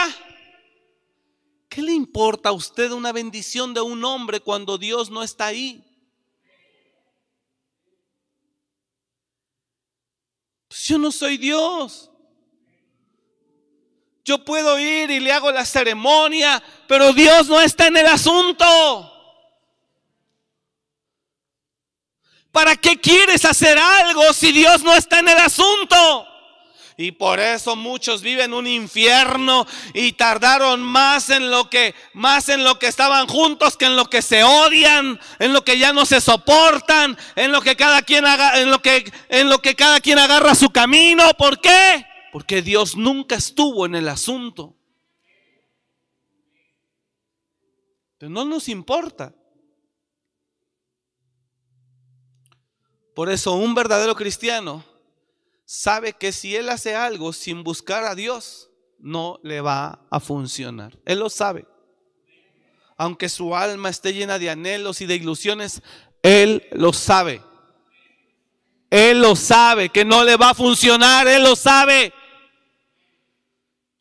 ¿Qué 1.68 1.82
le 1.82 1.92
importa 1.92 2.48
a 2.48 2.52
usted 2.52 2.90
una 2.90 3.12
bendición 3.12 3.72
de 3.74 3.80
un 3.80 4.04
hombre 4.04 4.40
cuando 4.40 4.76
Dios 4.76 5.08
no 5.08 5.22
está 5.22 5.46
ahí? 5.46 5.84
Pues 10.66 10.82
yo 10.82 10.98
no 10.98 11.12
soy 11.12 11.36
Dios. 11.36 12.10
Yo 14.24 14.44
puedo 14.44 14.80
ir 14.80 15.12
y 15.12 15.20
le 15.20 15.30
hago 15.30 15.52
la 15.52 15.64
ceremonia, 15.64 16.60
pero 16.88 17.12
Dios 17.12 17.46
no 17.46 17.60
está 17.60 17.86
en 17.86 17.98
el 17.98 18.06
asunto. 18.06 19.17
¿Para 22.52 22.76
qué 22.76 22.98
quieres 22.98 23.44
hacer 23.44 23.78
algo 23.78 24.32
si 24.32 24.52
Dios 24.52 24.82
no 24.82 24.94
está 24.94 25.18
en 25.20 25.28
el 25.28 25.38
asunto? 25.38 26.26
Y 27.00 27.12
por 27.12 27.38
eso 27.38 27.76
muchos 27.76 28.22
viven 28.22 28.52
un 28.52 28.66
infierno 28.66 29.68
y 29.94 30.14
tardaron 30.14 30.82
más 30.82 31.30
en 31.30 31.48
lo 31.48 31.70
que 31.70 31.94
más 32.12 32.48
en 32.48 32.64
lo 32.64 32.80
que 32.80 32.88
estaban 32.88 33.28
juntos 33.28 33.76
que 33.76 33.84
en 33.84 33.94
lo 33.94 34.06
que 34.06 34.20
se 34.20 34.42
odian, 34.42 35.20
en 35.38 35.52
lo 35.52 35.62
que 35.62 35.78
ya 35.78 35.92
no 35.92 36.04
se 36.04 36.20
soportan, 36.20 37.16
en 37.36 37.52
lo 37.52 37.60
que 37.60 37.76
cada 37.76 38.02
quien 38.02 38.26
haga, 38.26 38.60
en 38.60 38.72
lo 38.72 38.82
que 38.82 39.12
en 39.28 39.48
lo 39.48 39.60
que 39.60 39.76
cada 39.76 40.00
quien 40.00 40.18
agarra 40.18 40.56
su 40.56 40.70
camino. 40.70 41.22
¿Por 41.38 41.60
qué? 41.60 42.04
Porque 42.32 42.62
Dios 42.62 42.96
nunca 42.96 43.36
estuvo 43.36 43.86
en 43.86 43.94
el 43.94 44.08
asunto. 44.08 44.74
Pero 48.18 48.30
no 48.30 48.44
nos 48.44 48.68
importa. 48.68 49.32
Por 53.18 53.30
eso 53.30 53.54
un 53.54 53.74
verdadero 53.74 54.14
cristiano 54.14 54.84
sabe 55.64 56.12
que 56.12 56.30
si 56.30 56.54
él 56.54 56.68
hace 56.68 56.94
algo 56.94 57.32
sin 57.32 57.64
buscar 57.64 58.04
a 58.04 58.14
Dios, 58.14 58.70
no 59.00 59.40
le 59.42 59.60
va 59.60 60.06
a 60.08 60.20
funcionar. 60.20 60.96
Él 61.04 61.18
lo 61.18 61.28
sabe. 61.28 61.66
Aunque 62.96 63.28
su 63.28 63.56
alma 63.56 63.88
esté 63.88 64.14
llena 64.14 64.38
de 64.38 64.50
anhelos 64.50 65.00
y 65.00 65.06
de 65.06 65.16
ilusiones, 65.16 65.82
él 66.22 66.68
lo 66.70 66.92
sabe. 66.92 67.42
Él 68.88 69.20
lo 69.20 69.34
sabe 69.34 69.88
que 69.88 70.04
no 70.04 70.22
le 70.22 70.36
va 70.36 70.50
a 70.50 70.54
funcionar, 70.54 71.26
él 71.26 71.42
lo 71.42 71.56
sabe. 71.56 72.12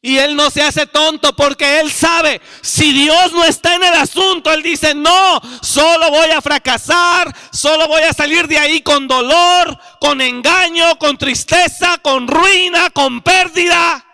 Y 0.02 0.20
él 0.20 0.36
no 0.36 0.52
se 0.52 0.62
hace 0.62 0.86
tonto 0.86 1.36
porque 1.36 1.80
él 1.80 1.92
sabe, 1.92 2.40
si 2.62 2.94
Dios 2.94 3.32
no 3.34 3.44
está 3.44 3.76
en 3.76 3.84
el 3.84 3.94
asunto, 3.94 4.54
él 4.54 4.62
dice, 4.62 4.94
no, 4.94 5.42
solo 5.62 6.12
voy 6.12 6.30
a 6.30 6.42
fracasar, 6.42 7.36
solo 7.52 7.88
voy 7.88 8.04
a 8.04 8.14
salir 8.14 8.48
de 8.48 8.60
ahí 8.60 8.82
con 8.82 9.08
dolor, 9.08 9.78
con 10.00 10.22
engaño, 10.22 11.00
con 11.00 11.18
tristeza, 11.18 11.98
con 11.98 12.28
ruina, 12.28 12.92
con 12.92 13.22
pérdida. 13.22 14.06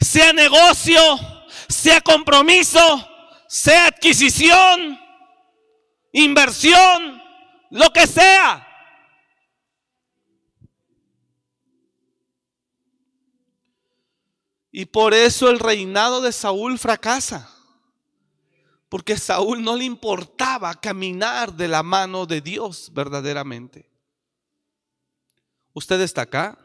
Sea 0.00 0.32
negocio, 0.32 1.00
sea 1.68 2.00
compromiso, 2.00 3.08
sea 3.46 3.86
adquisición, 3.86 4.98
inversión, 6.12 7.22
lo 7.70 7.92
que 7.92 8.06
sea. 8.06 8.65
Y 14.70 14.86
por 14.86 15.14
eso 15.14 15.48
el 15.48 15.58
reinado 15.58 16.20
de 16.20 16.32
Saúl 16.32 16.78
fracasa. 16.78 17.50
Porque 18.88 19.16
Saúl 19.16 19.62
no 19.62 19.76
le 19.76 19.84
importaba 19.84 20.74
caminar 20.74 21.52
de 21.52 21.68
la 21.68 21.82
mano 21.82 22.26
de 22.26 22.40
Dios 22.40 22.90
verdaderamente. 22.92 23.90
¿Usted 25.72 26.00
está 26.00 26.22
acá? 26.22 26.58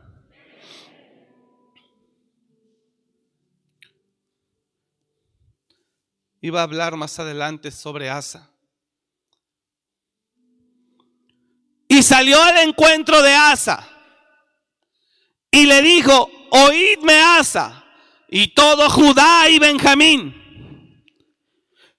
Iba 6.42 6.62
a 6.62 6.64
hablar 6.64 6.96
más 6.96 7.20
adelante 7.20 7.72
sobre 7.72 8.10
Asa. 8.10 8.50
Y 11.88 12.02
salió 12.04 12.42
al 12.42 12.58
encuentro 12.60 13.22
de 13.22 13.34
Asa. 13.34 13.88
Y 15.52 15.66
le 15.66 15.82
dijo, 15.82 16.30
oídme 16.52 17.20
Asa 17.20 17.81
y 18.32 18.48
todo 18.48 18.90
Judá 18.90 19.50
y 19.50 19.60
Benjamín. 19.60 20.34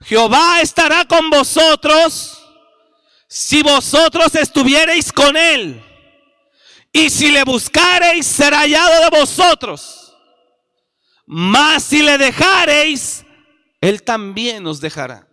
Jehová 0.00 0.62
estará 0.62 1.04
con 1.04 1.30
vosotros 1.30 2.42
si 3.28 3.62
vosotros 3.62 4.34
estuviereis 4.34 5.12
con 5.12 5.36
él. 5.36 5.80
Y 6.90 7.10
si 7.10 7.30
le 7.30 7.44
buscareis, 7.44 8.26
será 8.26 8.60
hallado 8.60 9.04
de 9.04 9.20
vosotros. 9.20 10.16
Mas 11.26 11.84
si 11.84 12.02
le 12.02 12.18
dejareis, 12.18 13.24
él 13.80 14.02
también 14.02 14.66
os 14.66 14.80
dejará. 14.80 15.28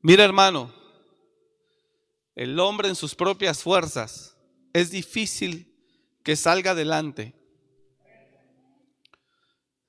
Mira 0.00 0.24
hermano, 0.24 0.77
el 2.38 2.60
hombre 2.60 2.88
en 2.88 2.94
sus 2.94 3.16
propias 3.16 3.64
fuerzas, 3.64 4.36
es 4.72 4.92
difícil 4.92 5.74
que 6.22 6.36
salga 6.36 6.70
adelante 6.70 7.34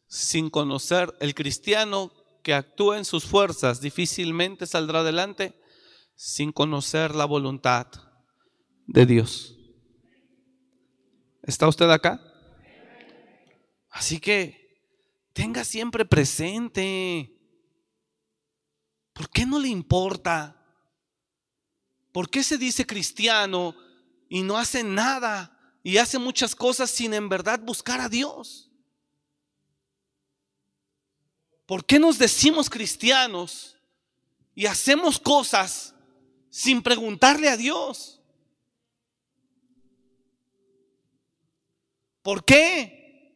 sin 0.07 0.49
conocer 0.49 1.15
el 1.19 1.35
cristiano 1.35 2.11
que 2.41 2.55
actúa 2.55 2.97
en 2.97 3.05
sus 3.05 3.25
fuerzas, 3.25 3.81
difícilmente 3.81 4.65
saldrá 4.65 5.01
adelante 5.01 5.61
sin 6.15 6.51
conocer 6.51 7.13
la 7.13 7.25
voluntad 7.25 7.85
de 8.87 9.05
Dios. 9.05 9.55
¿Está 11.43 11.67
usted 11.67 11.91
acá? 11.91 12.19
Así 13.91 14.19
que 14.19 14.89
tenga 15.33 15.63
siempre 15.63 16.03
presente. 16.03 17.31
¿Por 19.13 19.29
qué 19.29 19.45
no 19.45 19.59
le 19.59 19.67
importa? 19.67 20.58
¿Por 22.11 22.29
qué 22.29 22.43
se 22.43 22.57
dice 22.57 22.85
cristiano 22.85 23.75
y 24.27 24.41
no 24.41 24.57
hace 24.57 24.83
nada 24.83 25.55
y 25.83 25.97
hace 25.97 26.17
muchas 26.17 26.55
cosas 26.55 26.89
sin 26.89 27.13
en 27.13 27.29
verdad 27.29 27.59
buscar 27.59 28.01
a 28.01 28.09
Dios? 28.09 28.69
¿Por 31.65 31.85
qué 31.85 31.99
nos 31.99 32.17
decimos 32.17 32.69
cristianos 32.69 33.77
y 34.55 34.65
hacemos 34.65 35.19
cosas 35.19 35.93
sin 36.49 36.81
preguntarle 36.81 37.47
a 37.47 37.57
Dios? 37.57 38.19
¿Por 42.23 42.43
qué? 42.43 43.35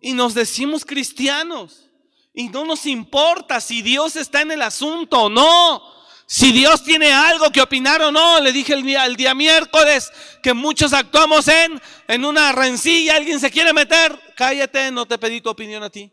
Y 0.00 0.12
nos 0.12 0.34
decimos 0.34 0.84
cristianos 0.84 1.88
y 2.34 2.48
no 2.48 2.64
nos 2.64 2.86
importa 2.86 3.60
si 3.60 3.80
Dios 3.82 4.16
está 4.16 4.42
en 4.42 4.52
el 4.52 4.62
asunto 4.62 5.22
o 5.22 5.28
no. 5.30 5.95
Si 6.28 6.50
Dios 6.50 6.82
tiene 6.82 7.12
algo 7.12 7.52
que 7.52 7.60
opinar 7.60 8.02
o 8.02 8.10
no, 8.10 8.40
le 8.40 8.52
dije 8.52 8.74
el 8.74 8.82
día, 9.16 9.34
miércoles 9.34 10.10
que 10.42 10.52
muchos 10.54 10.92
actuamos 10.92 11.46
en, 11.46 11.80
en 12.08 12.24
una 12.24 12.50
rencilla, 12.50 13.14
alguien 13.14 13.38
se 13.38 13.50
quiere 13.50 13.72
meter, 13.72 14.18
cállate, 14.36 14.90
no 14.90 15.06
te 15.06 15.18
pedí 15.18 15.40
tu 15.40 15.50
opinión 15.50 15.84
a 15.84 15.90
ti. 15.90 16.12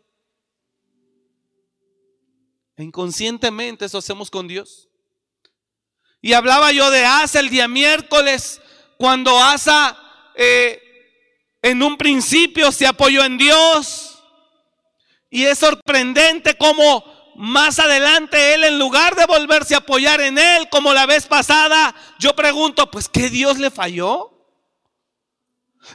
inconscientemente 2.76 3.86
eso 3.86 3.98
hacemos 3.98 4.30
con 4.30 4.46
Dios. 4.46 4.88
Y 6.22 6.32
hablaba 6.32 6.70
yo 6.70 6.90
de 6.92 7.04
Asa 7.04 7.40
el 7.40 7.50
día 7.50 7.66
miércoles, 7.66 8.60
cuando 8.96 9.42
Asa 9.42 9.98
eh, 10.36 10.80
en 11.60 11.82
un 11.82 11.96
principio 11.96 12.70
se 12.70 12.86
apoyó 12.86 13.24
en 13.24 13.36
Dios. 13.36 14.22
Y 15.28 15.44
es 15.44 15.58
sorprendente 15.58 16.56
cómo 16.56 17.13
más 17.36 17.78
adelante 17.78 18.54
él 18.54 18.64
en 18.64 18.78
lugar 18.78 19.14
de 19.16 19.26
volverse 19.26 19.74
a 19.74 19.78
apoyar 19.78 20.20
en 20.20 20.38
él 20.38 20.68
como 20.70 20.92
la 20.92 21.06
vez 21.06 21.26
pasada, 21.26 21.94
yo 22.18 22.34
pregunto, 22.36 22.90
pues 22.90 23.08
¿qué 23.08 23.30
Dios 23.30 23.58
le 23.58 23.70
falló? 23.70 24.30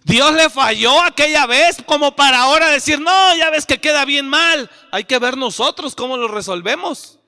Dios 0.03 0.33
le 0.33 0.49
falló 0.49 1.01
aquella 1.01 1.45
vez 1.45 1.77
como 1.85 2.15
para 2.15 2.41
ahora 2.41 2.69
decir, 2.69 2.99
no, 2.99 3.35
ya 3.35 3.49
ves 3.49 3.65
que 3.65 3.81
queda 3.81 4.05
bien 4.05 4.27
mal, 4.27 4.69
hay 4.91 5.03
que 5.03 5.19
ver 5.19 5.37
nosotros 5.37 5.95
cómo 5.95 6.17
lo 6.17 6.27
resolvemos. 6.27 7.19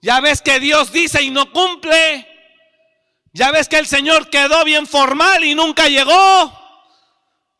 Ya 0.00 0.20
ves 0.20 0.42
que 0.42 0.60
Dios 0.60 0.92
dice 0.92 1.22
y 1.22 1.30
no 1.30 1.52
cumple. 1.52 2.26
Ya 3.32 3.50
ves 3.50 3.68
que 3.68 3.78
el 3.78 3.86
Señor 3.86 4.30
quedó 4.30 4.64
bien 4.64 4.86
formal 4.86 5.44
y 5.44 5.54
nunca 5.54 5.88
llegó. 5.88 6.52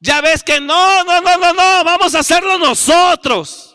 Ya 0.00 0.20
ves 0.20 0.44
que 0.44 0.60
no, 0.60 1.04
no, 1.04 1.20
no, 1.20 1.36
no, 1.36 1.52
no, 1.52 1.84
vamos 1.84 2.14
a 2.14 2.20
hacerlo 2.20 2.58
nosotros. 2.58 3.67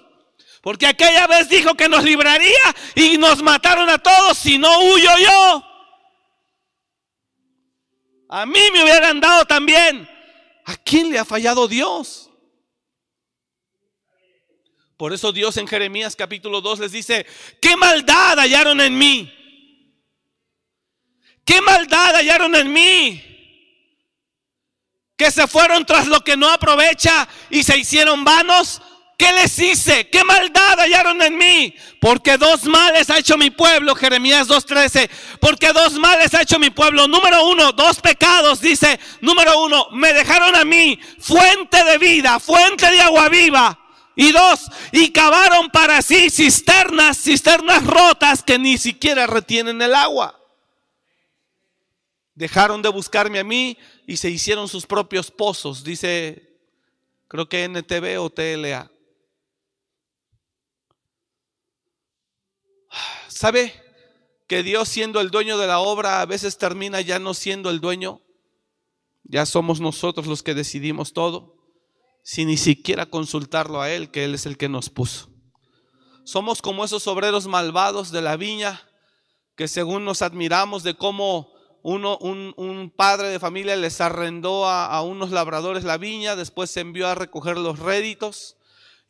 Porque 0.63 0.87
aquella 0.87 1.27
vez 1.27 1.49
dijo 1.49 1.75
que 1.75 1.89
nos 1.89 2.05
libraría 2.05 2.75
y 2.95 3.17
nos 3.17 3.43
mataron 3.43 3.89
a 3.89 3.97
todos 3.97 4.37
si 4.37 4.57
no 4.57 4.79
huyo 4.79 5.09
yo. 5.17 5.65
A 8.29 8.45
mí 8.45 8.61
me 8.71 8.81
hubieran 8.81 9.19
dado 9.19 9.43
también. 9.43 10.09
¿A 10.63 10.77
quién 10.77 11.11
le 11.11 11.19
ha 11.19 11.25
fallado 11.25 11.67
Dios? 11.67 12.29
Por 14.95 15.11
eso 15.11 15.33
Dios 15.33 15.57
en 15.57 15.67
Jeremías 15.67 16.15
capítulo 16.15 16.61
2 16.61 16.79
les 16.79 16.93
dice, 16.93 17.25
¿qué 17.61 17.75
maldad 17.75 18.39
hallaron 18.39 18.79
en 18.79 18.97
mí? 18.97 19.33
¿Qué 21.43 21.59
maldad 21.59 22.15
hallaron 22.15 22.55
en 22.55 22.71
mí? 22.71 23.21
Que 25.17 25.29
se 25.29 25.45
fueron 25.45 25.85
tras 25.85 26.07
lo 26.07 26.21
que 26.21 26.37
no 26.37 26.47
aprovecha 26.47 27.27
y 27.49 27.63
se 27.63 27.77
hicieron 27.77 28.23
vanos 28.23 28.81
¿Qué 29.23 29.31
les 29.31 29.57
hice? 29.57 30.09
¿Qué 30.09 30.21
maldad 30.25 30.77
hallaron 30.79 31.21
en 31.21 31.37
mí? 31.37 31.73
Porque 32.01 32.37
dos 32.37 32.65
males 32.65 33.09
ha 33.09 33.19
hecho 33.19 33.37
mi 33.37 33.51
pueblo, 33.51 33.95
Jeremías 33.95 34.49
2.13. 34.49 35.09
Porque 35.39 35.71
dos 35.71 35.93
males 35.93 36.33
ha 36.33 36.41
hecho 36.41 36.59
mi 36.59 36.71
pueblo. 36.71 37.07
Número 37.07 37.47
uno, 37.47 37.71
dos 37.71 38.01
pecados, 38.01 38.59
dice. 38.59 38.99
Número 39.21 39.63
uno, 39.63 39.87
me 39.93 40.11
dejaron 40.11 40.53
a 40.57 40.65
mí 40.65 40.99
fuente 41.19 41.81
de 41.85 41.97
vida, 41.99 42.37
fuente 42.37 42.91
de 42.91 42.99
agua 42.99 43.29
viva. 43.29 43.79
Y 44.13 44.33
dos, 44.33 44.69
y 44.91 45.13
cavaron 45.13 45.69
para 45.69 46.01
sí 46.01 46.29
cisternas, 46.29 47.17
cisternas 47.17 47.87
rotas 47.87 48.43
que 48.43 48.59
ni 48.59 48.77
siquiera 48.77 49.25
retienen 49.25 49.81
el 49.81 49.95
agua. 49.95 50.37
Dejaron 52.35 52.81
de 52.81 52.89
buscarme 52.89 53.39
a 53.39 53.45
mí 53.45 53.77
y 54.05 54.17
se 54.17 54.29
hicieron 54.29 54.67
sus 54.67 54.85
propios 54.85 55.31
pozos, 55.31 55.81
dice, 55.81 56.57
creo 57.29 57.47
que 57.47 57.63
NTV 57.63 58.19
o 58.19 58.29
TLA. 58.29 58.92
¿Sabe 63.43 63.73
que 64.47 64.63
Dios 64.63 64.87
siendo 64.87 65.19
el 65.19 65.29
dueño 65.29 65.57
de 65.57 65.67
la 65.67 65.79
obra 65.79 66.21
a 66.21 66.25
veces 66.25 66.57
termina 66.57 67.01
ya 67.01 67.19
no 67.19 67.33
siendo 67.33 67.69
el 67.69 67.81
dueño? 67.81 68.21
Ya 69.25 69.45
somos 69.45 69.81
nosotros 69.81 70.27
los 70.27 70.43
que 70.43 70.53
decidimos 70.53 71.11
todo, 71.11 71.57
sin 72.23 72.47
ni 72.47 72.55
siquiera 72.55 73.05
consultarlo 73.05 73.81
a 73.81 73.91
Él, 73.91 74.11
que 74.11 74.23
Él 74.23 74.33
es 74.33 74.45
el 74.45 74.55
que 74.55 74.69
nos 74.69 74.89
puso. 74.89 75.27
Somos 76.23 76.61
como 76.61 76.85
esos 76.85 77.05
obreros 77.05 77.47
malvados 77.47 78.11
de 78.11 78.21
la 78.21 78.37
viña, 78.37 78.81
que 79.57 79.67
según 79.67 80.05
nos 80.05 80.21
admiramos 80.21 80.83
de 80.83 80.93
cómo 80.93 81.51
uno, 81.81 82.17
un, 82.19 82.93
padre 82.95 83.27
de 83.27 83.41
familia 83.41 83.75
les 83.75 83.99
arrendó 83.99 84.67
a, 84.69 84.85
a 84.85 85.01
unos 85.01 85.31
labradores 85.31 85.83
la 85.83 85.97
viña, 85.97 86.37
después 86.37 86.71
se 86.71 86.79
envió 86.79 87.09
a 87.09 87.15
recoger 87.15 87.57
los 87.57 87.79
réditos 87.79 88.55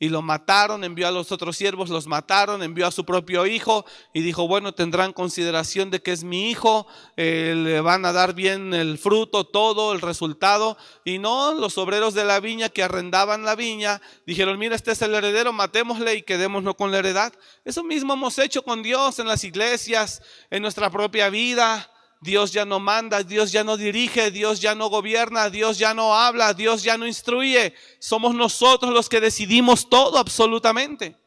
y 0.04 0.10
lo 0.10 0.22
mataron, 0.22 0.84
envió 0.84 1.08
a 1.08 1.12
los 1.12 1.32
otros 1.32 1.56
siervos, 1.56 1.89
los 1.89 2.08
mataron, 2.08 2.62
envió 2.62 2.86
a 2.86 2.91
su 2.91 3.06
propio 3.06 3.45
hijo 3.45 3.86
y 4.14 4.22
dijo, 4.22 4.49
bueno, 4.49 4.74
tendrán 4.74 5.14
consideración 5.14 5.91
de 5.91 6.01
que 6.01 6.12
es 6.12 6.26
mi 6.26 6.49
hijo, 6.49 6.86
eh, 7.16 7.54
le 7.56 7.80
van 7.80 8.04
a 8.04 8.12
dar 8.12 8.34
bien 8.34 8.74
el 8.74 8.97
fruto, 8.97 9.45
todo, 9.45 9.93
el 9.93 10.01
resultado. 10.01 10.76
Y 11.06 11.20
no, 11.20 11.54
los 11.54 11.78
obreros 11.78 12.16
de 12.16 12.26
la 12.26 12.41
viña 12.41 12.68
que 12.68 12.84
arrendaban 12.84 13.45
la 13.45 13.56
viña 13.56 14.01
dijeron, 14.26 14.60
mira, 14.60 14.76
este 14.76 14.91
es 14.91 15.01
el 15.01 15.16
heredero, 15.16 15.54
matémosle 15.54 16.16
y 16.16 16.24
quedémonos 16.24 16.76
con 16.76 16.91
la 16.91 16.97
heredad. 16.97 17.32
Eso 17.64 17.82
mismo 17.82 18.12
hemos 18.12 18.38
hecho 18.39 18.62
con 18.62 18.84
Dios 18.84 19.20
en 19.20 19.28
las 19.30 19.45
iglesias, 19.45 20.22
en 20.49 20.64
nuestra 20.64 20.89
propia 20.89 21.30
vida. 21.30 21.93
Dios 22.24 22.53
ya 22.53 22.63
no 22.63 22.80
manda, 22.80 23.21
Dios 23.21 23.51
ya 23.51 23.65
no 23.65 23.76
dirige, 23.76 24.32
Dios 24.32 24.61
ya 24.61 24.74
no 24.76 24.88
gobierna, 24.88 25.49
Dios 25.49 25.78
ya 25.78 25.93
no 25.93 26.15
habla, 26.15 26.53
Dios 26.53 26.82
ya 26.82 26.97
no 26.97 27.05
instruye. 27.05 27.76
Somos 27.99 28.34
nosotros 28.34 28.93
los 28.93 29.09
que 29.09 29.19
decidimos 29.19 29.89
todo 29.89 30.17
absolutamente. 30.17 31.17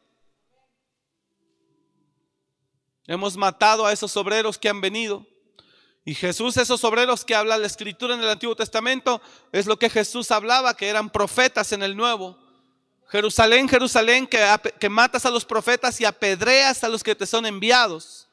Hemos 3.05 3.37
matado 3.37 3.85
a 3.85 3.93
esos 3.93 4.17
obreros 4.17 4.57
que 4.57 4.69
han 4.69 4.81
venido. 4.81 5.25
Y 6.03 6.15
Jesús, 6.15 6.57
esos 6.57 6.83
obreros 6.83 7.23
que 7.23 7.35
habla 7.35 7.59
la 7.59 7.67
escritura 7.67 8.15
en 8.15 8.21
el 8.21 8.29
Antiguo 8.29 8.55
Testamento, 8.55 9.21
es 9.51 9.67
lo 9.67 9.77
que 9.77 9.91
Jesús 9.91 10.31
hablaba, 10.31 10.75
que 10.75 10.87
eran 10.87 11.11
profetas 11.11 11.73
en 11.73 11.83
el 11.83 11.95
Nuevo. 11.95 12.39
Jerusalén, 13.09 13.69
Jerusalén, 13.69 14.25
que, 14.25 14.43
que 14.79 14.89
matas 14.89 15.27
a 15.27 15.29
los 15.29 15.45
profetas 15.45 16.01
y 16.01 16.05
apedreas 16.05 16.83
a 16.83 16.89
los 16.89 17.03
que 17.03 17.13
te 17.13 17.27
son 17.27 17.45
enviados. 17.45 18.26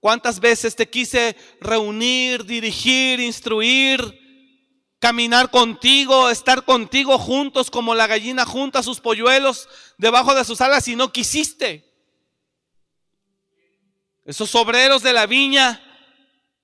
¿Cuántas 0.00 0.38
veces 0.38 0.76
te 0.76 0.88
quise 0.88 1.36
reunir, 1.60 2.44
dirigir, 2.44 3.18
instruir, 3.18 4.00
caminar 5.00 5.50
contigo, 5.50 6.30
estar 6.30 6.64
contigo 6.64 7.18
juntos 7.18 7.70
como 7.70 7.94
la 7.94 8.06
gallina 8.06 8.44
junta 8.44 8.82
sus 8.82 9.00
polluelos 9.00 9.68
debajo 9.96 10.34
de 10.34 10.44
sus 10.44 10.60
alas 10.60 10.86
y 10.86 10.94
no 10.94 11.12
quisiste? 11.12 11.84
Esos 14.24 14.54
obreros 14.54 15.02
de 15.02 15.12
la 15.12 15.26
viña 15.26 15.82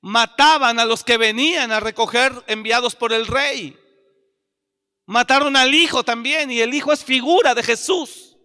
mataban 0.00 0.78
a 0.78 0.84
los 0.84 1.02
que 1.02 1.16
venían 1.16 1.72
a 1.72 1.80
recoger 1.80 2.44
enviados 2.46 2.94
por 2.94 3.12
el 3.12 3.26
rey. 3.26 3.76
Mataron 5.06 5.56
al 5.56 5.74
hijo 5.74 6.04
también 6.04 6.50
y 6.50 6.60
el 6.60 6.72
hijo 6.72 6.92
es 6.92 7.02
figura 7.02 7.54
de 7.54 7.62
Jesús, 7.62 8.36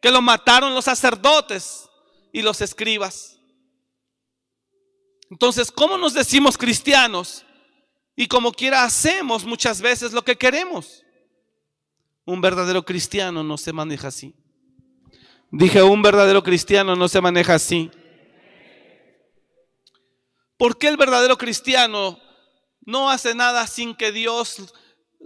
que 0.00 0.10
lo 0.10 0.22
mataron 0.22 0.74
los 0.74 0.86
sacerdotes 0.86 1.88
y 2.32 2.42
los 2.42 2.60
escribas. 2.60 3.35
Entonces, 5.30 5.72
¿cómo 5.72 5.98
nos 5.98 6.14
decimos 6.14 6.56
cristianos? 6.56 7.44
Y 8.14 8.28
como 8.28 8.52
quiera 8.52 8.84
hacemos 8.84 9.44
muchas 9.44 9.80
veces 9.80 10.12
lo 10.12 10.22
que 10.22 10.36
queremos. 10.36 11.04
Un 12.24 12.40
verdadero 12.40 12.84
cristiano 12.84 13.42
no 13.44 13.58
se 13.58 13.72
maneja 13.72 14.08
así. 14.08 14.34
Dije, 15.50 15.82
un 15.82 16.02
verdadero 16.02 16.42
cristiano 16.42 16.96
no 16.96 17.08
se 17.08 17.20
maneja 17.20 17.54
así. 17.54 17.90
¿Por 20.56 20.78
qué 20.78 20.88
el 20.88 20.96
verdadero 20.96 21.36
cristiano 21.36 22.18
no 22.80 23.10
hace 23.10 23.34
nada 23.34 23.66
sin 23.66 23.94
que 23.94 24.10
Dios, 24.10 24.74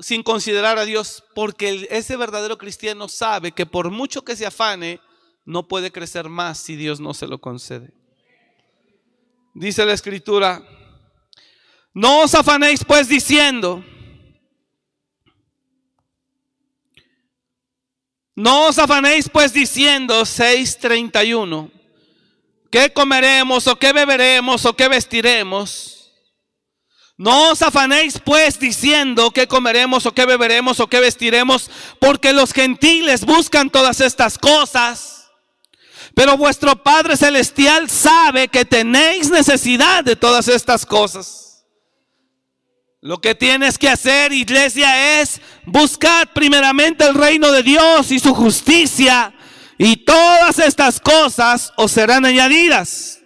sin 0.01 0.23
considerar 0.23 0.79
a 0.79 0.85
Dios? 0.85 1.25
Porque 1.35 1.87
ese 1.91 2.17
verdadero 2.17 2.59
cristiano 2.59 3.09
sabe 3.09 3.53
que 3.53 3.67
por 3.67 3.91
mucho 3.91 4.23
que 4.23 4.37
se 4.37 4.47
afane, 4.47 5.01
no 5.45 5.69
puede 5.69 5.93
crecer 5.93 6.29
más 6.29 6.59
si 6.59 6.77
Dios 6.77 7.01
no 7.01 7.15
se 7.15 7.27
lo 7.27 7.41
concede. 7.41 7.93
Dice 9.53 9.85
la 9.85 9.95
escritura, 9.95 10.63
no 11.93 12.21
os 12.21 12.35
afanéis 12.35 12.85
pues 12.85 13.09
diciendo, 13.09 13.85
no 18.37 18.69
os 18.69 18.79
afanéis 18.79 19.29
pues 19.29 19.53
diciendo 19.53 20.23
6:31, 20.25 21.71
¿qué 22.71 22.93
comeremos 22.93 23.67
o 23.67 23.77
qué 23.77 23.93
beberemos 23.93 24.65
o 24.65 24.77
qué 24.77 24.89
vestiremos? 24.89 26.13
No 27.17 27.51
os 27.51 27.61
afanéis 27.61 28.21
pues 28.25 28.59
diciendo 28.59 29.33
qué 29.33 29.49
comeremos 29.49 30.07
o 30.07 30.13
qué 30.13 30.27
beberemos 30.27 30.79
o 30.79 30.87
qué 30.87 31.01
vestiremos, 31.01 31.71
porque 31.99 32.33
los 32.33 32.53
gentiles 32.53 33.27
buscan 33.27 33.69
todas 33.69 34.01
estas 34.01 34.39
cosas 34.39 35.20
pero 36.15 36.37
vuestro 36.37 36.83
Padre 36.83 37.17
Celestial 37.17 37.89
sabe 37.89 38.49
que 38.49 38.65
tenéis 38.65 39.31
necesidad 39.31 40.05
de 40.05 40.17
todas 40.17 40.49
estas 40.49 40.85
cosas. 40.85 41.65
Lo 43.03 43.19
que 43.21 43.35
tienes 43.35 43.79
que 43.79 43.89
hacer, 43.89 44.33
iglesia, 44.33 45.21
es 45.21 45.41
buscar 45.65 46.33
primeramente 46.35 47.07
el 47.07 47.15
reino 47.15 47.51
de 47.51 47.63
Dios 47.63 48.11
y 48.11 48.19
su 48.19 48.35
justicia. 48.35 49.33
Y 49.79 49.97
todas 49.97 50.59
estas 50.59 51.01
cosas 51.01 51.73
os 51.77 51.93
serán 51.93 52.27
añadidas. 52.27 53.21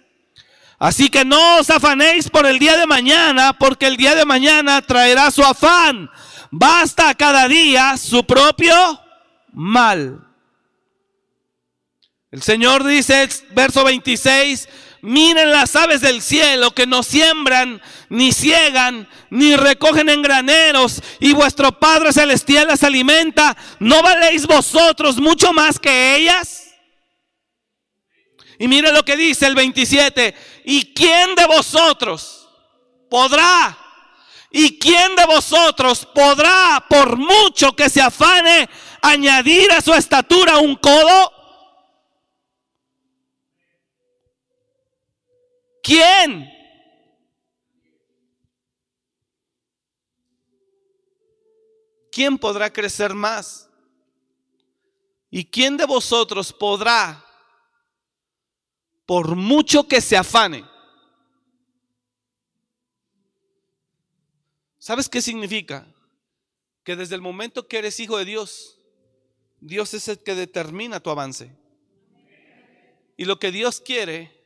Así 0.79 1.09
que 1.09 1.25
no 1.25 1.57
os 1.57 1.69
afanéis 1.69 2.29
por 2.29 2.45
el 2.45 2.59
día 2.59 2.77
de 2.77 2.85
mañana, 2.85 3.51
porque 3.53 3.87
el 3.87 3.97
día 3.97 4.15
de 4.15 4.23
mañana 4.23 4.81
traerá 4.81 5.29
su 5.31 5.43
afán. 5.43 6.09
Basta 6.51 7.13
cada 7.15 7.49
día 7.49 7.97
su 7.97 8.25
propio 8.25 8.73
mal. 9.51 10.24
El 12.31 12.41
Señor 12.41 12.83
dice, 12.83 13.29
verso 13.51 13.83
26, 13.83 14.67
miren 15.01 15.51
las 15.51 15.75
aves 15.75 16.01
del 16.01 16.21
cielo 16.21 16.71
que 16.71 16.87
no 16.87 17.03
siembran, 17.03 17.81
ni 18.09 18.33
ciegan, 18.33 19.07
ni 19.29 19.55
recogen 19.55 20.09
en 20.09 20.21
graneros, 20.21 21.01
y 21.19 21.33
vuestro 21.33 21.79
Padre 21.79 22.11
Celestial 22.11 22.67
las 22.67 22.83
alimenta. 22.83 23.55
¿No 23.79 24.01
valéis 24.01 24.47
vosotros 24.47 25.17
mucho 25.17 25.53
más 25.53 25.79
que 25.79 26.15
ellas? 26.17 26.63
Y 28.57 28.67
mire 28.67 28.91
lo 28.91 29.03
que 29.03 29.15
dice 29.15 29.45
el 29.45 29.55
27, 29.55 30.35
¿y 30.65 30.93
quién 30.93 31.35
de 31.35 31.45
vosotros 31.45 32.49
podrá? 33.09 33.77
¿Y 34.49 34.79
quién 34.79 35.15
de 35.15 35.25
vosotros 35.25 36.07
podrá, 36.15 36.83
por 36.89 37.17
mucho 37.17 37.75
que 37.75 37.89
se 37.89 38.01
afane, 38.01 38.69
añadir 39.01 39.71
a 39.73 39.81
su 39.81 39.93
estatura 39.93 40.57
un 40.57 40.75
codo? 40.77 41.34
¿Quién? 45.85 46.51
¿Quién 52.11 52.39
podrá 52.39 52.73
crecer 52.73 53.13
más? 53.13 53.69
¿Y 55.29 55.45
quién 55.45 55.77
de 55.77 55.85
vosotros 55.85 56.51
podrá, 56.51 57.23
por 59.05 59.35
mucho 59.35 59.87
que 59.87 60.01
se 60.01 60.17
afane? 60.17 60.65
¿Sabes 64.79 65.07
qué 65.07 65.21
significa? 65.21 65.85
Que 66.83 66.95
desde 66.95 67.13
el 67.13 67.21
momento 67.21 67.67
que 67.67 67.77
eres 67.77 67.99
hijo 67.99 68.17
de 68.17 68.25
Dios, 68.25 68.79
Dios 69.59 69.93
es 69.93 70.07
el 70.07 70.17
que 70.23 70.33
determina 70.33 70.99
tu 70.99 71.11
avance. 71.11 71.55
Y 73.17 73.25
lo 73.25 73.37
que 73.37 73.51
Dios 73.51 73.81
quiere 73.81 74.44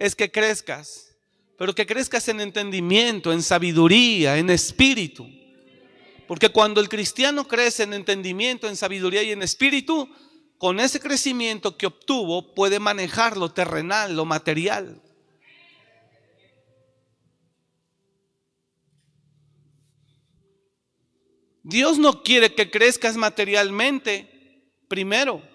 es 0.00 0.16
que 0.16 0.32
crezcas, 0.32 1.14
pero 1.58 1.74
que 1.74 1.86
crezcas 1.86 2.26
en 2.28 2.40
entendimiento, 2.40 3.32
en 3.32 3.42
sabiduría, 3.42 4.38
en 4.38 4.48
espíritu. 4.48 5.28
Porque 6.26 6.48
cuando 6.48 6.80
el 6.80 6.88
cristiano 6.88 7.46
crece 7.46 7.82
en 7.82 7.92
entendimiento, 7.92 8.66
en 8.66 8.76
sabiduría 8.76 9.22
y 9.22 9.32
en 9.32 9.42
espíritu, 9.42 10.08
con 10.56 10.80
ese 10.80 11.00
crecimiento 11.00 11.76
que 11.76 11.86
obtuvo 11.86 12.54
puede 12.54 12.80
manejar 12.80 13.36
lo 13.36 13.52
terrenal, 13.52 14.16
lo 14.16 14.24
material. 14.24 15.02
Dios 21.62 21.98
no 21.98 22.22
quiere 22.22 22.54
que 22.54 22.70
crezcas 22.70 23.18
materialmente 23.18 24.64
primero. 24.88 25.49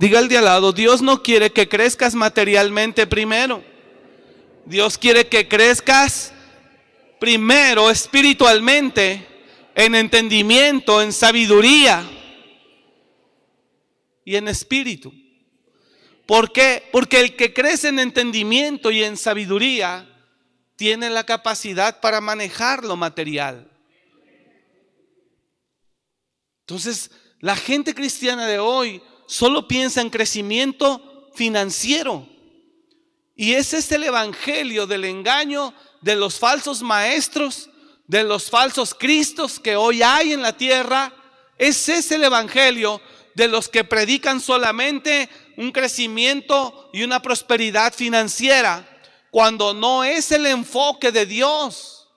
Diga 0.00 0.18
el 0.18 0.28
de 0.28 0.38
al 0.38 0.46
lado, 0.46 0.72
Dios 0.72 1.02
no 1.02 1.22
quiere 1.22 1.52
que 1.52 1.68
crezcas 1.68 2.14
materialmente 2.14 3.06
primero. 3.06 3.62
Dios 4.64 4.96
quiere 4.96 5.28
que 5.28 5.46
crezcas 5.46 6.32
primero 7.18 7.90
espiritualmente, 7.90 9.26
en 9.74 9.94
entendimiento, 9.94 11.02
en 11.02 11.12
sabiduría 11.12 12.02
y 14.24 14.36
en 14.36 14.48
espíritu. 14.48 15.12
¿Por 16.24 16.50
qué? 16.50 16.88
Porque 16.90 17.20
el 17.20 17.36
que 17.36 17.52
crece 17.52 17.88
en 17.88 17.98
entendimiento 17.98 18.90
y 18.90 19.04
en 19.04 19.18
sabiduría 19.18 20.08
tiene 20.76 21.10
la 21.10 21.24
capacidad 21.24 22.00
para 22.00 22.22
manejar 22.22 22.84
lo 22.84 22.96
material. 22.96 23.70
Entonces, 26.60 27.10
la 27.40 27.54
gente 27.54 27.94
cristiana 27.94 28.46
de 28.46 28.58
hoy 28.58 29.02
solo 29.30 29.68
piensa 29.68 30.00
en 30.00 30.10
crecimiento 30.10 31.30
financiero. 31.34 32.26
Y 33.36 33.54
ese 33.54 33.78
es 33.78 33.92
el 33.92 34.02
evangelio 34.02 34.88
del 34.88 35.04
engaño 35.04 35.72
de 36.00 36.16
los 36.16 36.40
falsos 36.40 36.82
maestros, 36.82 37.70
de 38.08 38.24
los 38.24 38.50
falsos 38.50 38.92
cristos 38.92 39.60
que 39.60 39.76
hoy 39.76 40.02
hay 40.02 40.32
en 40.32 40.42
la 40.42 40.56
tierra. 40.56 41.14
Ese 41.56 41.98
es 41.98 42.10
el 42.10 42.24
evangelio 42.24 43.00
de 43.34 43.46
los 43.46 43.68
que 43.68 43.84
predican 43.84 44.40
solamente 44.40 45.28
un 45.56 45.70
crecimiento 45.70 46.90
y 46.92 47.04
una 47.04 47.22
prosperidad 47.22 47.94
financiera, 47.94 48.84
cuando 49.30 49.72
no 49.72 50.02
es 50.02 50.32
el 50.32 50.44
enfoque 50.46 51.12
de 51.12 51.24
Dios. 51.24 52.08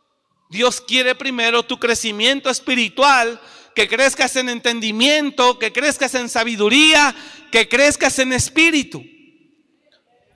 Dios 0.50 0.82
quiere 0.82 1.14
primero 1.14 1.62
tu 1.62 1.78
crecimiento 1.80 2.50
espiritual, 2.50 3.40
que 3.76 3.88
crezcas 3.88 4.36
en 4.36 4.50
entendimiento, 4.50 5.60
que 5.60 5.72
crezcas 5.72 6.16
en 6.16 6.30
sabiduría, 6.30 7.16
que 7.52 7.68
crezcas 7.68 8.20
en 8.20 8.34
espíritu. 8.34 9.04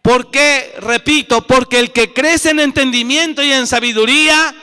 ¿Por 0.01 0.31
qué? 0.31 0.73
Repito, 0.79 1.45
porque 1.45 1.79
el 1.79 1.91
que 1.91 2.13
crece 2.13 2.51
en 2.51 2.59
entendimiento 2.59 3.43
y 3.43 3.51
en 3.51 3.67
sabiduría 3.67 4.55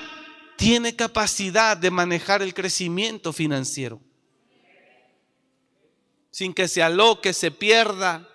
tiene 0.57 0.97
capacidad 0.97 1.77
de 1.77 1.91
manejar 1.91 2.43
el 2.43 2.55
crecimiento 2.55 3.33
financiero 3.33 4.01
sin 6.35 6.53
que 6.53 6.66
se 6.66 6.83
aloque, 6.83 7.33
se 7.33 7.53
pierda, 7.53 8.29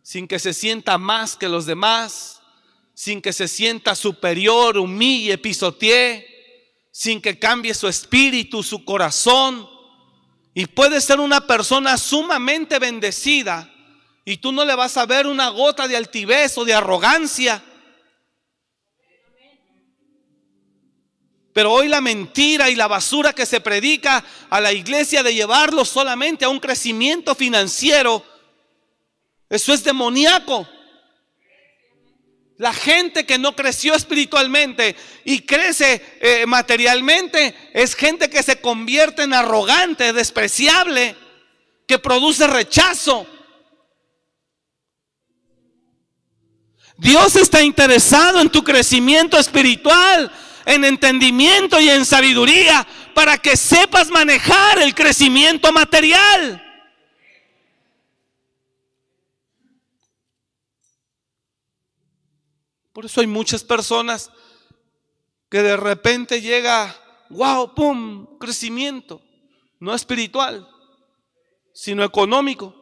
sin 0.00 0.28
que 0.28 0.38
se 0.38 0.54
sienta 0.54 0.96
más 0.96 1.36
que 1.36 1.48
los 1.48 1.66
demás, 1.66 2.40
sin 2.94 3.20
que 3.20 3.32
se 3.32 3.48
sienta 3.48 3.96
superior, 3.96 4.78
humille, 4.78 5.36
pisotee, 5.36 6.29
sin 7.00 7.22
que 7.22 7.38
cambie 7.38 7.72
su 7.72 7.88
espíritu, 7.88 8.62
su 8.62 8.84
corazón. 8.84 9.66
Y 10.52 10.66
puede 10.66 11.00
ser 11.00 11.18
una 11.18 11.46
persona 11.46 11.96
sumamente 11.96 12.78
bendecida 12.78 13.72
y 14.22 14.36
tú 14.36 14.52
no 14.52 14.66
le 14.66 14.74
vas 14.74 14.98
a 14.98 15.06
ver 15.06 15.26
una 15.26 15.48
gota 15.48 15.88
de 15.88 15.96
altivez 15.96 16.58
o 16.58 16.66
de 16.66 16.74
arrogancia 16.74 17.64
Pero 21.54 21.72
hoy 21.72 21.88
la 21.88 22.02
mentira 22.02 22.68
y 22.68 22.76
la 22.76 22.86
basura 22.86 23.32
que 23.32 23.46
se 23.46 23.60
predica 23.62 24.22
a 24.50 24.60
la 24.60 24.70
iglesia 24.70 25.22
de 25.22 25.34
llevarlo 25.34 25.86
solamente 25.86 26.44
a 26.44 26.50
un 26.50 26.60
crecimiento 26.60 27.34
financiero, 27.34 28.22
eso 29.48 29.72
es 29.72 29.82
demoníaco. 29.82 30.68
La 32.60 32.74
gente 32.74 33.24
que 33.24 33.38
no 33.38 33.56
creció 33.56 33.94
espiritualmente 33.94 34.94
y 35.24 35.40
crece 35.46 36.18
eh, 36.20 36.44
materialmente 36.44 37.54
es 37.72 37.94
gente 37.94 38.28
que 38.28 38.42
se 38.42 38.60
convierte 38.60 39.22
en 39.22 39.32
arrogante, 39.32 40.12
despreciable, 40.12 41.16
que 41.88 41.98
produce 41.98 42.46
rechazo. 42.46 43.26
Dios 46.98 47.34
está 47.36 47.62
interesado 47.62 48.42
en 48.42 48.50
tu 48.50 48.62
crecimiento 48.62 49.38
espiritual 49.38 50.30
en 50.66 50.84
entendimiento 50.84 51.80
y 51.80 51.88
en 51.88 52.04
sabiduría 52.04 52.86
para 53.14 53.38
que 53.38 53.56
sepas 53.56 54.10
manejar 54.10 54.82
el 54.82 54.94
crecimiento 54.94 55.72
material. 55.72 56.69
Por 63.00 63.06
eso 63.06 63.22
hay 63.22 63.26
muchas 63.26 63.64
personas 63.64 64.30
que 65.48 65.62
de 65.62 65.74
repente 65.74 66.42
llega, 66.42 66.94
wow, 67.30 67.74
pum, 67.74 68.36
crecimiento, 68.38 69.22
no 69.78 69.94
espiritual, 69.94 70.68
sino 71.72 72.04
económico. 72.04 72.74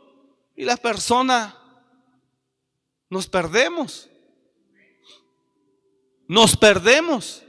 Y 0.57 0.65
la 0.65 0.77
persona 0.77 1.57
nos 3.09 3.29
perdemos. 3.29 4.11
Nos 6.27 6.57
perdemos 6.57 7.45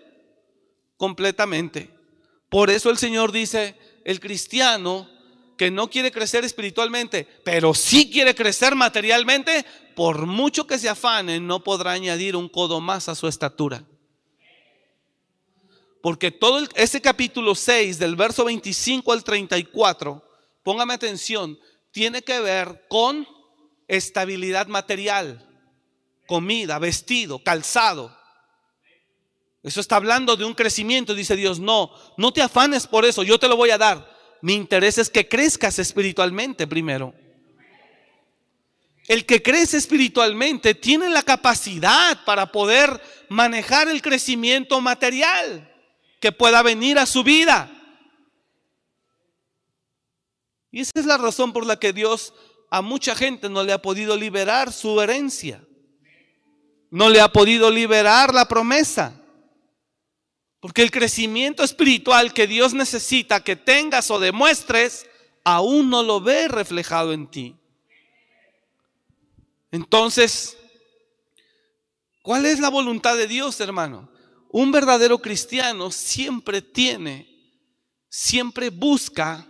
completamente. 0.95 1.89
Por 2.49 2.69
eso 2.69 2.91
el 2.91 2.99
Señor 2.99 3.31
dice, 3.31 3.75
el 4.05 4.19
cristiano 4.19 5.09
que 5.59 5.69
no 5.69 5.89
quiere 5.89 6.09
crecer 6.09 6.45
espiritualmente, 6.45 7.27
pero 7.43 7.73
sí 7.73 8.09
quiere 8.09 8.33
crecer 8.33 8.75
materialmente, 8.75 9.65
por 9.93 10.25
mucho 10.25 10.65
que 10.65 10.79
se 10.79 10.87
afane, 10.87 11.41
no 11.41 11.65
podrá 11.65 11.91
añadir 11.91 12.37
un 12.37 12.47
codo 12.47 12.79
más 12.79 13.09
a 13.09 13.13
su 13.13 13.27
estatura. 13.27 13.83
Porque 16.01 16.31
todo 16.31 16.65
ese 16.75 17.01
capítulo 17.01 17.55
6, 17.55 17.99
del 17.99 18.15
verso 18.15 18.45
25 18.45 19.11
al 19.11 19.21
34, 19.21 20.23
póngame 20.63 20.93
atención, 20.93 21.59
tiene 21.91 22.21
que 22.21 22.39
ver 22.39 22.85
con 22.87 23.27
estabilidad 23.89 24.67
material, 24.67 25.45
comida, 26.25 26.79
vestido, 26.79 27.43
calzado. 27.43 28.17
Eso 29.61 29.81
está 29.81 29.97
hablando 29.97 30.37
de 30.37 30.45
un 30.45 30.53
crecimiento, 30.53 31.13
dice 31.13 31.35
Dios. 31.35 31.59
No, 31.59 31.91
no 32.15 32.31
te 32.31 32.41
afanes 32.41 32.87
por 32.87 33.03
eso, 33.03 33.23
yo 33.23 33.37
te 33.37 33.49
lo 33.49 33.57
voy 33.57 33.71
a 33.71 33.77
dar. 33.77 34.18
Mi 34.41 34.53
interés 34.53 34.97
es 34.97 35.09
que 35.09 35.27
crezcas 35.27 35.79
espiritualmente 35.79 36.67
primero. 36.67 37.13
El 39.07 39.25
que 39.25 39.41
crece 39.41 39.77
espiritualmente 39.77 40.75
tiene 40.75 41.09
la 41.09 41.23
capacidad 41.23 42.23
para 42.25 42.51
poder 42.51 43.01
manejar 43.27 43.87
el 43.87 44.01
crecimiento 44.01 44.79
material 44.81 45.73
que 46.19 46.31
pueda 46.31 46.61
venir 46.61 46.99
a 46.99 47.05
su 47.05 47.23
vida. 47.23 47.71
Y 50.71 50.81
esa 50.81 50.91
es 50.95 51.05
la 51.05 51.17
razón 51.17 51.51
por 51.51 51.65
la 51.65 51.79
que 51.79 51.91
Dios 51.91 52.33
a 52.69 52.81
mucha 52.81 53.15
gente 53.15 53.49
no 53.49 53.63
le 53.63 53.73
ha 53.73 53.81
podido 53.81 54.15
liberar 54.15 54.71
su 54.71 55.01
herencia. 55.01 55.63
No 56.91 57.09
le 57.09 57.19
ha 57.19 57.31
podido 57.31 57.71
liberar 57.71 58.33
la 58.33 58.47
promesa. 58.47 59.18
Porque 60.59 60.81
el 60.81 60.91
crecimiento 60.91 61.63
espiritual 61.63 62.33
que 62.33 62.47
Dios 62.47 62.73
necesita 62.73 63.43
que 63.43 63.55
tengas 63.55 64.11
o 64.11 64.19
demuestres, 64.19 65.07
aún 65.43 65.89
no 65.89 66.03
lo 66.03 66.19
ve 66.19 66.47
reflejado 66.47 67.13
en 67.13 67.27
ti. 67.27 67.55
Entonces, 69.71 70.57
¿cuál 72.21 72.45
es 72.45 72.59
la 72.59 72.69
voluntad 72.69 73.15
de 73.15 73.27
Dios, 73.27 73.59
hermano? 73.61 74.09
Un 74.51 74.71
verdadero 74.71 75.19
cristiano 75.19 75.91
siempre 75.91 76.61
tiene, 76.61 77.29
siempre 78.09 78.69
busca 78.69 79.47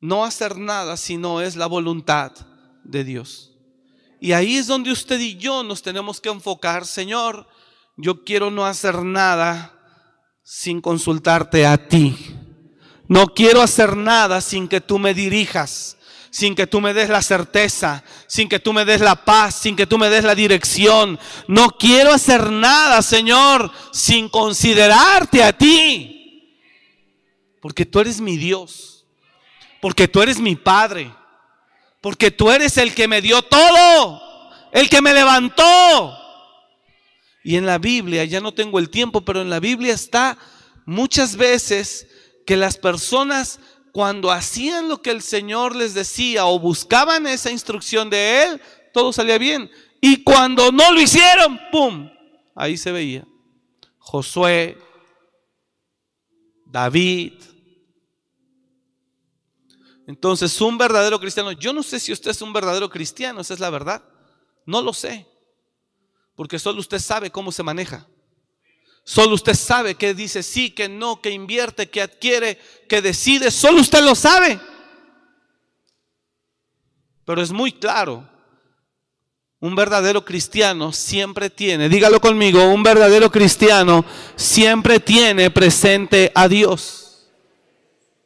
no 0.00 0.24
hacer 0.24 0.56
nada 0.56 0.96
si 0.96 1.16
no 1.16 1.40
es 1.40 1.56
la 1.56 1.66
voluntad 1.66 2.32
de 2.84 3.04
Dios. 3.04 3.52
Y 4.20 4.32
ahí 4.32 4.56
es 4.56 4.68
donde 4.68 4.92
usted 4.92 5.18
y 5.18 5.36
yo 5.36 5.62
nos 5.62 5.82
tenemos 5.82 6.20
que 6.20 6.30
enfocar, 6.30 6.86
Señor, 6.86 7.46
yo 7.96 8.24
quiero 8.24 8.50
no 8.50 8.64
hacer 8.64 9.02
nada 9.02 9.73
sin 10.44 10.82
consultarte 10.82 11.66
a 11.66 11.88
ti. 11.88 12.14
No 13.08 13.34
quiero 13.34 13.62
hacer 13.62 13.96
nada 13.96 14.40
sin 14.40 14.68
que 14.68 14.80
tú 14.80 14.98
me 14.98 15.14
dirijas, 15.14 15.96
sin 16.30 16.54
que 16.54 16.66
tú 16.66 16.80
me 16.80 16.94
des 16.94 17.08
la 17.08 17.22
certeza, 17.22 18.04
sin 18.26 18.48
que 18.48 18.58
tú 18.58 18.72
me 18.72 18.84
des 18.84 19.00
la 19.00 19.24
paz, 19.24 19.56
sin 19.56 19.74
que 19.74 19.86
tú 19.86 19.98
me 19.98 20.10
des 20.10 20.24
la 20.24 20.34
dirección. 20.34 21.18
No 21.48 21.70
quiero 21.70 22.12
hacer 22.12 22.50
nada, 22.50 23.02
Señor, 23.02 23.70
sin 23.92 24.28
considerarte 24.28 25.42
a 25.42 25.56
ti. 25.56 26.10
Porque 27.60 27.86
tú 27.86 28.00
eres 28.00 28.20
mi 28.20 28.36
Dios, 28.36 29.06
porque 29.80 30.06
tú 30.06 30.20
eres 30.20 30.38
mi 30.38 30.56
Padre, 30.56 31.14
porque 32.02 32.30
tú 32.30 32.50
eres 32.50 32.76
el 32.76 32.94
que 32.94 33.08
me 33.08 33.22
dio 33.22 33.40
todo, 33.42 34.20
el 34.72 34.90
que 34.90 35.00
me 35.00 35.14
levantó, 35.14 36.18
y 37.44 37.56
en 37.56 37.66
la 37.66 37.76
Biblia, 37.76 38.24
ya 38.24 38.40
no 38.40 38.54
tengo 38.54 38.78
el 38.78 38.88
tiempo, 38.88 39.20
pero 39.20 39.42
en 39.42 39.50
la 39.50 39.60
Biblia 39.60 39.92
está 39.92 40.38
muchas 40.86 41.36
veces 41.36 42.08
que 42.46 42.56
las 42.56 42.78
personas 42.78 43.60
cuando 43.92 44.32
hacían 44.32 44.88
lo 44.88 45.02
que 45.02 45.10
el 45.10 45.20
Señor 45.20 45.76
les 45.76 45.92
decía 45.92 46.46
o 46.46 46.58
buscaban 46.58 47.26
esa 47.26 47.50
instrucción 47.50 48.08
de 48.08 48.44
Él, 48.44 48.62
todo 48.94 49.12
salía 49.12 49.36
bien. 49.36 49.70
Y 50.00 50.22
cuando 50.24 50.72
no 50.72 50.90
lo 50.90 51.00
hicieron, 51.00 51.60
¡pum! 51.70 52.10
Ahí 52.56 52.78
se 52.78 52.90
veía. 52.90 53.26
Josué, 53.98 54.78
David. 56.64 57.34
Entonces, 60.06 60.58
un 60.62 60.78
verdadero 60.78 61.20
cristiano, 61.20 61.52
yo 61.52 61.74
no 61.74 61.82
sé 61.82 62.00
si 62.00 62.10
usted 62.10 62.30
es 62.30 62.40
un 62.40 62.54
verdadero 62.54 62.88
cristiano, 62.88 63.42
esa 63.42 63.52
es 63.52 63.60
la 63.60 63.70
verdad. 63.70 64.02
No 64.64 64.80
lo 64.80 64.94
sé. 64.94 65.26
Porque 66.34 66.58
solo 66.58 66.80
usted 66.80 66.98
sabe 66.98 67.30
cómo 67.30 67.52
se 67.52 67.62
maneja. 67.62 68.06
Solo 69.04 69.34
usted 69.34 69.54
sabe 69.54 69.94
que 69.94 70.14
dice 70.14 70.42
sí, 70.42 70.70
que 70.70 70.88
no, 70.88 71.20
que 71.20 71.30
invierte, 71.30 71.90
que 71.90 72.00
adquiere, 72.00 72.58
que 72.88 73.02
decide. 73.02 73.50
Solo 73.50 73.80
usted 73.80 74.02
lo 74.02 74.14
sabe. 74.14 74.58
Pero 77.24 77.42
es 77.42 77.52
muy 77.52 77.72
claro. 77.72 78.28
Un 79.60 79.74
verdadero 79.74 80.24
cristiano 80.24 80.92
siempre 80.92 81.48
tiene, 81.48 81.88
dígalo 81.88 82.20
conmigo, 82.20 82.68
un 82.68 82.82
verdadero 82.82 83.30
cristiano 83.30 84.04
siempre 84.36 85.00
tiene 85.00 85.50
presente 85.50 86.30
a 86.34 86.48
Dios. 86.48 87.30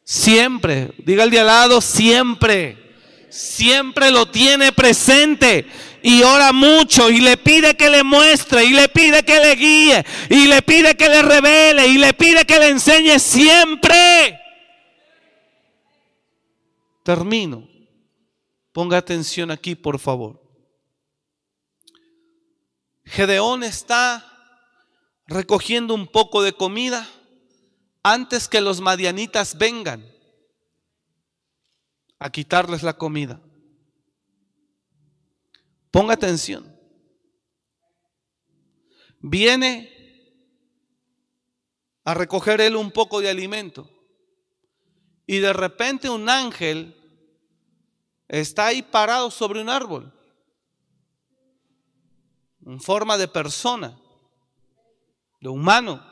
Siempre, 0.03 0.91
diga 0.97 1.23
el 1.23 1.29
de 1.29 1.39
al 1.39 1.45
lado, 1.45 1.81
siempre. 1.81 2.77
Siempre 3.29 4.11
lo 4.11 4.25
tiene 4.25 4.71
presente 4.71 5.67
y 6.01 6.23
ora 6.23 6.51
mucho 6.51 7.09
y 7.09 7.19
le 7.19 7.37
pide 7.37 7.75
que 7.75 7.89
le 7.89 8.03
muestre 8.03 8.65
y 8.65 8.69
le 8.69 8.87
pide 8.89 9.23
que 9.23 9.39
le 9.39 9.55
guíe 9.55 10.05
y 10.29 10.47
le 10.47 10.61
pide 10.61 10.95
que 10.95 11.09
le 11.09 11.21
revele 11.21 11.87
y 11.87 11.97
le 11.97 12.13
pide 12.13 12.45
que 12.45 12.59
le 12.59 12.69
enseñe 12.69 13.19
siempre. 13.19 14.39
Termino. 17.03 17.67
Ponga 18.71 18.97
atención 18.97 19.51
aquí, 19.51 19.75
por 19.75 19.99
favor. 19.99 20.41
Gedeón 23.03 23.63
está 23.63 24.25
recogiendo 25.25 25.93
un 25.95 26.07
poco 26.07 26.43
de 26.43 26.53
comida 26.53 27.07
antes 28.03 28.47
que 28.47 28.61
los 28.61 28.81
madianitas 28.81 29.57
vengan 29.57 30.05
a 32.19 32.29
quitarles 32.29 32.83
la 32.83 32.93
comida. 32.93 33.41
Ponga 35.91 36.13
atención. 36.13 36.75
Viene 39.21 39.95
a 42.03 42.13
recoger 42.13 42.61
él 42.61 42.75
un 42.75 42.91
poco 42.91 43.21
de 43.21 43.29
alimento 43.29 43.89
y 45.25 45.39
de 45.39 45.53
repente 45.53 46.09
un 46.09 46.29
ángel 46.29 46.95
está 48.27 48.67
ahí 48.67 48.81
parado 48.81 49.29
sobre 49.29 49.61
un 49.61 49.69
árbol 49.69 50.13
en 52.65 52.79
forma 52.79 53.17
de 53.17 53.27
persona, 53.27 53.99
de 55.41 55.49
humano, 55.49 56.05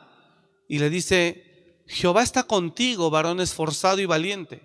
y 0.68 0.78
le 0.78 0.90
dice, 0.90 1.82
Jehová 1.86 2.22
está 2.22 2.44
contigo, 2.44 3.10
varón 3.10 3.40
esforzado 3.40 4.00
y 4.00 4.06
valiente. 4.06 4.62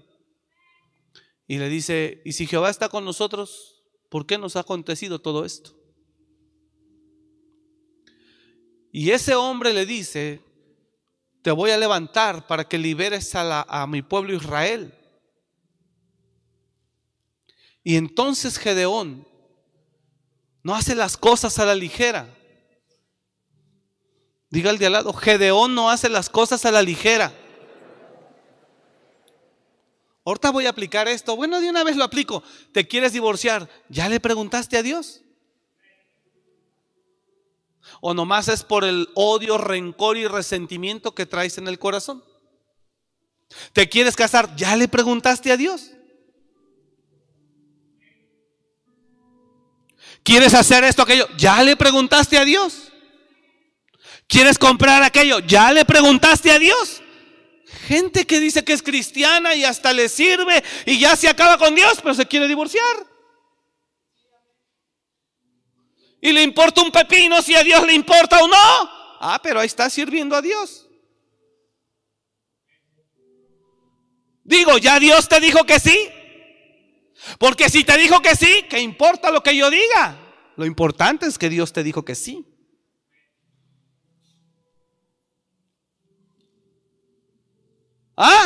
Y 1.48 1.58
le 1.58 1.70
dice, 1.70 2.22
¿y 2.26 2.34
si 2.34 2.48
Jehová 2.48 2.70
está 2.70 2.90
con 2.90 3.06
nosotros? 3.06 3.73
¿Por 4.14 4.28
qué 4.28 4.38
nos 4.38 4.56
ha 4.56 4.60
acontecido 4.60 5.20
todo 5.20 5.44
esto? 5.44 5.76
Y 8.92 9.10
ese 9.10 9.34
hombre 9.34 9.74
le 9.74 9.88
dice, 9.88 10.40
te 11.42 11.50
voy 11.50 11.72
a 11.72 11.80
levantar 11.80 12.46
para 12.46 12.64
que 12.64 12.78
liberes 12.78 13.34
a, 13.34 13.88
mi 13.90 14.04
pueblo 14.04 14.36
Israel. 14.36 14.94
Y 17.84 17.96
entonces 17.96 18.60
Gedeón 18.60 19.28
no 20.62 20.76
hace 20.76 20.94
las 20.94 21.18
cosas 21.18 21.58
a 21.58 21.66
la 21.66 21.74
ligera. 21.74 22.38
Diga 24.52 24.70
el 24.70 24.78
de 24.78 24.86
al 24.86 24.94
lado, 24.94 25.12
Gedeón 25.14 25.74
no 25.74 25.90
hace 25.90 26.08
las 26.08 26.30
cosas 26.30 26.64
a 26.66 26.72
la 26.72 26.84
ligera. 26.84 27.34
Ahorita 30.26 30.52
voy 30.52 30.66
a 30.66 30.70
aplicar 30.70 31.08
esto. 31.08 31.36
Bueno, 31.36 31.60
de 31.60 31.70
una 31.70 31.84
vez 31.84 31.98
lo 31.98 32.04
aplico. 32.04 32.44
¿Te 32.72 32.88
quieres 32.88 33.14
divorciar? 33.14 33.70
¿Ya 33.90 34.08
le 34.08 34.20
preguntaste 34.20 34.78
a 34.78 34.84
Dios? 34.84 35.22
¿O 38.00 38.14
nomás 38.14 38.48
es 38.48 38.64
por 38.64 38.86
el 38.86 39.10
odio, 39.16 39.58
rencor 39.58 40.18
y 40.18 40.28
resentimiento 40.28 41.14
que 41.14 41.26
traes 41.26 41.58
en 41.58 41.68
el 41.68 41.78
corazón? 41.78 42.24
¿Te 43.74 43.90
quieres 43.90 44.16
casar? 44.16 44.56
¿Ya 44.56 44.76
le 44.76 44.88
preguntaste 44.88 45.52
a 45.52 45.58
Dios? 45.58 45.92
¿Quieres 50.24 50.54
hacer 50.54 50.86
esto, 50.86 51.02
aquello? 51.02 51.28
¿Ya 51.38 51.62
le 51.64 51.76
preguntaste 51.76 52.38
a 52.38 52.46
Dios? 52.46 52.94
¿Quieres 54.28 54.58
comprar 54.58 55.04
aquello? 55.04 55.40
¿Ya 55.40 55.72
le 55.74 55.84
preguntaste 55.84 56.50
a 56.50 56.60
Dios? 56.60 57.03
Gente 57.88 58.26
que 58.26 58.40
dice 58.40 58.64
que 58.64 58.74
es 58.74 58.82
cristiana 58.82 59.56
y 59.56 59.66
hasta 59.66 59.92
le 59.92 60.08
sirve 60.08 60.64
y 60.86 61.00
ya 61.00 61.16
se 61.16 61.28
acaba 61.28 61.58
con 61.58 61.76
Dios, 61.76 62.00
pero 62.02 62.14
se 62.14 62.26
quiere 62.26 62.48
divorciar. 62.48 63.14
Y 66.22 66.32
le 66.32 66.42
importa 66.42 66.82
un 66.82 66.92
pepino 66.92 67.42
si 67.42 67.54
a 67.56 67.64
Dios 67.64 67.86
le 67.86 67.94
importa 67.94 68.42
o 68.42 68.48
no. 68.48 68.90
Ah, 69.20 69.40
pero 69.44 69.60
ahí 69.60 69.66
está 69.66 69.90
sirviendo 69.90 70.36
a 70.36 70.42
Dios. 70.42 70.88
Digo, 74.46 74.78
ya 74.78 75.00
Dios 75.00 75.28
te 75.28 75.40
dijo 75.40 75.66
que 75.66 75.80
sí. 75.80 76.10
Porque 77.40 77.70
si 77.70 77.84
te 77.84 77.98
dijo 77.98 78.22
que 78.22 78.36
sí, 78.36 78.66
¿qué 78.70 78.80
importa 78.80 79.32
lo 79.32 79.44
que 79.44 79.56
yo 79.56 79.70
diga? 79.70 80.18
Lo 80.56 80.66
importante 80.66 81.26
es 81.26 81.38
que 81.38 81.50
Dios 81.50 81.74
te 81.74 81.84
dijo 81.84 82.06
que 82.06 82.16
sí. 82.16 82.46
¿Ah? 88.16 88.46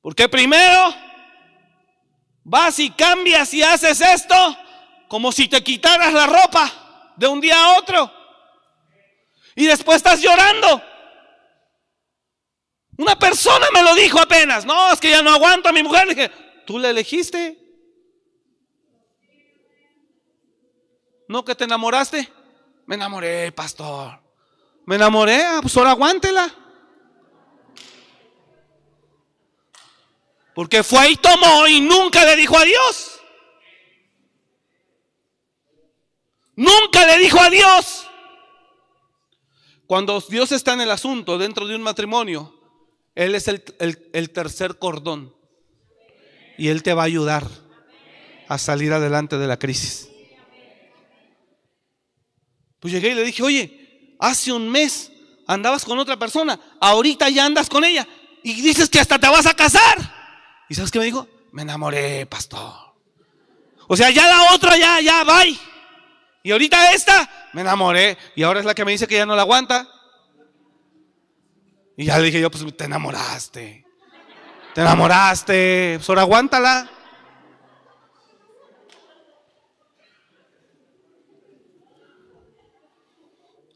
Porque 0.00 0.28
primero 0.28 0.94
vas 2.44 2.78
y 2.78 2.90
cambias 2.90 3.52
y 3.52 3.62
haces 3.62 4.00
esto 4.00 4.56
como 5.08 5.32
si 5.32 5.48
te 5.48 5.62
quitaras 5.62 6.12
la 6.12 6.26
ropa 6.26 7.12
de 7.16 7.26
un 7.26 7.40
día 7.40 7.62
a 7.62 7.78
otro. 7.78 8.12
Y 9.54 9.66
después 9.66 9.96
estás 9.96 10.20
llorando. 10.20 10.82
Una 12.96 13.18
persona 13.18 13.66
me 13.72 13.82
lo 13.82 13.94
dijo 13.94 14.20
apenas. 14.20 14.64
No, 14.64 14.92
es 14.92 15.00
que 15.00 15.10
ya 15.10 15.22
no 15.22 15.30
aguanto 15.30 15.68
a 15.68 15.72
mi 15.72 15.82
mujer. 15.82 16.08
dije, 16.08 16.30
¿tú 16.66 16.78
la 16.78 16.90
elegiste? 16.90 17.58
¿No 21.28 21.44
que 21.44 21.54
te 21.54 21.64
enamoraste? 21.64 22.32
Me 22.86 22.94
enamoré, 22.94 23.52
pastor. 23.52 24.20
Me 24.86 24.96
enamoré, 24.96 25.44
ah, 25.44 25.58
pues 25.60 25.76
ahora 25.76 25.90
aguántela. 25.90 26.54
Porque 30.58 30.82
fue 30.82 31.12
y 31.12 31.14
tomó 31.14 31.68
y 31.68 31.80
nunca 31.80 32.24
le 32.24 32.34
dijo 32.34 32.58
adiós. 32.58 33.20
Nunca 36.56 37.06
le 37.06 37.16
dijo 37.18 37.38
adiós. 37.38 38.08
Cuando 39.86 40.20
Dios 40.20 40.50
está 40.50 40.72
en 40.72 40.80
el 40.80 40.90
asunto 40.90 41.38
dentro 41.38 41.68
de 41.68 41.76
un 41.76 41.82
matrimonio, 41.82 42.60
Él 43.14 43.36
es 43.36 43.46
el, 43.46 43.62
el 44.12 44.30
tercer 44.30 44.80
cordón. 44.80 45.32
Y 46.56 46.66
Él 46.66 46.82
te 46.82 46.92
va 46.92 47.02
a 47.02 47.06
ayudar 47.06 47.46
a 48.48 48.58
salir 48.58 48.92
adelante 48.92 49.38
de 49.38 49.46
la 49.46 49.60
crisis. 49.60 50.08
Pues 52.80 52.92
llegué 52.92 53.10
y 53.10 53.14
le 53.14 53.22
dije, 53.22 53.44
oye, 53.44 54.16
hace 54.18 54.50
un 54.52 54.68
mes 54.68 55.12
andabas 55.46 55.84
con 55.84 56.00
otra 56.00 56.18
persona, 56.18 56.58
ahorita 56.80 57.28
ya 57.28 57.46
andas 57.46 57.68
con 57.68 57.84
ella 57.84 58.08
y 58.42 58.60
dices 58.60 58.90
que 58.90 58.98
hasta 58.98 59.20
te 59.20 59.28
vas 59.28 59.46
a 59.46 59.54
casar. 59.54 60.17
¿Y 60.68 60.74
sabes 60.74 60.90
qué 60.90 60.98
me 60.98 61.04
dijo? 61.06 61.26
Me 61.52 61.62
enamoré, 61.62 62.26
pastor. 62.26 62.88
O 63.86 63.96
sea, 63.96 64.10
ya 64.10 64.28
la 64.28 64.54
otra, 64.54 64.76
ya, 64.76 65.00
ya, 65.00 65.24
bye. 65.24 65.58
Y 66.42 66.52
ahorita 66.52 66.92
esta, 66.92 67.50
me 67.52 67.62
enamoré. 67.62 68.16
Y 68.36 68.42
ahora 68.42 68.60
es 68.60 68.66
la 68.66 68.74
que 68.74 68.84
me 68.84 68.92
dice 68.92 69.06
que 69.06 69.16
ya 69.16 69.26
no 69.26 69.34
la 69.34 69.42
aguanta. 69.42 69.88
Y 71.96 72.04
ya 72.04 72.18
le 72.18 72.26
dije 72.26 72.40
yo, 72.40 72.50
pues 72.50 72.64
te 72.76 72.84
enamoraste. 72.84 73.84
Te 74.74 74.80
enamoraste. 74.80 75.94
Pues 75.96 76.08
ahora 76.08 76.22
aguántala. 76.22 76.90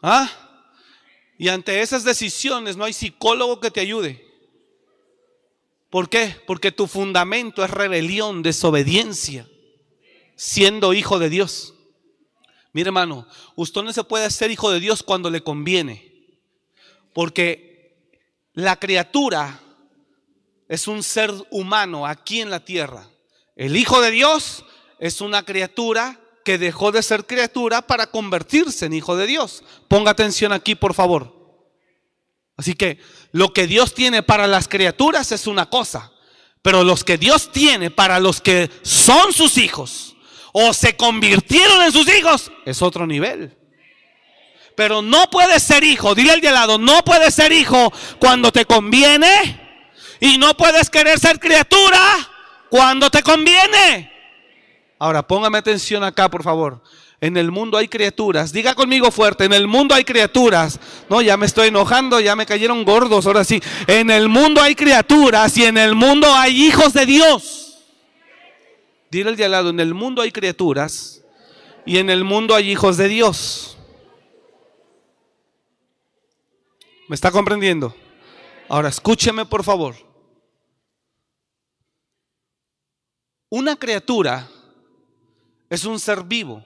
¿Ah? 0.03 0.29
Y 1.39 1.49
ante 1.49 1.81
esas 1.81 2.05
decisiones 2.05 2.77
no 2.77 2.85
hay 2.85 2.93
psicólogo 2.93 3.61
que 3.61 3.71
te 3.71 3.81
ayude. 3.81 4.32
¿Por 5.93 6.09
qué? 6.09 6.35
Porque 6.47 6.73
tu 6.73 6.87
fundamento 6.87 7.63
es 7.63 7.71
rebelión, 7.71 8.43
desobediencia, 8.43 9.47
siendo 10.37 10.95
hijo 10.95 11.19
de 11.19 11.29
Dios. 11.29 11.75
Mire 12.73 12.89
hermano, 12.89 13.27
usted 13.57 13.83
no 13.83 13.93
se 13.93 14.03
puede 14.03 14.31
ser 14.31 14.51
hijo 14.51 14.71
de 14.71 14.81
Dios 14.81 15.03
cuando 15.03 15.29
le 15.29 15.43
conviene. 15.43 16.11
Porque 17.13 18.09
la 18.55 18.77
criatura 18.77 19.61
es 20.67 20.89
un 20.89 21.03
ser 21.03 21.31
humano 21.51 22.07
aquí 22.07 22.41
en 22.41 22.49
la 22.49 22.65
tierra. 22.65 23.07
El 23.55 23.77
Hijo 23.77 24.01
de 24.01 24.13
Dios 24.13 24.65
es 24.99 25.21
una 25.21 25.45
criatura 25.45 26.19
que 26.43 26.57
dejó 26.57 26.91
de 26.91 27.03
ser 27.03 27.27
criatura 27.27 27.83
para 27.83 28.07
convertirse 28.07 28.87
en 28.87 28.95
Hijo 28.95 29.15
de 29.15 29.27
Dios. 29.27 29.63
Ponga 29.89 30.13
atención 30.13 30.55
aquí, 30.55 30.75
por 30.75 30.95
favor. 30.95 31.42
Así 32.63 32.75
que 32.75 33.01
lo 33.33 33.53
que 33.53 33.67
Dios 33.67 33.93
tiene 33.93 34.23
para 34.23 34.47
las 34.47 34.69
criaturas 34.69 35.33
es 35.33 35.49
una 35.49 35.69
cosa, 35.69 36.13
pero 36.63 36.85
los 36.85 37.03
que 37.03 37.19
Dios 37.19 37.51
tiene 37.51 37.91
para 37.91 38.21
los 38.21 38.41
que 38.41 38.71
son 38.83 39.33
sus 39.33 39.59
hijos 39.59 40.15
o 40.53 40.73
se 40.73 40.97
convirtieron 40.97 41.83
en 41.83 41.91
sus 41.91 42.07
hijos 42.07 42.53
es 42.65 42.81
otro 42.81 43.05
nivel. 43.05 43.59
Pero 44.77 45.03
no 45.03 45.29
puedes 45.29 45.61
ser 45.61 45.83
hijo, 45.83 46.15
dile 46.15 46.35
al 46.35 46.41
de 46.41 46.47
al 46.47 46.55
lado, 46.55 46.79
no 46.79 47.03
puedes 47.03 47.35
ser 47.35 47.51
hijo 47.51 47.93
cuando 48.21 48.53
te 48.53 48.65
conviene 48.65 49.83
y 50.21 50.39
no 50.39 50.57
puedes 50.57 50.89
querer 50.89 51.19
ser 51.19 51.41
criatura 51.41 51.99
cuando 52.71 53.11
te 53.11 53.25
conviene. 53.25 54.09
Ahora, 55.01 55.27
póngame 55.27 55.59
atención 55.59 56.05
acá, 56.05 56.31
por 56.31 56.45
favor. 56.45 56.81
En 57.23 57.37
el 57.37 57.53
mundo 57.53 57.79
hay 57.79 57.87
criaturas. 57.87 58.53
Diga 58.53 58.75
conmigo 58.75 59.13
fuerte, 59.13 59.45
en 59.45 59.53
el 59.53 59.69
mundo 59.69 59.95
hay 59.95 60.03
criaturas. 60.05 60.81
No, 61.09 61.23
ya 61.23 61.37
me 61.37 61.47
estoy 61.47 61.69
enojando, 61.69 62.19
ya 62.19 62.35
me 62.35 62.47
cayeron 62.47 62.85
gordos, 62.85 63.27
ahora 63.27 63.45
sí. 63.45 63.63
En 63.87 64.11
el 64.11 64.29
mundo 64.29 64.61
hay 64.61 64.75
criaturas 64.75 65.57
y 65.57 65.63
en 65.65 65.79
el 65.79 65.95
mundo 65.95 66.27
hay 66.35 66.67
hijos 66.67 66.93
de 66.93 67.07
Dios. 67.07 67.79
Dile 69.09 69.31
al 69.31 69.37
de 69.37 69.45
al 69.45 69.53
lado, 69.53 69.71
en 69.71 69.79
el 69.79 69.95
mundo 69.95 70.21
hay 70.21 70.33
criaturas 70.33 71.23
y 71.87 71.99
en 71.99 72.11
el 72.11 72.25
mundo 72.25 72.57
hay 72.57 72.73
hijos 72.73 72.97
de 72.97 73.07
Dios. 73.07 73.77
¿Me 77.07 77.15
está 77.15 77.31
comprendiendo? 77.31 77.95
Ahora 78.69 78.89
escúcheme 78.89 79.47
por 79.47 79.63
favor. 79.63 79.95
Una 83.49 83.77
criatura 83.77 84.49
es 85.71 85.85
un 85.85 86.01
ser 86.01 86.25
vivo 86.25 86.65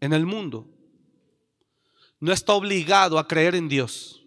en 0.00 0.12
el 0.12 0.26
mundo. 0.26 0.66
No 2.18 2.32
está 2.32 2.52
obligado 2.52 3.18
a 3.18 3.26
creer 3.26 3.54
en 3.54 3.68
Dios. 3.68 4.22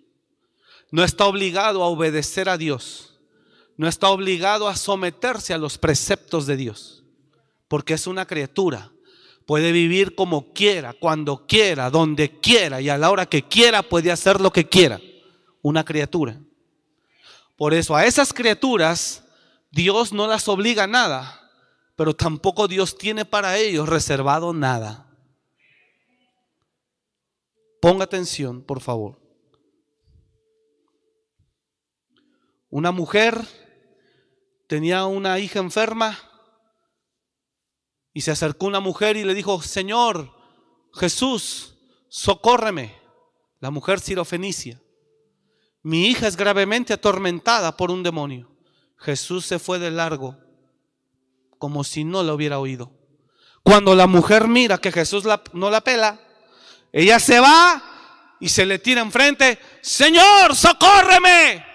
No 0.91 1.03
está 1.03 1.26
obligado 1.26 1.84
a 1.84 1.88
obedecer 1.88 2.49
a 2.49 2.57
Dios. 2.57 3.19
No 3.78 3.88
está 3.88 4.09
obligado 4.09 4.67
a 4.67 4.76
someterse 4.76 5.53
a 5.53 5.57
los 5.57 5.78
preceptos 5.78 6.45
de 6.45 6.57
Dios. 6.57 7.03
Porque 7.67 7.93
es 7.93 8.07
una 8.07 8.26
criatura. 8.26 8.91
Puede 9.45 9.71
vivir 9.71 10.15
como 10.15 10.53
quiera, 10.53 10.93
cuando 10.93 11.45
quiera, 11.45 11.89
donde 11.89 12.39
quiera 12.39 12.80
y 12.80 12.89
a 12.89 12.97
la 12.97 13.11
hora 13.11 13.26
que 13.26 13.43
quiera 13.43 13.84
puede 13.84 14.11
hacer 14.11 14.39
lo 14.39 14.51
que 14.51 14.69
quiera. 14.69 15.01
Una 15.61 15.84
criatura. 15.84 16.39
Por 17.57 17.74
eso 17.74 17.95
a 17.95 18.05
esas 18.05 18.34
criaturas 18.34 19.24
Dios 19.71 20.13
no 20.13 20.28
las 20.28 20.47
obliga 20.47 20.84
a 20.84 20.88
nada, 20.88 21.49
pero 21.95 22.15
tampoco 22.15 22.67
Dios 22.67 22.97
tiene 22.97 23.26
para 23.26 23.57
ellos 23.57 23.89
reservado 23.89 24.53
nada. 24.53 25.07
Ponga 27.84 28.05
atención, 28.05 28.63
por 28.63 28.79
favor. 28.79 29.19
Una 32.69 32.93
mujer 32.93 33.45
tenía 34.69 35.03
una 35.03 35.38
hija 35.39 35.59
enferma 35.59 36.17
y 38.13 38.21
se 38.21 38.31
acercó 38.31 38.67
una 38.67 38.79
mujer 38.79 39.17
y 39.17 39.25
le 39.25 39.34
dijo, 39.34 39.61
Señor, 39.61 40.31
Jesús, 40.93 41.75
socórreme. 42.07 42.95
La 43.59 43.69
mujer 43.69 43.99
sirofenicia. 43.99 44.81
Mi 45.81 46.07
hija 46.07 46.27
es 46.27 46.38
gravemente 46.38 46.93
atormentada 46.93 47.75
por 47.75 47.91
un 47.91 48.01
demonio. 48.01 48.49
Jesús 48.95 49.45
se 49.45 49.59
fue 49.59 49.77
de 49.77 49.91
largo, 49.91 50.38
como 51.57 51.84
si 51.84 52.05
no 52.05 52.23
lo 52.23 52.36
hubiera 52.36 52.59
oído. 52.59 52.93
Cuando 53.61 53.93
la 53.93 54.07
mujer 54.07 54.47
mira 54.47 54.77
que 54.77 54.93
Jesús 54.93 55.25
no 55.51 55.69
la 55.69 55.81
pela, 55.81 56.21
ella 56.94 57.20
se 57.20 57.39
va 57.39 57.84
y 58.39 58.50
se 58.50 58.66
le 58.66 58.78
tira 58.78 59.02
enfrente, 59.02 59.58
Señor, 59.82 60.56
socórreme. 60.56 61.66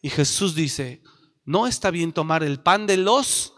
Y 0.00 0.08
Jesús 0.08 0.54
dice, 0.54 1.02
no 1.44 1.66
está 1.66 1.90
bien 1.90 2.12
tomar 2.12 2.42
el 2.42 2.58
pan 2.58 2.86
de 2.86 2.96
los 2.96 3.52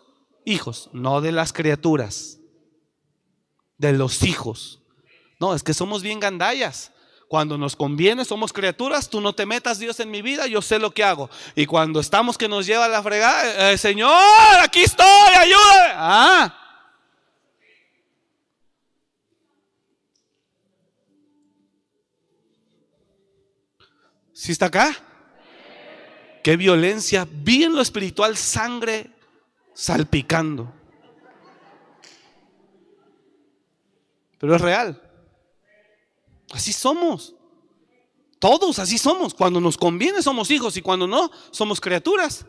hijos, 0.44 0.90
no 0.92 1.20
de 1.20 1.30
las 1.30 1.52
criaturas, 1.52 2.38
de 3.78 3.92
los 3.92 4.24
hijos. 4.24 4.82
No, 5.38 5.54
es 5.54 5.62
que 5.62 5.72
somos 5.72 6.02
bien 6.02 6.18
gandallas. 6.18 6.92
Cuando 7.28 7.58
nos 7.58 7.74
conviene, 7.74 8.24
somos 8.24 8.52
criaturas, 8.52 9.08
tú 9.10 9.20
no 9.20 9.32
te 9.32 9.46
metas 9.46 9.78
Dios 9.78 9.98
en 10.00 10.10
mi 10.10 10.22
vida, 10.22 10.46
yo 10.46 10.62
sé 10.62 10.78
lo 10.78 10.92
que 10.92 11.04
hago. 11.04 11.28
Y 11.54 11.66
cuando 11.66 12.00
estamos 12.00 12.38
que 12.38 12.48
nos 12.48 12.66
lleva 12.66 12.88
la 12.88 13.02
fregada, 13.02 13.72
eh, 13.72 13.78
Señor, 13.78 14.12
aquí 14.62 14.82
estoy, 14.82 15.34
ayúdame. 15.36 15.92
Ah. 15.94 16.65
¿Sí 24.36 24.52
está 24.52 24.66
acá? 24.66 24.94
Qué 26.42 26.58
violencia, 26.58 27.26
vi 27.26 27.64
en 27.64 27.74
lo 27.74 27.80
espiritual 27.80 28.36
sangre 28.36 29.10
salpicando. 29.72 30.70
Pero 34.38 34.54
es 34.54 34.60
real. 34.60 35.02
Así 36.52 36.74
somos. 36.74 37.34
Todos 38.38 38.78
así 38.78 38.98
somos. 38.98 39.32
Cuando 39.32 39.58
nos 39.58 39.78
conviene 39.78 40.22
somos 40.22 40.50
hijos 40.50 40.76
y 40.76 40.82
cuando 40.82 41.06
no 41.06 41.30
somos 41.50 41.80
criaturas. 41.80 42.44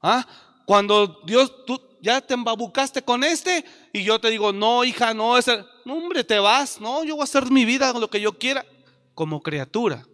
¿Ah? 0.00 0.26
Cuando 0.64 1.20
Dios, 1.26 1.66
tú 1.66 1.78
ya 2.00 2.22
te 2.22 2.32
embabucaste 2.32 3.02
con 3.02 3.22
este 3.22 3.62
y 3.92 4.04
yo 4.04 4.18
te 4.18 4.30
digo, 4.30 4.54
no, 4.54 4.84
hija, 4.84 5.12
no, 5.12 5.36
es 5.36 5.46
no, 5.84 5.98
hombre, 5.98 6.24
te 6.24 6.38
vas, 6.38 6.80
no, 6.80 7.04
yo 7.04 7.16
voy 7.16 7.20
a 7.20 7.24
hacer 7.24 7.50
mi 7.50 7.66
vida 7.66 7.92
lo 7.92 8.08
que 8.08 8.22
yo 8.22 8.38
quiera 8.38 8.64
como 9.16 9.42
criatura. 9.42 10.06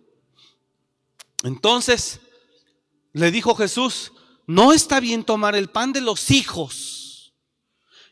Entonces 1.45 2.21
le 3.13 3.31
dijo 3.31 3.55
Jesús, 3.55 4.13
no 4.47 4.73
está 4.73 4.99
bien 4.99 5.25
tomar 5.25 5.55
el 5.55 5.69
pan 5.69 5.93
de 5.93 6.01
los 6.01 6.31
hijos 6.31 7.35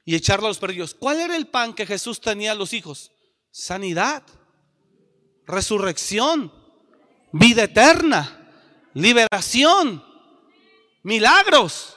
y 0.04 0.14
echarlo 0.14 0.48
a 0.48 0.50
los 0.50 0.58
perrillos. 0.58 0.92
¿Cuál 0.92 1.20
era 1.20 1.34
el 1.34 1.46
pan 1.46 1.72
que 1.72 1.86
Jesús 1.86 2.20
tenía 2.20 2.52
a 2.52 2.54
los 2.54 2.74
hijos? 2.74 3.12
sanidad, 3.50 4.22
resurrección, 5.46 6.52
vida 7.32 7.64
eterna, 7.64 8.50
liberación, 8.94 10.04
milagros. 11.02 11.96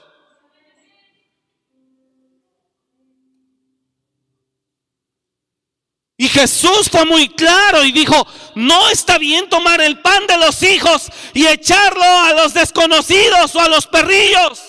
Y 6.16 6.28
Jesús 6.28 6.90
fue 6.92 7.06
muy 7.06 7.30
claro 7.30 7.84
y 7.84 7.92
dijo, 7.92 8.28
no 8.56 8.90
está 8.90 9.18
bien 9.18 9.50
tomar 9.50 9.82
el 9.82 10.00
pan 10.02 10.28
de 10.28 10.38
los 10.38 10.62
hijos 10.62 11.10
y 11.34 11.48
echarlo 11.48 12.04
a 12.04 12.34
los 12.34 12.54
desconocidos 12.54 13.56
o 13.56 13.60
a 13.60 13.68
los 13.68 13.88
perrillos. 13.88 14.62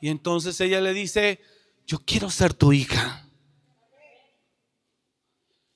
Y 0.00 0.08
entonces 0.08 0.60
ella 0.60 0.80
le 0.80 0.92
dice, 0.92 1.40
yo 1.86 1.98
quiero 1.98 2.30
ser 2.30 2.54
tu 2.54 2.72
hija. 2.72 3.28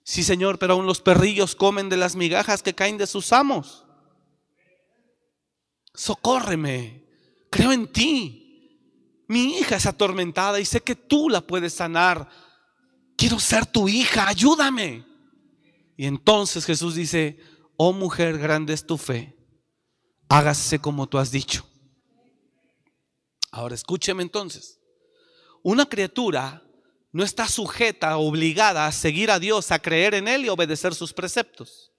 Sí, 0.05 0.23
Señor, 0.23 0.59
pero 0.59 0.75
aún 0.75 0.87
los 0.87 1.01
perrillos 1.01 1.55
comen 1.55 1.89
de 1.89 1.97
las 1.97 2.17
migajas 2.17 2.63
que 2.63 2.75
caen 2.75 2.99
de 2.99 3.07
sus 3.07 3.33
amos. 3.33 3.85
Socórreme, 5.95 7.05
creo 7.51 7.73
en 7.73 7.93
ti. 7.93 9.27
Mi 9.29 9.59
hija 9.59 9.77
es 9.77 9.87
atormentada 9.87 10.59
y 10.59 10.65
sé 10.65 10.81
que 10.81 10.97
tú 10.97 11.29
la 11.29 11.41
puedes 11.41 11.75
sanar. 11.75 12.29
Quiero 13.21 13.39
ser 13.39 13.67
tu 13.67 13.87
hija, 13.87 14.29
ayúdame. 14.29 15.05
Y 15.95 16.07
entonces 16.07 16.65
Jesús 16.65 16.95
dice, 16.95 17.39
oh 17.77 17.93
mujer, 17.93 18.39
grande 18.39 18.73
es 18.73 18.87
tu 18.87 18.97
fe, 18.97 19.37
hágase 20.27 20.79
como 20.79 21.07
tú 21.07 21.19
has 21.19 21.31
dicho. 21.31 21.69
Ahora 23.51 23.75
escúcheme 23.75 24.23
entonces. 24.23 24.81
Una 25.63 25.85
criatura 25.85 26.63
no 27.13 27.23
está 27.23 27.47
sujeta, 27.47 28.17
obligada 28.17 28.87
a 28.87 28.93
seguir 28.93 29.31
a 29.31 29.39
Dios, 29.39 29.71
a 29.71 29.81
creer 29.81 30.15
en 30.15 30.27
Él 30.27 30.47
y 30.47 30.49
obedecer 30.49 30.95
sus 30.95 31.13
preceptos. 31.13 31.93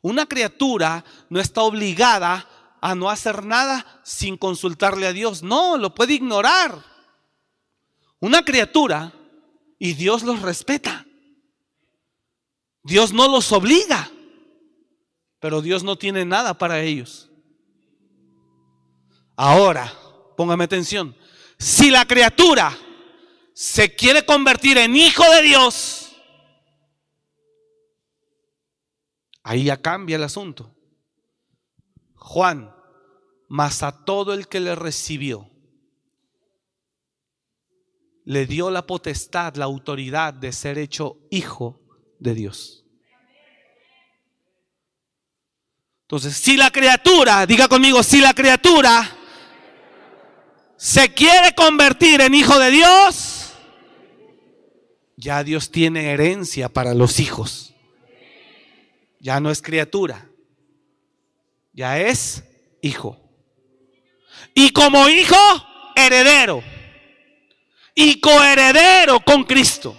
Una 0.00 0.24
criatura 0.24 1.04
no 1.28 1.40
está 1.40 1.60
obligada 1.60 2.48
a 2.80 2.94
no 2.94 3.10
hacer 3.10 3.44
nada 3.44 4.00
sin 4.02 4.38
consultarle 4.38 5.06
a 5.08 5.12
Dios. 5.12 5.42
No, 5.42 5.76
lo 5.76 5.94
puede 5.94 6.14
ignorar. 6.14 6.82
Una 8.18 8.42
criatura 8.42 9.12
y 9.84 9.92
Dios 9.92 10.22
los 10.22 10.40
respeta. 10.40 11.04
Dios 12.82 13.12
no 13.12 13.28
los 13.28 13.52
obliga, 13.52 14.10
pero 15.40 15.60
Dios 15.60 15.84
no 15.84 15.98
tiene 15.98 16.24
nada 16.24 16.56
para 16.56 16.80
ellos. 16.80 17.30
Ahora, 19.36 19.92
póngame 20.38 20.64
atención, 20.64 21.14
si 21.58 21.90
la 21.90 22.06
criatura 22.06 22.74
se 23.52 23.94
quiere 23.94 24.24
convertir 24.24 24.78
en 24.78 24.96
hijo 24.96 25.22
de 25.32 25.42
Dios, 25.42 26.16
ahí 29.42 29.64
ya 29.64 29.82
cambia 29.82 30.16
el 30.16 30.22
asunto. 30.22 30.74
Juan, 32.14 32.74
mas 33.48 33.82
a 33.82 34.02
todo 34.06 34.32
el 34.32 34.48
que 34.48 34.60
le 34.60 34.74
recibió, 34.74 35.50
le 38.24 38.46
dio 38.46 38.70
la 38.70 38.86
potestad, 38.86 39.54
la 39.56 39.66
autoridad 39.66 40.32
de 40.32 40.52
ser 40.52 40.78
hecho 40.78 41.18
hijo 41.30 41.80
de 42.18 42.34
Dios. 42.34 42.84
Entonces, 46.02 46.36
si 46.36 46.56
la 46.56 46.70
criatura, 46.70 47.46
diga 47.46 47.68
conmigo, 47.68 48.02
si 48.02 48.20
la 48.20 48.34
criatura 48.34 49.16
se 50.76 51.12
quiere 51.14 51.54
convertir 51.54 52.20
en 52.20 52.34
hijo 52.34 52.58
de 52.58 52.70
Dios, 52.70 53.52
ya 55.16 55.42
Dios 55.42 55.70
tiene 55.70 56.12
herencia 56.12 56.68
para 56.68 56.94
los 56.94 57.20
hijos. 57.20 57.74
Ya 59.18 59.40
no 59.40 59.50
es 59.50 59.62
criatura, 59.62 60.28
ya 61.72 61.98
es 61.98 62.44
hijo. 62.82 63.18
Y 64.54 64.70
como 64.70 65.08
hijo, 65.08 65.36
heredero. 65.96 66.62
Y 67.94 68.20
coheredero 68.20 69.20
con 69.20 69.44
Cristo. 69.44 69.96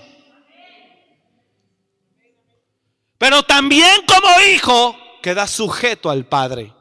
Pero 3.18 3.44
también 3.44 4.02
como 4.06 4.28
hijo 4.42 4.98
queda 5.22 5.48
sujeto 5.48 6.10
al 6.10 6.26
Padre. 6.26 6.74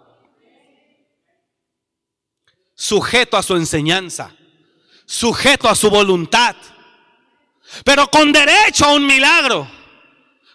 Sujeto 2.74 3.36
a 3.36 3.42
su 3.42 3.54
enseñanza. 3.54 4.34
Sujeto 5.06 5.68
a 5.68 5.74
su 5.74 5.88
voluntad. 5.90 6.56
Pero 7.84 8.10
con 8.10 8.32
derecho 8.32 8.84
a 8.84 8.92
un 8.92 9.06
milagro. 9.06 9.70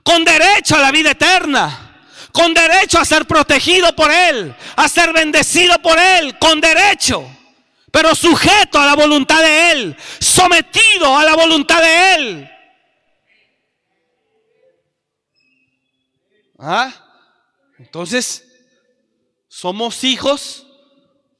Con 0.04 0.26
derecho 0.26 0.76
a 0.76 0.80
la 0.80 0.92
vida 0.92 1.12
eterna 1.12 1.86
con 2.32 2.54
derecho 2.54 3.00
a 3.00 3.06
ser 3.06 3.26
protegido 3.26 3.94
por 3.96 4.12
Él, 4.12 4.56
a 4.76 4.88
ser 4.88 5.14
bendecido 5.14 5.80
por 5.82 5.98
Él, 6.00 6.38
con 6.38 6.62
derecho, 6.62 7.30
pero 7.92 8.16
sujeto 8.16 8.80
a 8.80 8.86
la 8.86 8.96
voluntad 8.96 9.42
de 9.42 9.72
Él, 9.72 9.98
sometido 10.20 11.18
a 11.18 11.24
la 11.24 11.36
voluntad 11.36 11.82
de 11.82 12.16
Él. 12.16 12.52
¿Ah? 16.58 16.94
Entonces, 17.78 18.46
somos 19.48 20.04
hijos 20.04 20.68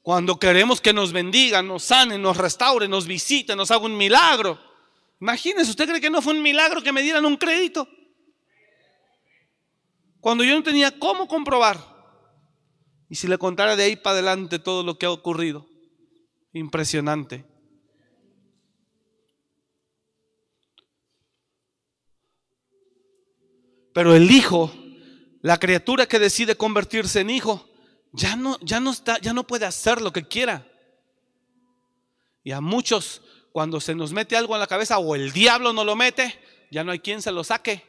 cuando 0.02 0.38
queremos 0.38 0.80
que 0.80 0.92
nos 0.92 1.12
bendigan, 1.12 1.68
nos 1.68 1.84
sanen, 1.84 2.22
nos 2.22 2.36
restauren, 2.36 2.90
nos 2.90 3.06
visiten, 3.06 3.56
nos 3.56 3.70
haga 3.70 3.84
un 3.84 3.96
milagro. 3.96 4.58
Imagínense, 5.20 5.70
¿usted 5.70 5.86
cree 5.86 6.00
que 6.00 6.10
no 6.10 6.22
fue 6.22 6.32
un 6.32 6.42
milagro 6.42 6.82
que 6.82 6.92
me 6.92 7.02
dieran 7.02 7.26
un 7.26 7.36
crédito? 7.36 7.86
Cuando 10.20 10.42
yo 10.42 10.54
no 10.54 10.62
tenía 10.62 10.98
cómo 10.98 11.28
comprobar. 11.28 11.78
Y 13.08 13.16
si 13.16 13.26
le 13.26 13.38
contara 13.38 13.76
de 13.76 13.84
ahí 13.84 13.96
para 13.96 14.14
adelante 14.14 14.58
todo 14.58 14.82
lo 14.82 14.98
que 14.98 15.06
ha 15.06 15.10
ocurrido. 15.10 15.69
Impresionante. 16.52 17.44
Pero 23.92 24.14
el 24.14 24.30
hijo, 24.30 24.72
la 25.42 25.58
criatura 25.58 26.06
que 26.06 26.18
decide 26.18 26.56
convertirse 26.56 27.20
en 27.20 27.30
hijo, 27.30 27.68
ya 28.12 28.36
no, 28.36 28.58
ya 28.60 28.80
no 28.80 28.90
está, 28.90 29.18
ya 29.20 29.32
no 29.32 29.46
puede 29.46 29.66
hacer 29.66 30.00
lo 30.00 30.12
que 30.12 30.26
quiera. 30.26 30.66
Y 32.42 32.52
a 32.52 32.60
muchos, 32.60 33.22
cuando 33.52 33.80
se 33.80 33.94
nos 33.94 34.12
mete 34.12 34.36
algo 34.36 34.54
en 34.54 34.60
la 34.60 34.66
cabeza 34.66 34.98
o 34.98 35.14
el 35.14 35.32
diablo 35.32 35.72
no 35.72 35.84
lo 35.84 35.96
mete, 35.96 36.38
ya 36.70 36.84
no 36.84 36.92
hay 36.92 37.00
quien 37.00 37.20
se 37.20 37.32
lo 37.32 37.44
saque 37.44 37.84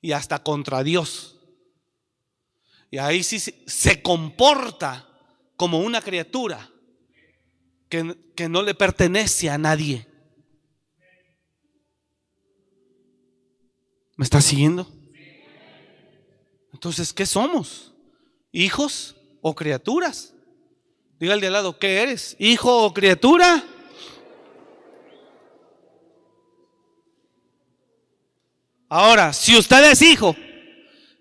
y 0.00 0.12
hasta 0.12 0.42
contra 0.42 0.82
Dios. 0.82 1.36
Y 2.90 2.98
ahí 2.98 3.22
sí 3.22 3.38
se 3.38 4.02
comporta 4.02 5.06
como 5.56 5.80
una 5.80 6.00
criatura 6.00 6.70
que, 7.88 8.16
que 8.34 8.48
no 8.48 8.62
le 8.62 8.74
pertenece 8.74 9.50
a 9.50 9.58
nadie. 9.58 10.06
¿Me 14.16 14.24
está 14.24 14.40
siguiendo? 14.40 14.86
Entonces, 16.72 17.12
¿qué 17.12 17.24
somos? 17.26 17.94
¿Hijos 18.52 19.16
o 19.40 19.54
criaturas? 19.54 20.34
Dígale 21.18 21.40
de 21.40 21.46
al 21.48 21.52
lado, 21.52 21.78
¿qué 21.78 22.02
eres? 22.02 22.36
¿Hijo 22.38 22.84
o 22.84 22.94
criatura? 22.94 23.64
Ahora, 28.88 29.32
si 29.32 29.56
usted 29.56 29.90
es 29.90 30.00
hijo, 30.00 30.34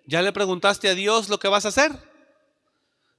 ¿ya 0.06 0.22
le 0.22 0.32
preguntaste 0.32 0.88
a 0.88 0.96
Dios 0.96 1.28
lo 1.30 1.40
que 1.40 1.50
vas 1.50 1.66
a 1.66 1.70
hacer? 1.70 2.07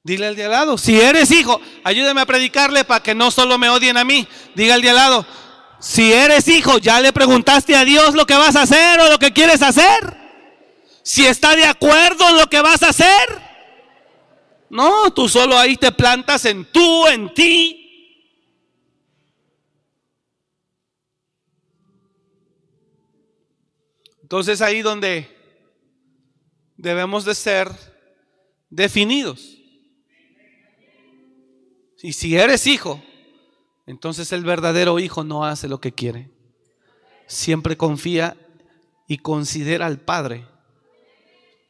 Dile 0.03 0.27
al 0.27 0.37
de 0.37 0.45
al 0.45 0.51
lado, 0.53 0.79
si 0.79 1.01
eres 1.01 1.31
hijo, 1.31 1.61
ayúdame 1.85 2.21
a 2.21 2.27
predicarle 2.27 2.85
para 2.85 3.03
que 3.03 3.15
no 3.15 3.31
solo 3.31 3.59
me 3.59 3.69
odien 3.69 3.97
a 3.97 4.05
mí. 4.05 4.27
Diga 4.55 4.75
al 4.75 4.83
de 4.83 4.91
al 4.91 4.97
lado, 4.97 5.27
si 5.81 6.13
eres 6.13 6.49
hijo, 6.49 6.79
¿ya 6.79 7.01
le 7.01 7.13
preguntaste 7.13 7.77
a 7.77 7.85
Dios 7.85 8.15
lo 8.15 8.27
que 8.27 8.35
vas 8.35 8.57
a 8.57 8.63
hacer 8.63 9.01
o 9.01 9.09
lo 9.09 9.19
que 9.19 9.33
quieres 9.33 9.63
hacer? 9.63 10.17
Si 11.03 11.27
está 11.27 11.57
de 11.57 11.65
acuerdo 11.65 12.29
en 12.29 12.37
lo 12.37 12.49
que 12.49 12.61
vas 12.61 12.83
a 12.83 12.91
hacer. 12.91 13.49
No, 14.71 15.11
tú 15.13 15.29
solo 15.29 15.59
ahí 15.59 15.77
te 15.77 15.93
plantas 15.93 16.45
en 16.45 16.71
tú, 16.71 17.07
en 17.07 17.33
ti, 17.35 17.89
Entonces 24.29 24.61
ahí 24.61 24.83
donde 24.83 25.27
debemos 26.77 27.25
de 27.25 27.35
ser 27.35 27.71
definidos. 28.69 29.58
Y 32.03 32.13
si 32.13 32.37
eres 32.37 32.67
hijo, 32.67 33.03
entonces 33.87 34.33
el 34.33 34.45
verdadero 34.45 34.99
hijo 34.99 35.25
no 35.25 35.45
hace 35.45 35.69
lo 35.69 35.81
que 35.81 35.93
quiere. 35.93 36.31
Siempre 37.27 37.77
confía 37.77 38.37
y 39.07 39.19
considera 39.19 39.87
al 39.87 40.01
Padre. 40.01 40.47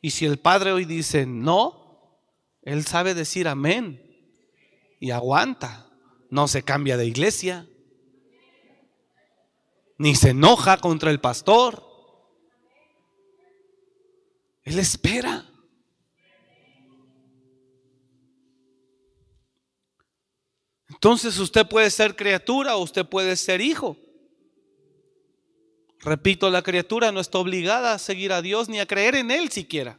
Y 0.01 0.11
si 0.11 0.27
el 0.27 0.39
Padre 0.39 0.73
hoy 0.73 0.85
dice 0.85 1.27
no, 1.27 2.21
Él 2.63 2.85
sabe 2.87 3.15
decir 3.15 3.49
amén 3.49 4.03
y 5.01 5.11
aguanta. 5.11 5.87
No 6.31 6.47
se 6.47 6.63
cambia 6.63 6.99
de 6.99 7.07
iglesia, 7.07 7.67
ni 9.97 10.15
se 10.15 10.31
enoja 10.31 10.77
contra 10.77 11.11
el 11.11 11.21
pastor, 11.21 11.89
él 14.69 14.79
espera. 14.79 15.47
Entonces 20.99 21.39
usted 21.39 21.67
puede 21.67 21.91
ser 21.91 22.17
criatura 22.17 22.77
o 22.77 22.83
usted 22.83 23.07
puede 23.07 23.37
ser 23.37 23.61
hijo. 23.61 23.97
Repito, 26.01 26.51
la 26.51 26.63
criatura 26.63 27.11
no 27.13 27.21
está 27.21 27.39
obligada 27.39 27.93
a 27.93 27.99
seguir 27.99 28.33
a 28.33 28.43
Dios 28.43 28.69
ni 28.69 28.79
a 28.79 28.87
creer 28.87 29.15
en 29.15 29.31
Él 29.31 29.51
siquiera. 29.51 29.99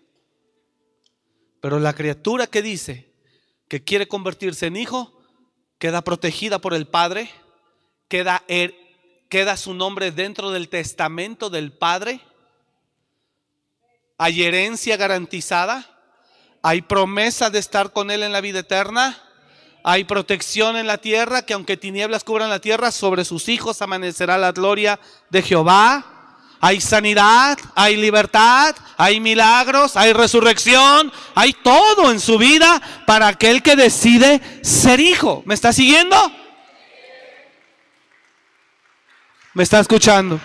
Pero 1.62 1.80
la 1.80 1.94
criatura 1.94 2.48
que 2.48 2.62
dice 2.62 3.12
que 3.68 3.84
quiere 3.84 4.08
convertirse 4.08 4.68
en 4.68 4.78
hijo, 4.78 5.22
queda 5.78 6.02
protegida 6.02 6.60
por 6.60 6.74
el 6.74 6.88
Padre, 6.88 7.30
queda, 8.08 8.44
er, 8.48 8.76
queda 9.30 9.58
su 9.58 9.74
nombre 9.74 10.12
dentro 10.12 10.52
del 10.52 10.70
testamento 10.70 11.50
del 11.50 11.72
Padre 11.72 12.22
hay 14.22 14.44
herencia 14.44 14.98
garantizada, 14.98 15.98
hay 16.62 16.82
promesa 16.82 17.50
de 17.50 17.58
estar 17.58 17.94
con 17.94 18.12
Él 18.12 18.22
en 18.22 18.34
la 18.34 18.42
vida 18.42 18.60
eterna, 18.60 19.18
hay 19.84 20.04
protección 20.04 20.78
en 20.78 20.88
la 20.88 20.98
tierra, 20.98 21.42
que 21.42 21.54
aunque 21.54 21.78
tinieblas 21.78 22.24
cubran 22.24 22.50
la 22.50 22.60
tierra, 22.60 22.92
sobre 22.92 23.26
sus 23.26 23.48
hijos 23.50 23.82
amanecerá 23.82 24.38
la 24.38 24.52
gloria 24.52 25.00
de 25.30 25.42
Jehová. 25.42 26.06
Hay 26.62 26.82
sanidad, 26.82 27.58
hay 27.74 27.96
libertad, 27.96 28.76
hay 28.98 29.22
milagros, 29.22 29.96
hay 29.96 30.12
resurrección, 30.12 31.12
hay 31.34 31.54
todo 31.54 32.12
en 32.12 32.20
su 32.20 32.38
vida 32.38 32.82
para 33.08 33.28
aquel 33.28 33.64
que 33.64 33.78
decide 33.78 34.42
ser 34.62 35.00
hijo. 35.00 35.42
¿Me 35.46 35.54
está 35.54 35.72
siguiendo? 35.72 36.18
¿Me 39.54 39.64
está 39.64 39.80
escuchando? 39.80 40.40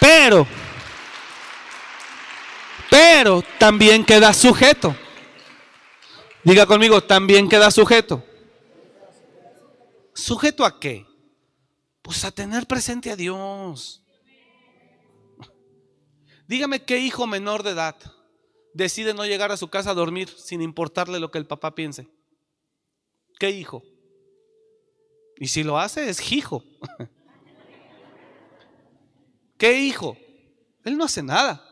Pero 0.00 0.46
pero 2.90 3.42
también 3.56 4.04
queda 4.04 4.34
sujeto. 4.34 4.94
Diga 6.44 6.66
conmigo, 6.66 7.02
también 7.02 7.48
queda 7.48 7.70
sujeto. 7.70 8.24
¿Sujeto 10.14 10.64
a 10.64 10.80
qué? 10.80 11.06
Pues 12.02 12.24
a 12.24 12.30
tener 12.30 12.66
presente 12.66 13.10
a 13.10 13.16
Dios. 13.16 14.02
Dígame 16.46 16.84
qué 16.84 16.98
hijo 16.98 17.26
menor 17.26 17.62
de 17.62 17.70
edad 17.70 17.96
decide 18.72 19.14
no 19.14 19.26
llegar 19.26 19.52
a 19.52 19.56
su 19.56 19.68
casa 19.68 19.90
a 19.90 19.94
dormir 19.94 20.28
sin 20.28 20.62
importarle 20.62 21.20
lo 21.20 21.30
que 21.30 21.38
el 21.38 21.46
papá 21.46 21.74
piense. 21.74 22.08
¿Qué 23.38 23.50
hijo? 23.50 23.82
Y 25.38 25.48
si 25.48 25.62
lo 25.62 25.78
hace 25.78 26.08
es 26.08 26.32
hijo. 26.32 26.64
¿Qué 29.58 29.78
hijo? 29.80 30.16
Él 30.84 30.96
no 30.96 31.04
hace 31.04 31.22
nada. 31.22 31.64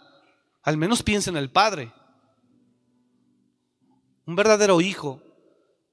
Al 0.63 0.77
menos 0.77 1.03
piensa 1.03 1.31
en 1.31 1.37
el 1.37 1.51
Padre. 1.51 1.93
Un 4.29 4.37
verdadero 4.37 4.83
hijo 4.83 5.23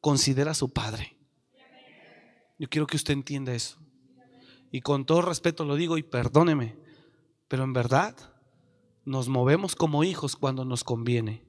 considera 0.02 0.52
a 0.52 0.56
su 0.56 0.74
padre. 0.74 1.16
Yo 2.60 2.68
quiero 2.68 2.86
que 2.86 2.98
usted 2.98 3.14
entienda 3.14 3.54
eso. 3.54 3.78
Y 4.74 4.82
con 4.82 5.06
todo 5.06 5.22
respeto 5.22 5.64
lo 5.64 5.78
digo 5.78 5.98
y 5.98 6.04
perdóneme, 6.04 6.78
pero 7.48 7.64
en 7.64 7.72
verdad 7.72 8.14
nos 9.06 9.30
movemos 9.30 9.74
como 9.74 10.04
hijos 10.04 10.36
cuando 10.36 10.66
nos 10.66 10.84
conviene. 10.84 11.46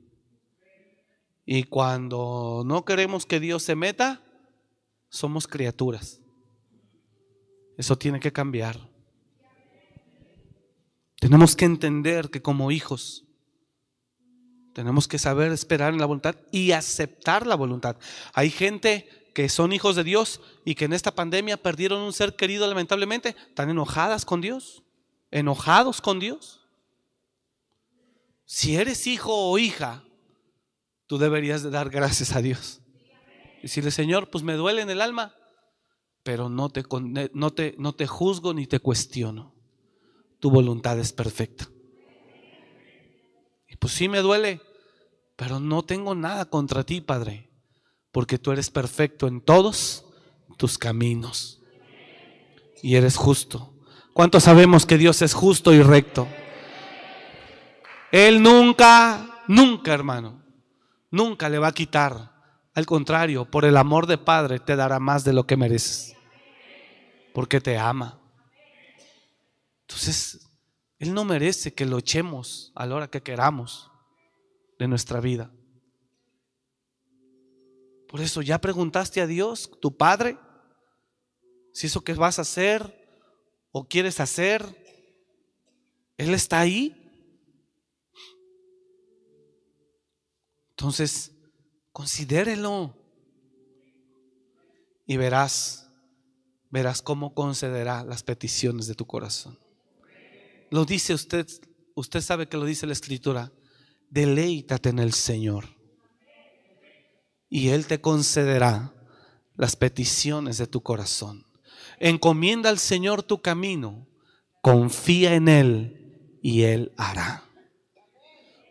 Y 1.45 1.65
cuando 1.65 2.63
no 2.65 2.85
queremos 2.85 3.27
que 3.27 3.41
Dios 3.41 3.65
se 3.65 3.75
meta, 3.75 4.23
somos 5.09 5.49
criaturas. 5.49 6.21
Eso 7.77 7.99
tiene 7.99 8.21
que 8.21 8.33
cambiar. 8.33 8.79
Tenemos 11.19 11.57
que 11.57 11.65
entender 11.65 12.31
que 12.31 12.43
como 12.43 12.71
hijos 12.71 13.26
tenemos 14.77 15.09
que 15.09 15.19
saber 15.19 15.53
esperar 15.53 15.95
en 15.95 16.01
la 16.01 16.05
voluntad 16.05 16.37
y 16.53 16.73
aceptar 16.73 17.47
la 17.47 17.55
voluntad. 17.55 17.97
Hay 18.35 18.51
gente 18.51 19.09
que 19.33 19.49
son 19.49 19.73
hijos 19.73 19.97
de 19.97 20.05
Dios 20.05 20.43
y 20.67 20.75
que 20.75 20.85
en 20.85 20.93
esta 20.93 21.15
pandemia 21.15 21.57
perdieron 21.57 22.03
un 22.03 22.13
ser 22.13 22.37
querido 22.37 22.67
lamentablemente, 22.67 23.35
están 23.49 23.71
enojadas 23.71 24.27
con 24.27 24.43
Dios, 24.43 24.83
enojados 25.31 26.03
con 26.03 26.21
Dios. 26.21 26.69
Si 28.45 28.77
eres 28.77 29.07
hijo 29.07 29.33
o 29.35 29.57
hija, 29.57 30.05
tú 31.07 31.17
deberías 31.17 31.63
de 31.63 31.71
dar 31.71 31.89
gracias 31.89 32.37
a 32.37 32.43
Dios. 32.43 32.83
Y 33.61 33.63
decirle, 33.63 33.91
Señor, 33.91 34.29
pues 34.29 34.45
me 34.45 34.57
duele 34.57 34.83
en 34.83 34.91
el 34.91 35.01
alma, 35.01 35.35
pero 36.23 36.51
no 36.51 36.69
te, 36.69 36.85
no 37.33 37.51
te, 37.55 37.75
no 37.79 37.95
te 37.95 38.07
juzgo 38.07 38.53
ni 38.53 38.67
te 38.67 38.79
cuestiono. 38.79 39.55
Tu 40.39 40.51
voluntad 40.51 40.99
es 40.99 41.15
perfecta. 41.15 41.67
Y 43.69 43.77
pues 43.77 43.95
sí 43.95 44.09
me 44.09 44.21
duele, 44.21 44.61
pero 45.37 45.61
no 45.61 45.83
tengo 45.83 46.15
nada 46.15 46.47
contra 46.47 46.83
ti, 46.83 47.03
Padre, 47.03 47.51
porque 48.11 48.39
tú 48.39 48.53
eres 48.53 48.71
perfecto 48.71 49.29
en 49.29 49.43
todos 49.43 50.07
tus 50.57 50.79
caminos. 50.79 51.63
Y 52.83 52.97
eres 52.97 53.17
justo. 53.17 53.75
¿Cuántos 54.15 54.45
sabemos 54.45 54.87
que 54.87 54.97
Dios 54.97 55.21
es 55.21 55.35
justo 55.35 55.75
y 55.75 55.83
recto? 55.83 56.27
Él 58.11 58.43
nunca, 58.43 59.43
nunca, 59.47 59.93
hermano, 59.93 60.43
nunca 61.11 61.51
le 61.51 61.59
va 61.59 61.69
a 61.69 61.73
quitar. 61.73 62.35
Al 62.75 62.87
contrario, 62.87 63.45
por 63.45 63.67
el 63.67 63.77
amor 63.77 64.07
de 64.07 64.17
Padre 64.17 64.59
te 64.59 64.77
dará 64.77 64.99
más 64.99 65.25
de 65.25 65.35
lo 65.35 65.47
que 65.47 65.57
mereces. 65.57 66.17
Porque 67.35 67.61
te 67.61 67.77
ama. 67.77 68.19
Entonces, 69.83 70.49
Él 70.99 71.13
no 71.13 71.25
merece 71.25 71.75
que 71.75 71.85
lo 71.85 71.99
echemos 71.99 72.73
a 72.75 72.87
la 72.87 72.95
hora 72.95 73.09
que 73.09 73.23
queramos 73.23 73.91
de 74.79 74.89
nuestra 74.89 75.21
vida. 75.21 75.51
Por 78.09 78.21
eso, 78.21 78.43
¿ya 78.43 78.61
preguntaste 78.61 79.21
a 79.21 79.27
Dios, 79.27 79.71
tu 79.81 79.97
Padre, 79.97 80.39
si 81.73 81.89
eso 81.89 82.03
que 82.03 82.15
vas 82.15 82.39
a 82.39 82.43
hacer 82.43 83.07
o 83.73 83.87
quieres 83.87 84.21
hacer, 84.21 84.65
Él 86.17 86.33
está 86.33 86.61
ahí? 86.61 87.03
Entonces, 90.71 91.33
considérelo 91.93 92.95
y 95.07 95.17
verás, 95.17 95.91
verás 96.71 97.01
cómo 97.01 97.35
concederá 97.35 98.05
las 98.05 98.23
peticiones 98.23 98.87
de 98.87 98.95
tu 98.95 99.07
corazón. 99.07 99.59
Lo 100.71 100.85
dice 100.85 101.15
usted, 101.15 101.47
usted 101.95 102.21
sabe 102.21 102.49
que 102.49 102.57
lo 102.57 102.65
dice 102.65 102.87
la 102.87 102.93
escritura, 102.93 103.53
deleítate 104.11 104.89
en 104.89 104.99
el 104.99 105.13
Señor 105.13 105.77
y 107.49 107.69
Él 107.69 107.87
te 107.87 108.01
concederá 108.01 108.93
las 109.57 109.77
peticiones 109.77 110.59
de 110.59 110.67
tu 110.67 110.83
corazón. 110.83 111.47
Encomienda 111.99 112.69
al 112.69 112.79
Señor 112.79 113.23
tu 113.23 113.41
camino, 113.41 114.07
confía 114.63 115.35
en 115.35 115.49
Él 115.49 116.39
y 116.43 116.63
Él 116.63 116.93
hará. 116.97 117.45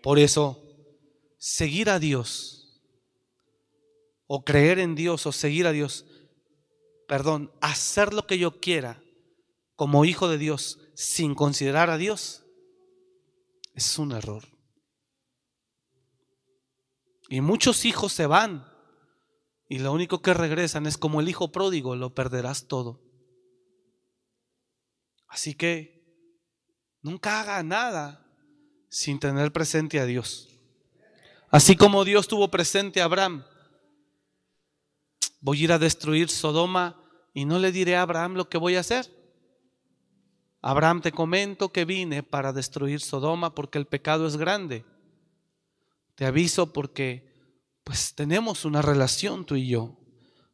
Por 0.04 0.20
eso, 0.20 0.62
seguir 1.38 1.90
a 1.90 2.00
Dios 2.00 2.82
o 4.28 4.44
creer 4.44 4.80
en 4.80 4.96
Dios 4.96 5.26
o 5.26 5.32
seguir 5.32 5.66
a 5.68 5.72
Dios, 5.72 6.06
perdón, 7.08 7.52
hacer 7.62 8.14
lo 8.14 8.28
que 8.28 8.38
yo 8.38 8.60
quiera 8.60 9.02
como 9.76 10.06
hijo 10.06 10.28
de 10.28 10.38
Dios 10.38 10.80
sin 10.94 11.36
considerar 11.36 11.90
a 11.90 11.98
Dios, 11.98 12.46
es 13.74 13.98
un 14.00 14.12
error. 14.12 14.55
Y 17.30 17.42
muchos 17.42 17.86
hijos 17.86 18.14
se 18.14 18.28
van 18.28 18.66
y 19.68 19.80
lo 19.80 19.92
único 19.92 20.22
que 20.22 20.34
regresan 20.34 20.86
es 20.86 20.98
como 20.98 21.22
el 21.22 21.30
hijo 21.30 21.52
pródigo, 21.52 21.96
lo 21.96 22.14
perderás 22.14 22.68
todo. 22.68 23.02
Así 25.28 25.56
que 25.56 26.04
nunca 27.02 27.42
haga 27.42 27.62
nada 27.64 28.26
sin 28.90 29.20
tener 29.20 29.52
presente 29.52 30.00
a 30.00 30.06
Dios. 30.06 30.50
Así 31.50 31.76
como 31.76 32.06
Dios 32.06 32.28
tuvo 32.28 32.50
presente 32.50 33.02
a 33.02 33.06
Abraham. 33.06 33.44
Voy 35.42 35.62
a 35.62 35.64
ir 35.64 35.72
a 35.72 35.80
destruir 35.80 36.30
Sodoma 36.30 37.02
y 37.34 37.46
no 37.46 37.60
le 37.60 37.72
diré 37.72 37.96
a 37.96 38.04
Abraham 38.04 38.34
lo 38.36 38.50
que 38.50 38.58
voy 38.58 38.76
a 38.76 38.82
hacer. 38.82 39.12
Abraham, 40.62 41.02
te 41.02 41.12
comento 41.12 41.72
que 41.72 41.86
vine 41.86 42.24
para 42.24 42.54
destruir 42.54 43.02
Sodoma 43.02 43.54
porque 43.54 43.78
el 43.78 43.86
pecado 43.86 44.26
es 44.26 44.38
grande. 44.38 44.86
Te 46.16 46.26
aviso 46.26 46.74
porque 46.74 47.34
pues 47.84 48.16
tenemos 48.16 48.66
una 48.66 48.82
relación 48.82 49.46
tú 49.46 49.56
y 49.56 49.68
yo. 49.68 49.98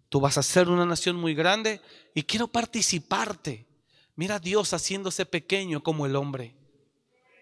Tú 0.09 0.19
vas 0.19 0.37
a 0.37 0.43
ser 0.43 0.67
una 0.67 0.85
nación 0.85 1.15
muy 1.15 1.33
grande 1.33 1.81
y 2.13 2.23
quiero 2.23 2.47
participarte. 2.47 3.67
Mira 4.15 4.35
a 4.35 4.39
Dios 4.39 4.73
haciéndose 4.73 5.25
pequeño 5.25 5.81
como 5.81 6.05
el 6.05 6.15
hombre. 6.15 6.55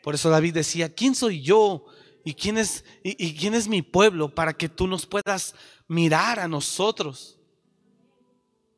Por 0.04 0.16
eso 0.16 0.30
David 0.30 0.54
decía, 0.54 0.94
¿quién 0.94 1.16
soy 1.16 1.42
yo 1.42 1.86
¿Y 2.24 2.34
quién, 2.34 2.58
es, 2.58 2.84
y, 3.04 3.34
quién 3.36 3.56
es 3.56 3.68
mi 3.68 3.82
pueblo 3.82 4.30
para 4.30 4.54
que 4.54 4.70
tú 4.70 4.88
nos 4.88 5.06
puedas 5.06 5.56
mirar 5.88 6.40
a 6.40 6.48
nosotros? 6.48 7.38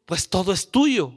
Pues 0.06 0.30
todo 0.30 0.54
es 0.54 0.70
tuyo. 0.70 1.14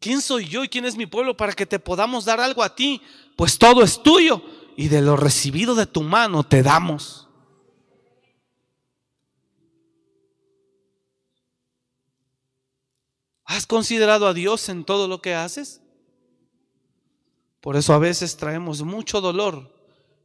¿Quién 0.00 0.20
soy 0.20 0.46
yo 0.48 0.64
y 0.64 0.68
quién 0.68 0.84
es 0.84 0.96
mi 0.96 1.06
pueblo 1.06 1.36
para 1.36 1.52
que 1.52 1.66
te 1.66 1.78
podamos 1.78 2.24
dar 2.24 2.40
algo 2.40 2.62
a 2.62 2.74
ti? 2.74 3.00
Pues 3.36 3.56
todo 3.56 3.82
es 3.82 4.02
tuyo 4.02 4.42
y 4.76 4.88
de 4.88 5.02
lo 5.02 5.16
recibido 5.16 5.74
de 5.74 5.86
tu 5.86 6.02
mano 6.02 6.44
te 6.44 6.62
damos. 6.62 7.28
¿Has 13.44 13.66
considerado 13.66 14.26
a 14.26 14.34
Dios 14.34 14.68
en 14.68 14.84
todo 14.84 15.08
lo 15.08 15.20
que 15.20 15.34
haces? 15.34 15.82
Por 17.60 17.76
eso 17.76 17.92
a 17.92 17.98
veces 17.98 18.36
traemos 18.36 18.82
mucho 18.82 19.20
dolor 19.20 19.72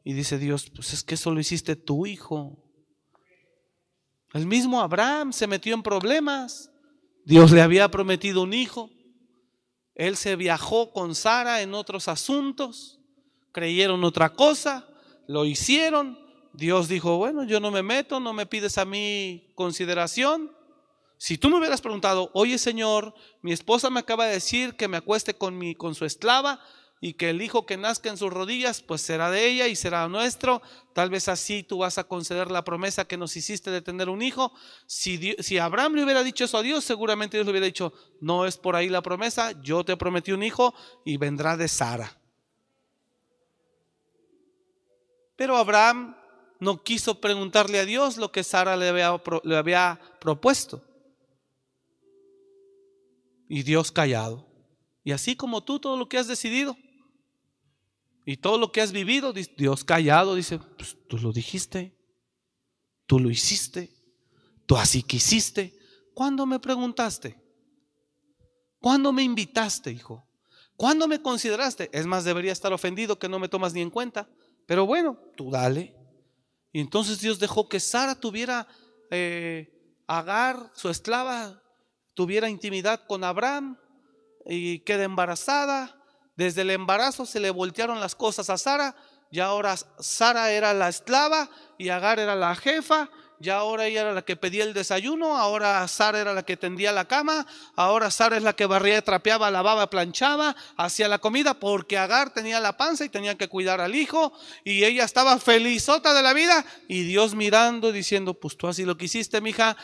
y 0.03 0.14
dice 0.14 0.38
Dios, 0.38 0.72
pues 0.74 0.94
es 0.94 1.03
que 1.03 1.15
eso 1.15 1.32
lo 1.32 1.40
hiciste 1.40 1.76
tu 1.76 2.06
hijo. 2.06 2.57
El 4.34 4.48
mismo 4.48 4.82
Abraham 4.82 5.34
se 5.34 5.48
metió 5.48 5.76
en 5.76 5.84
problemas. 5.84 6.72
Dios 7.26 7.52
le 7.52 7.61
había 7.61 7.91
prometido 7.91 8.44
un 8.44 8.53
hijo. 8.53 8.90
Él 9.94 10.15
se 10.15 10.36
viajó 10.36 10.94
con 10.94 11.14
Sara 11.14 11.61
en 11.61 11.74
otros 11.74 12.07
asuntos. 12.07 12.97
Creyeron 13.58 14.04
otra 14.04 14.30
cosa. 14.36 14.86
Lo 15.26 15.44
hicieron. 15.44 16.16
Dios 16.54 16.88
dijo, 16.88 17.18
bueno, 17.18 17.44
yo 17.44 17.60
no 17.60 17.72
me 17.72 17.82
meto, 17.82 18.20
no 18.20 18.32
me 18.32 18.46
pides 18.46 18.78
a 18.78 18.86
mí 18.86 19.52
consideración. 19.56 20.52
Si 21.18 21.40
tú 21.40 21.50
me 21.50 21.58
hubieras 21.58 21.82
preguntado, 21.82 22.30
oye 22.36 22.60
Señor, 22.60 23.16
mi 23.42 23.52
esposa 23.52 23.90
me 23.90 24.00
acaba 24.00 24.28
de 24.28 24.34
decir 24.34 24.76
que 24.76 24.88
me 24.88 24.98
acueste 24.98 25.34
con, 25.34 25.58
mi, 25.58 25.74
con 25.74 25.96
su 25.96 26.06
esclava, 26.06 26.60
y 27.02 27.14
que 27.14 27.32
el 27.32 27.42
hijo 27.42 27.66
que 27.66 27.78
nazca 27.78 28.12
en 28.12 28.18
sus 28.18 28.32
rodillas, 28.32 28.84
pues 28.84 29.02
será 29.02 29.32
de 29.32 29.48
ella 29.48 29.68
y 29.68 29.76
será 29.76 30.08
nuestro. 30.08 30.62
Tal 30.94 31.10
vez 31.10 31.28
así 31.28 31.64
tú 31.64 31.80
vas 31.80 31.98
a 31.98 32.04
conceder 32.04 32.52
la 32.52 32.64
promesa 32.64 33.06
que 33.06 33.18
nos 33.18 33.36
hiciste 33.36 33.72
de 33.72 33.82
tener 33.82 34.08
un 34.08 34.22
hijo. 34.22 34.54
Si, 34.86 35.36
si 35.40 35.58
Abraham 35.58 35.96
le 35.96 36.04
hubiera 36.04 36.22
dicho 36.22 36.46
eso 36.46 36.60
a 36.60 36.62
Dios, 36.62 36.84
seguramente 36.84 37.38
Dios 37.38 37.48
le 37.48 37.54
hubiera 37.54 37.66
dicho, 37.66 37.92
no 38.22 38.46
es 38.46 38.58
por 38.58 38.76
ahí 38.76 38.88
la 38.88 39.02
promesa, 39.02 39.60
yo 39.64 39.84
te 39.84 39.98
prometí 39.98 40.32
un 40.32 40.44
hijo 40.44 40.76
y 41.04 41.18
vendrá 41.18 41.58
de 41.58 41.68
Sara. 41.68 42.20
Pero 45.38 45.55
Abraham 45.55 46.18
no 46.59 46.84
quiso 46.84 47.22
preguntarle 47.22 47.80
a 47.80 47.85
Dios 47.85 48.18
lo 48.18 48.31
que 48.31 48.43
Sara 48.43 48.76
le 48.76 48.89
había, 48.89 50.01
propuesto. 50.19 50.84
Y 53.47 53.64
Dios 53.64 53.91
callado. 53.91 54.45
Y 55.03 55.11
así 55.14 55.38
como 55.38 55.64
tú 55.64 55.80
todo 55.80 55.95
lo 55.95 56.09
que 56.09 56.18
has 56.18 56.27
decidido. 56.27 56.76
Y 58.26 58.35
todo 58.35 58.57
lo 58.57 58.73
que 58.73 58.81
has 58.81 58.91
vivido, 58.91 59.31
Dios 59.31 59.85
callado, 59.85 60.35
dice, 60.35 60.59
pues 60.59 60.97
tú 61.07 61.18
lo 61.18 61.31
dijiste, 61.31 61.95
tú 63.05 63.19
lo 63.19 63.30
hiciste, 63.30 63.89
tú 64.65 64.76
así 64.76 65.01
quisiste. 65.01 65.80
¿Cuándo 66.14 66.45
me 66.45 66.59
preguntaste? 66.59 67.39
¿Cuándo 68.80 69.14
me 69.14 69.23
invitaste, 69.23 69.91
hijo? 69.91 70.27
¿Cuándo 70.76 71.07
me 71.07 71.22
consideraste? 71.22 71.89
Es 71.93 72.05
más, 72.05 72.26
debería 72.26 72.51
estar 72.51 72.73
ofendido 72.73 73.18
que 73.18 73.30
no 73.30 73.39
me 73.39 73.47
tomas 73.47 73.73
ni 73.73 73.81
en 73.81 73.89
cuenta. 73.89 74.27
Pero 74.68 74.85
bueno, 74.85 75.18
tú 75.35 75.49
dale. 75.49 75.95
Y 76.72 76.81
entonces 76.81 77.19
Dios 77.19 77.39
dejó 77.39 77.68
que 77.68 77.80
Sara 77.80 78.14
tuviera, 78.14 78.68
eh, 79.10 79.73
Agar, 80.06 80.72
su 80.73 80.89
esclava, 80.89 81.61
tuviera 82.14 82.49
intimidad 82.49 83.02
con 83.07 83.23
Abraham 83.23 83.77
y 84.45 84.80
queda 84.80 85.03
embarazada. 85.03 86.02
Desde 86.35 86.61
el 86.61 86.69
embarazo 86.69 87.26
se 87.26 87.39
le 87.39 87.49
voltearon 87.49 87.99
las 87.99 88.15
cosas 88.15 88.49
a 88.49 88.57
Sara. 88.57 88.95
Y 89.31 89.39
ahora 89.39 89.76
Sara 89.99 90.52
era 90.52 90.73
la 90.73 90.88
esclava 90.88 91.49
y 91.77 91.89
Agar 91.89 92.19
era 92.19 92.35
la 92.35 92.56
jefa 92.56 93.10
ya 93.39 93.57
ahora 93.57 93.85
ella 93.85 94.01
era 94.01 94.14
la 94.14 94.23
que 94.23 94.35
pedía 94.35 94.64
el 94.64 94.73
desayuno, 94.73 95.38
ahora 95.38 95.88
Sara 95.88 96.19
era 96.19 96.34
la 96.34 96.43
que 96.43 96.57
tendía 96.57 96.91
la 96.91 97.05
cama, 97.05 97.45
ahora 97.76 98.09
Sara 98.09 98.38
es 98.38 98.43
la 98.43 98.55
que 98.55 98.65
barría, 98.65 99.01
trapeaba, 99.03 99.51
lavaba, 99.51 99.89
planchaba, 99.89 100.55
hacía 100.76 101.07
la 101.07 101.19
comida, 101.19 101.53
porque 101.53 101.97
Agar 101.97 102.34
tenía 102.34 102.59
la 102.59 102.77
panza 102.77 103.05
y 103.05 103.09
tenía 103.09 103.35
que 103.35 103.47
cuidar 103.47 103.80
al 103.80 103.95
hijo, 103.95 104.34
y 104.64 104.84
ella 104.84 105.03
estaba 105.03 105.38
felizota 105.39 106.14
de 106.14 106.23
la 106.23 106.34
vida, 106.34 106.65
y 106.88 107.03
Dios 107.03 107.35
mirando, 107.35 107.91
diciendo, 107.91 108.34
pues 108.34 108.57
tú 108.57 108.68
así 108.68 108.85
lo 108.85 108.97
que 108.97 109.05
hiciste, 109.05 109.39
mija, 109.41 109.77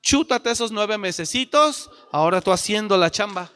chútate 0.00 0.50
esos 0.50 0.72
nueve 0.72 0.96
mesecitos, 0.96 1.90
ahora 2.10 2.40
tú 2.40 2.52
haciendo 2.52 2.96
la 2.96 3.10
chamba. 3.10 3.50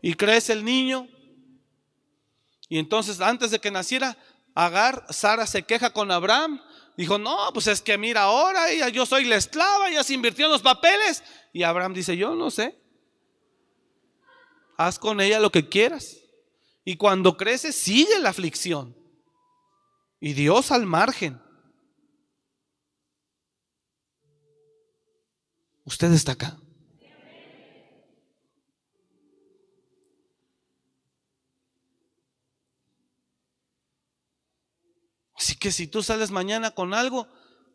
Y 0.00 0.14
crece 0.14 0.52
el 0.52 0.64
niño, 0.64 1.08
y 2.68 2.78
entonces 2.78 3.20
antes 3.20 3.50
de 3.50 3.58
que 3.58 3.70
naciera, 3.70 4.16
Agar, 4.54 5.06
Sara 5.10 5.46
se 5.46 5.62
queja 5.62 5.90
con 5.92 6.10
Abraham 6.10 6.60
Dijo, 6.98 7.16
no, 7.16 7.52
pues 7.54 7.68
es 7.68 7.80
que 7.80 7.96
mira, 7.96 8.22
ahora 8.22 8.72
ella, 8.72 8.88
yo 8.88 9.06
soy 9.06 9.24
la 9.24 9.36
esclava, 9.36 9.88
ya 9.88 10.02
se 10.02 10.14
invirtió 10.14 10.46
en 10.46 10.50
los 10.50 10.62
papeles. 10.62 11.22
Y 11.52 11.62
Abraham 11.62 11.94
dice, 11.94 12.16
yo 12.16 12.34
no 12.34 12.50
sé. 12.50 12.76
Haz 14.76 14.98
con 14.98 15.20
ella 15.20 15.38
lo 15.38 15.52
que 15.52 15.68
quieras. 15.68 16.16
Y 16.84 16.96
cuando 16.96 17.36
crece, 17.36 17.72
sigue 17.72 18.18
la 18.18 18.30
aflicción. 18.30 18.96
Y 20.18 20.32
Dios 20.32 20.72
al 20.72 20.86
margen. 20.86 21.40
Usted 25.84 26.12
está 26.12 26.32
acá. 26.32 26.58
Así 35.48 35.56
que 35.56 35.72
si 35.72 35.86
tú 35.86 36.02
sales 36.02 36.30
mañana 36.30 36.72
con 36.72 36.92
algo, 36.92 37.26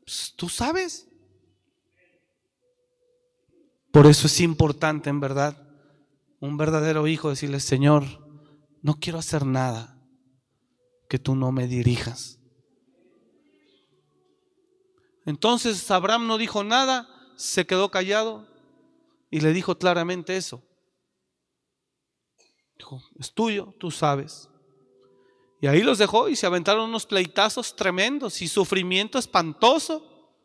pues, 0.05 0.31
tú 0.35 0.47
sabes. 0.47 1.07
Por 3.91 4.05
eso 4.05 4.27
es 4.27 4.41
importante, 4.41 5.09
en 5.09 5.19
verdad, 5.19 5.57
un 6.39 6.55
verdadero 6.55 7.07
hijo 7.07 7.31
decirle, 7.31 7.59
Señor, 7.59 8.03
no 8.83 8.99
quiero 8.99 9.17
hacer 9.17 9.47
nada 9.47 9.99
que 11.09 11.17
tú 11.17 11.35
no 11.35 11.51
me 11.51 11.65
dirijas. 11.65 12.37
Entonces 15.25 15.89
Abraham 15.89 16.27
no 16.27 16.37
dijo 16.37 16.63
nada, 16.63 17.09
se 17.37 17.65
quedó 17.65 17.89
callado 17.89 18.47
y 19.31 19.39
le 19.39 19.51
dijo 19.51 19.79
claramente 19.79 20.37
eso. 20.37 20.61
Dijo, 22.77 23.01
es 23.17 23.33
tuyo, 23.33 23.73
tú 23.79 23.89
sabes. 23.89 24.47
Y 25.63 25.67
ahí 25.67 25.81
los 25.81 25.97
dejó 25.97 26.27
y 26.27 26.35
se 26.35 26.45
aventaron 26.45 26.89
unos 26.89 27.05
pleitazos 27.05 27.73
tremendos 27.73 28.41
y 28.41 28.49
sufrimiento 28.49 29.17
espantoso. 29.17 30.35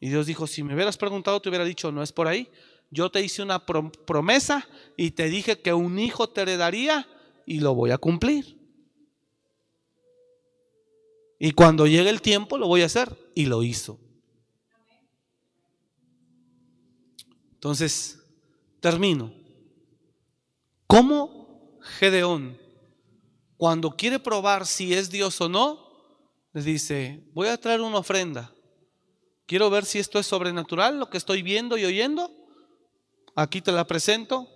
Y 0.00 0.08
Dios 0.08 0.24
dijo, 0.24 0.46
si 0.46 0.62
me 0.62 0.72
hubieras 0.72 0.96
preguntado, 0.96 1.42
te 1.42 1.50
hubiera 1.50 1.66
dicho, 1.66 1.92
no 1.92 2.02
es 2.02 2.10
por 2.10 2.26
ahí. 2.26 2.48
Yo 2.90 3.10
te 3.10 3.20
hice 3.20 3.42
una 3.42 3.66
promesa 3.66 4.66
y 4.96 5.10
te 5.10 5.28
dije 5.28 5.60
que 5.60 5.74
un 5.74 5.98
hijo 5.98 6.30
te 6.30 6.40
heredaría 6.40 7.06
y 7.44 7.60
lo 7.60 7.74
voy 7.74 7.90
a 7.90 7.98
cumplir. 7.98 8.56
Y 11.38 11.50
cuando 11.50 11.86
llegue 11.86 12.08
el 12.08 12.22
tiempo 12.22 12.56
lo 12.56 12.66
voy 12.66 12.80
a 12.80 12.86
hacer. 12.86 13.14
Y 13.34 13.44
lo 13.44 13.62
hizo. 13.62 14.00
Entonces, 17.52 18.22
termino. 18.80 19.34
¿Cómo 20.86 21.78
Gedeón 21.98 22.64
cuando 23.56 23.90
quiere 23.90 24.18
probar 24.18 24.66
si 24.66 24.94
es 24.94 25.10
Dios 25.10 25.40
o 25.40 25.48
no, 25.48 25.86
les 26.52 26.64
dice, 26.64 27.24
voy 27.32 27.48
a 27.48 27.58
traer 27.58 27.80
una 27.80 27.98
ofrenda. 27.98 28.52
Quiero 29.46 29.70
ver 29.70 29.84
si 29.84 29.98
esto 29.98 30.18
es 30.18 30.26
sobrenatural, 30.26 30.98
lo 30.98 31.08
que 31.08 31.18
estoy 31.18 31.42
viendo 31.42 31.78
y 31.78 31.84
oyendo. 31.84 32.30
Aquí 33.34 33.60
te 33.60 33.72
la 33.72 33.86
presento. 33.86 34.48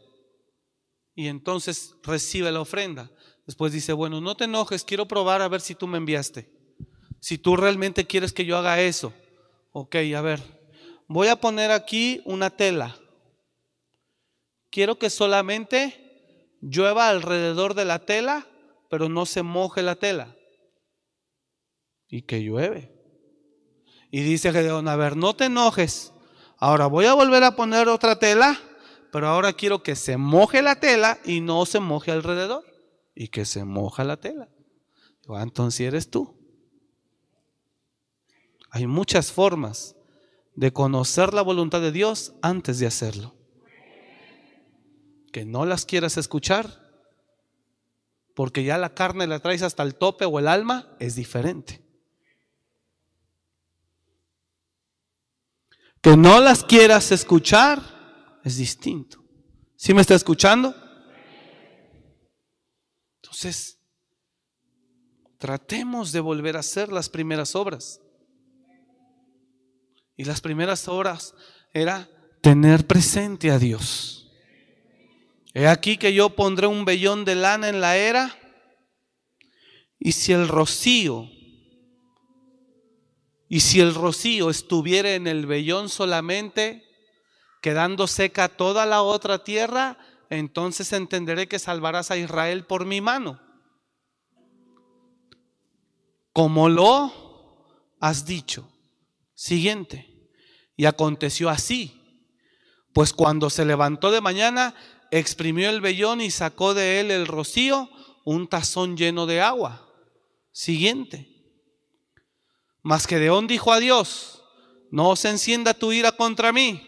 Y 1.15 1.29
entonces 1.29 1.95
recibe 2.03 2.51
la 2.51 2.61
ofrenda. 2.61 3.11
Después 3.47 3.73
dice, 3.73 3.93
bueno, 3.93 4.21
no 4.21 4.37
te 4.37 4.45
enojes, 4.45 4.85
quiero 4.85 5.07
probar 5.07 5.43
a 5.43 5.49
ver 5.49 5.61
si 5.61 5.75
tú 5.75 5.87
me 5.87 5.99
enviaste. 5.99 6.51
Si 7.21 7.39
tú 7.39 7.57
realmente 7.57 8.07
quieres 8.07 8.33
que 8.33 8.45
yo 8.45 8.57
haga 8.57 8.81
eso. 8.81 9.13
Ok, 9.73 9.97
a 10.17 10.21
ver. 10.21 10.41
Voy 11.07 11.29
a 11.29 11.37
poner 11.37 11.71
aquí 11.71 12.23
una 12.25 12.51
tela. 12.51 12.97
Quiero 14.71 14.99
que 14.99 15.11
solamente 15.11 16.57
llueva 16.61 17.09
alrededor 17.09 17.75
de 17.75 17.85
la 17.85 17.99
tela 18.01 18.47
pero 18.91 19.09
no 19.09 19.25
se 19.25 19.43
moje 19.43 19.83
la 19.83 19.95
tela. 19.95 20.37
Y 22.09 22.23
que 22.23 22.43
llueve. 22.43 22.93
Y 24.11 24.23
dice 24.23 24.53
Gedeón, 24.53 24.89
a 24.89 24.97
ver, 24.97 25.17
no 25.17 25.35
te 25.35 25.45
enojes. 25.45 26.13
Ahora 26.59 26.89
voy 26.89 27.07
a 27.07 27.15
volver 27.15 27.45
a 27.45 27.55
poner 27.55 27.89
otra 27.89 28.19
tela, 28.19 28.61
pero 29.13 29.29
ahora 29.29 29.53
quiero 29.53 29.83
que 29.83 29.95
se 29.95 30.17
moje 30.17 30.61
la 30.61 30.81
tela 30.81 31.19
y 31.25 31.41
no 31.41 31.65
se 31.65 31.79
moje 31.79 32.11
alrededor. 32.11 32.65
Y 33.15 33.29
que 33.29 33.45
se 33.45 33.65
moja 33.65 34.03
la 34.05 34.19
tela. 34.19 34.49
Ah, 35.29 35.43
entonces 35.43 35.87
eres 35.87 36.11
tú. 36.11 36.37
Hay 38.71 38.89
muchas 38.89 39.31
formas 39.31 39.95
de 40.57 40.73
conocer 40.73 41.33
la 41.33 41.43
voluntad 41.43 41.81
de 41.81 41.93
Dios 41.93 42.35
antes 42.43 42.81
de 42.81 42.87
hacerlo. 42.87 43.37
Que 45.33 45.45
no 45.45 45.65
las 45.65 45.87
quieras 45.87 46.17
escuchar, 46.17 46.80
porque 48.41 48.65
ya 48.65 48.79
la 48.79 48.95
carne 48.95 49.27
la 49.27 49.39
traes 49.39 49.61
hasta 49.61 49.83
el 49.83 49.97
tope 49.97 50.25
o 50.25 50.39
el 50.39 50.49
alma, 50.49 50.97
es 50.99 51.15
diferente. 51.15 51.85
Que 56.01 56.17
no 56.17 56.41
las 56.41 56.65
quieras 56.65 57.13
escuchar 57.13 58.41
es 58.43 58.57
distinto. 58.57 59.23
¿Sí 59.77 59.93
me 59.93 60.01
está 60.01 60.15
escuchando? 60.15 60.75
Entonces, 63.17 63.79
tratemos 65.37 66.11
de 66.11 66.21
volver 66.21 66.57
a 66.57 66.61
hacer 66.61 66.91
las 66.91 67.11
primeras 67.11 67.55
obras. 67.55 68.01
Y 70.17 70.25
las 70.25 70.41
primeras 70.41 70.89
obras 70.89 71.35
era 71.75 72.09
tener 72.41 72.87
presente 72.87 73.51
a 73.51 73.59
Dios. 73.59 74.20
He 75.53 75.67
aquí 75.67 75.97
que 75.97 76.13
yo 76.13 76.31
pondré 76.31 76.67
un 76.67 76.85
vellón 76.85 77.25
de 77.25 77.35
lana 77.35 77.69
en 77.69 77.81
la 77.81 77.97
era, 77.97 78.37
y 79.99 80.13
si 80.13 80.33
el 80.33 80.49
rocío, 80.49 81.29
y 83.49 83.61
si 83.61 83.81
el 83.81 83.95
rocío 83.95 84.49
estuviera 84.49 85.15
en 85.15 85.27
el 85.27 85.47
vellón 85.47 85.89
solamente, 85.89 86.85
quedando 87.61 88.07
seca 88.07 88.49
toda 88.49 88.87
la 88.87 89.03
otra 89.03 89.43
tierra, 89.43 89.99
entonces 90.31 90.93
entenderé 90.93 91.49
que 91.49 91.59
salvarás 91.59 92.11
a 92.11 92.17
Israel 92.17 92.65
por 92.65 92.87
mi 92.87 93.01
mano. 93.01 93.41
Como 96.33 96.69
lo 96.69 97.13
has 98.01 98.25
dicho. 98.25 98.69
Siguiente. 99.35 100.31
Y 100.77 100.85
aconteció 100.85 101.51
así. 101.51 102.01
Pues 102.93 103.13
cuando 103.13 103.51
se 103.51 103.65
levantó 103.65 104.13
de 104.13 104.21
mañana, 104.21 104.75
exprimió 105.11 105.71
el 105.71 105.81
vellón 105.81 106.21
y 106.21 106.31
sacó 106.31 106.75
de 106.75 107.01
él 107.01 107.11
el 107.11 107.27
rocío, 107.27 107.91
un 108.25 108.49
tazón 108.49 108.97
lleno 108.97 109.27
de 109.27 109.41
agua. 109.41 109.87
Siguiente. 110.53 111.29
Mas 112.83 113.07
Gedeón 113.07 113.47
dijo 113.47 113.73
a 113.73 113.81
Dios, 113.81 114.43
no 114.91 115.15
se 115.17 115.29
encienda 115.29 115.75
tu 115.75 115.93
ira 115.93 116.13
contra 116.13 116.53
mí, 116.53 116.87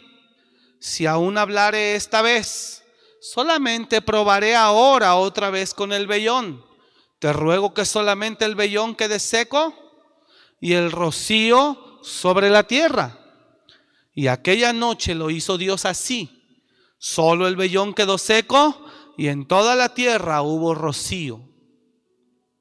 si 0.80 1.06
aún 1.06 1.38
hablaré 1.38 1.94
esta 1.94 2.22
vez, 2.22 2.82
solamente 3.20 4.02
probaré 4.02 4.56
ahora 4.56 5.14
otra 5.14 5.50
vez 5.50 5.74
con 5.74 5.92
el 5.92 6.06
vellón. 6.06 6.64
Te 7.20 7.32
ruego 7.32 7.72
que 7.72 7.84
solamente 7.84 8.44
el 8.44 8.56
vellón 8.56 8.96
quede 8.96 9.20
seco 9.20 9.74
y 10.60 10.72
el 10.72 10.90
rocío 10.90 12.00
sobre 12.02 12.50
la 12.50 12.64
tierra. 12.64 13.18
Y 14.12 14.26
aquella 14.26 14.72
noche 14.72 15.14
lo 15.14 15.30
hizo 15.30 15.56
Dios 15.56 15.84
así 15.84 16.41
Solo 17.04 17.48
el 17.48 17.56
vellón 17.56 17.94
quedó 17.94 18.16
seco 18.16 18.80
y 19.16 19.26
en 19.26 19.48
toda 19.48 19.74
la 19.74 19.92
tierra 19.92 20.40
hubo 20.42 20.72
rocío. 20.72 21.40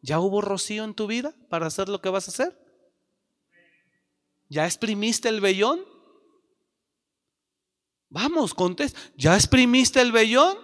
¿Ya 0.02 0.20
hubo 0.20 0.42
rocío 0.42 0.84
en 0.84 0.96
tu 0.96 1.06
vida 1.06 1.36
para 1.48 1.68
hacer 1.68 1.88
lo 1.90 2.02
que 2.02 2.10
vas 2.10 2.28
a 2.28 2.32
hacer? 2.32 2.60
¿Ya 4.50 4.66
exprimiste 4.66 5.30
el 5.30 5.42
vellón? 5.42 5.86
Vamos, 8.10 8.56
contesta. 8.56 9.00
¿Ya 9.16 9.36
exprimiste 9.36 10.02
el 10.02 10.12
vellón? 10.12 10.58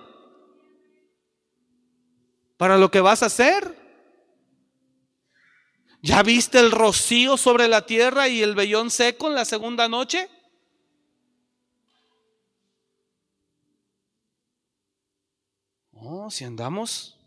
¿Para 2.57 2.79
lo 2.79 2.89
que 2.89 2.99
vas 2.99 3.21
a 3.21 3.27
hacer? 3.27 3.77
¿Ya 6.01 6.23
viste 6.23 6.57
el 6.57 6.71
rocío 6.71 7.37
sobre 7.37 7.67
la 7.67 7.85
tierra 7.85 8.27
y 8.27 8.41
el 8.41 8.55
vellón 8.55 8.89
seco 8.89 9.27
en 9.27 9.35
la 9.35 9.45
segunda 9.45 9.87
noche? 9.87 10.31
Si 16.29 16.43
andamos 16.43 17.17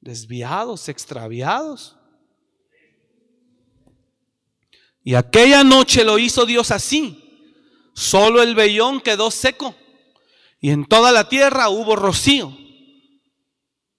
desviados, 0.00 0.88
extraviados. 0.88 1.96
Y 5.04 5.14
aquella 5.14 5.64
noche 5.64 6.04
lo 6.04 6.18
hizo 6.18 6.44
Dios 6.46 6.70
así. 6.70 7.24
Solo 7.94 8.42
el 8.42 8.54
vellón 8.54 9.00
quedó 9.00 9.30
seco. 9.30 9.74
Y 10.60 10.70
en 10.70 10.86
toda 10.86 11.12
la 11.12 11.28
tierra 11.28 11.68
hubo 11.68 11.96
rocío. 11.96 12.56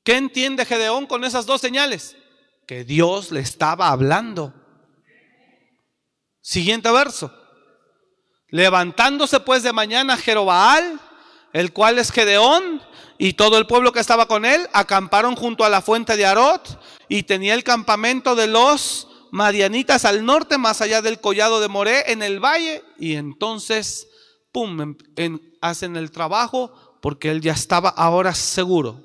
¿Qué 0.03 0.17
entiende 0.17 0.65
Gedeón 0.65 1.05
con 1.05 1.23
esas 1.23 1.45
dos 1.45 1.61
señales? 1.61 2.15
Que 2.67 2.83
Dios 2.83 3.31
le 3.31 3.39
estaba 3.39 3.89
hablando. 3.89 4.53
Siguiente 6.41 6.91
verso. 6.91 7.33
Levantándose 8.49 9.39
pues 9.39 9.63
de 9.63 9.73
mañana 9.73 10.17
Jerobaal, 10.17 10.99
el 11.53 11.71
cual 11.73 11.99
es 11.99 12.11
Gedeón, 12.11 12.81
y 13.21 13.33
todo 13.33 13.57
el 13.57 13.67
pueblo 13.67 13.91
que 13.91 13.99
estaba 13.99 14.27
con 14.27 14.45
él, 14.45 14.65
acamparon 14.71 15.35
junto 15.35 15.65
a 15.65 15.69
la 15.69 15.81
fuente 15.81 16.15
de 16.15 16.25
Arot, 16.25 16.81
y 17.09 17.23
tenía 17.23 17.53
el 17.53 17.65
campamento 17.65 18.33
de 18.33 18.47
los 18.47 19.07
Madianitas 19.31 20.05
al 20.05 20.25
norte, 20.25 20.57
más 20.57 20.81
allá 20.81 21.01
del 21.01 21.19
collado 21.19 21.59
de 21.59 21.67
Moré, 21.67 22.11
en 22.11 22.23
el 22.23 22.39
valle, 22.39 22.81
y 22.97 23.15
entonces, 23.15 24.07
pum, 24.53 24.95
hacen 25.61 25.97
el 25.97 26.11
trabajo, 26.11 26.97
porque 27.01 27.29
él 27.29 27.41
ya 27.41 27.51
estaba 27.51 27.89
ahora 27.89 28.33
seguro. 28.33 29.03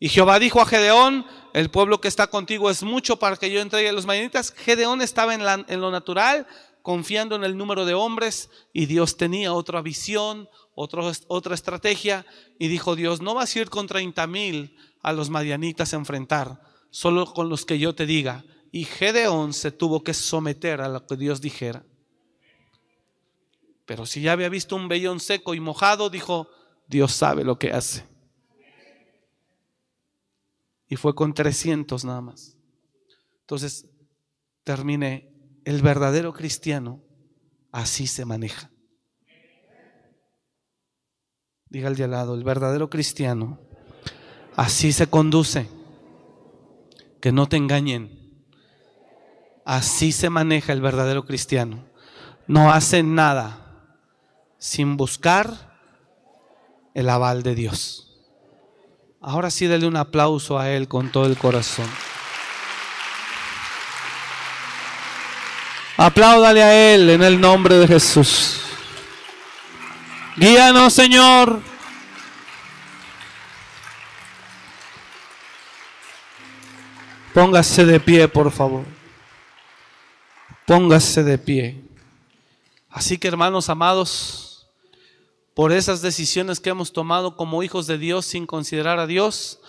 Y 0.00 0.08
Jehová 0.08 0.38
dijo 0.38 0.62
a 0.62 0.66
Gedeón, 0.66 1.26
el 1.52 1.70
pueblo 1.70 2.00
que 2.00 2.08
está 2.08 2.28
contigo 2.28 2.70
es 2.70 2.82
mucho 2.82 3.18
para 3.18 3.36
que 3.36 3.50
yo 3.50 3.60
entregue 3.60 3.90
a 3.90 3.92
los 3.92 4.06
madianitas. 4.06 4.54
Gedeón 4.56 5.02
estaba 5.02 5.34
en, 5.34 5.42
en 5.68 5.80
lo 5.82 5.90
natural, 5.90 6.46
confiando 6.80 7.36
en 7.36 7.44
el 7.44 7.58
número 7.58 7.84
de 7.84 7.92
hombres, 7.92 8.48
y 8.72 8.86
Dios 8.86 9.18
tenía 9.18 9.52
otra 9.52 9.82
visión, 9.82 10.48
otra 10.80 11.54
estrategia, 11.54 12.24
y 12.58 12.68
dijo 12.68 12.96
Dios, 12.96 13.20
no 13.20 13.34
vas 13.34 13.54
a 13.54 13.60
ir 13.60 13.70
con 13.70 13.86
30 13.86 14.26
mil 14.26 14.76
a 15.02 15.12
los 15.12 15.30
madianitas 15.30 15.92
a 15.92 15.96
enfrentar, 15.96 16.60
solo 16.90 17.32
con 17.32 17.48
los 17.48 17.64
que 17.64 17.78
yo 17.78 17.94
te 17.94 18.06
diga. 18.06 18.44
Y 18.72 18.84
Gedeón 18.84 19.52
se 19.52 19.72
tuvo 19.72 20.02
que 20.02 20.14
someter 20.14 20.80
a 20.80 20.88
lo 20.88 21.06
que 21.06 21.16
Dios 21.16 21.40
dijera. 21.40 21.84
Pero 23.84 24.06
si 24.06 24.22
ya 24.22 24.32
había 24.32 24.48
visto 24.48 24.76
un 24.76 24.88
vellón 24.88 25.18
seco 25.20 25.54
y 25.54 25.60
mojado, 25.60 26.10
dijo, 26.10 26.48
Dios 26.86 27.12
sabe 27.12 27.44
lo 27.44 27.58
que 27.58 27.72
hace. 27.72 28.04
Y 30.88 30.96
fue 30.96 31.14
con 31.14 31.34
300 31.34 32.04
nada 32.04 32.20
más. 32.20 32.56
Entonces, 33.40 33.86
terminé, 34.64 35.32
el 35.64 35.82
verdadero 35.82 36.32
cristiano 36.32 37.02
así 37.72 38.06
se 38.06 38.24
maneja. 38.24 38.70
Diga 41.70 41.86
al 41.86 41.94
de 41.94 42.04
al 42.04 42.10
lado, 42.10 42.34
el 42.34 42.42
verdadero 42.42 42.90
cristiano 42.90 43.58
así 44.56 44.92
se 44.92 45.06
conduce. 45.06 45.68
Que 47.20 47.32
no 47.32 47.48
te 47.48 47.56
engañen. 47.56 48.44
Así 49.64 50.10
se 50.10 50.30
maneja 50.30 50.72
el 50.72 50.80
verdadero 50.80 51.24
cristiano. 51.24 51.84
No 52.48 52.72
hace 52.72 53.02
nada 53.02 53.86
sin 54.58 54.96
buscar 54.96 55.78
el 56.94 57.08
aval 57.08 57.42
de 57.44 57.54
Dios. 57.54 58.10
Ahora 59.20 59.50
sí, 59.50 59.66
dale 59.68 59.86
un 59.86 59.96
aplauso 59.96 60.58
a 60.58 60.70
Él 60.70 60.88
con 60.88 61.12
todo 61.12 61.26
el 61.26 61.36
corazón. 61.36 61.86
Apláudale 65.98 66.62
a 66.62 66.94
Él 66.94 67.10
en 67.10 67.22
el 67.22 67.40
nombre 67.40 67.76
de 67.76 67.86
Jesús. 67.86 68.59
Guíanos, 70.36 70.92
Señor. 70.92 71.60
Póngase 77.34 77.84
de 77.84 77.98
pie, 78.00 78.28
por 78.28 78.50
favor. 78.52 78.84
Póngase 80.66 81.24
de 81.24 81.36
pie. 81.38 81.82
Así 82.90 83.18
que, 83.18 83.28
hermanos 83.28 83.68
amados, 83.68 84.66
por 85.54 85.72
esas 85.72 86.00
decisiones 86.00 86.60
que 86.60 86.70
hemos 86.70 86.92
tomado 86.92 87.36
como 87.36 87.62
hijos 87.62 87.86
de 87.86 87.98
Dios 87.98 88.26
sin 88.26 88.46
considerar 88.46 88.98
a 88.98 89.06
Dios, 89.06 89.60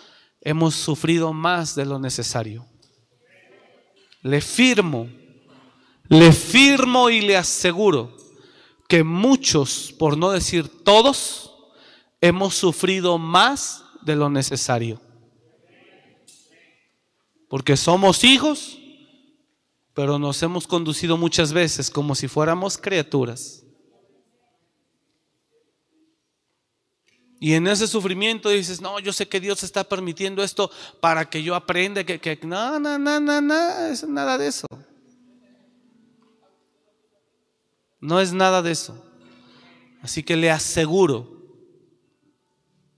hemos 0.42 0.76
sufrido 0.76 1.34
más 1.34 1.76
de 1.76 1.86
lo 1.86 1.98
necesario. 1.98 2.66
Le 4.22 4.42
firmo, 4.42 5.10
le 6.08 6.32
firmo 6.32 7.10
y 7.10 7.22
le 7.22 7.36
aseguro 7.38 8.21
que 8.92 9.06
muchos, 9.06 9.96
por 9.98 10.18
no 10.18 10.32
decir 10.32 10.68
todos, 10.68 11.54
hemos 12.20 12.56
sufrido 12.56 13.18
más 13.18 13.86
de 14.02 14.18
lo 14.18 14.30
necesario. 14.30 15.00
Porque 17.48 17.78
somos 17.78 18.26
hijos, 18.26 18.78
pero 19.94 20.20
nos 20.20 20.44
hemos 20.44 20.68
conducido 20.68 21.16
muchas 21.16 21.54
veces 21.54 21.90
como 21.90 22.16
si 22.16 22.28
fuéramos 22.28 22.78
criaturas. 22.78 23.64
Y 27.40 27.54
en 27.54 27.68
ese 27.68 27.88
sufrimiento 27.88 28.50
dices, 28.50 28.82
no, 28.82 29.00
yo 29.00 29.14
sé 29.14 29.26
que 29.26 29.40
Dios 29.40 29.64
está 29.64 29.86
permitiendo 29.86 30.44
esto 30.44 30.70
para 31.00 31.30
que 31.30 31.42
yo 31.42 31.56
aprenda 31.56 32.04
que, 32.04 32.20
que 32.20 32.38
no, 32.44 32.78
no, 32.78 33.00
no, 33.00 33.22
no, 33.22 33.86
es 33.86 34.06
nada 34.06 34.38
de 34.38 34.50
eso. 34.50 34.68
No 38.02 38.20
es 38.20 38.34
nada 38.34 38.62
de 38.62 38.72
eso. 38.72 39.06
Así 40.02 40.24
que 40.24 40.36
le 40.36 40.50
aseguro, 40.50 41.46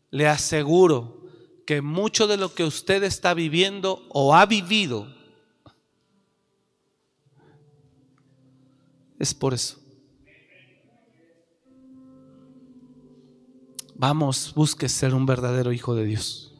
le 0.09 0.27
aseguro 0.27 1.21
que 1.65 1.81
mucho 1.81 2.27
de 2.27 2.37
lo 2.37 2.53
que 2.53 2.63
usted 2.63 3.03
está 3.03 3.33
viviendo 3.33 4.05
o 4.09 4.33
ha 4.33 4.45
vivido 4.45 5.13
es 9.19 9.33
por 9.33 9.53
eso. 9.53 9.79
Vamos, 13.95 14.53
busque 14.55 14.89
ser 14.89 15.13
un 15.13 15.25
verdadero 15.25 15.71
hijo 15.71 15.95
de 15.95 16.05
Dios. 16.05 16.53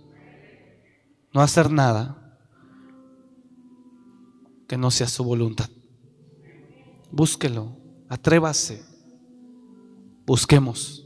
No 1.33 1.41
hacer 1.41 1.71
nada 1.71 2.39
que 4.67 4.77
no 4.77 4.91
sea 4.91 5.07
su 5.07 5.23
voluntad. 5.23 5.69
Búsquelo, 7.11 7.82
atrévase, 8.13 8.83
busquemos. 10.25 11.03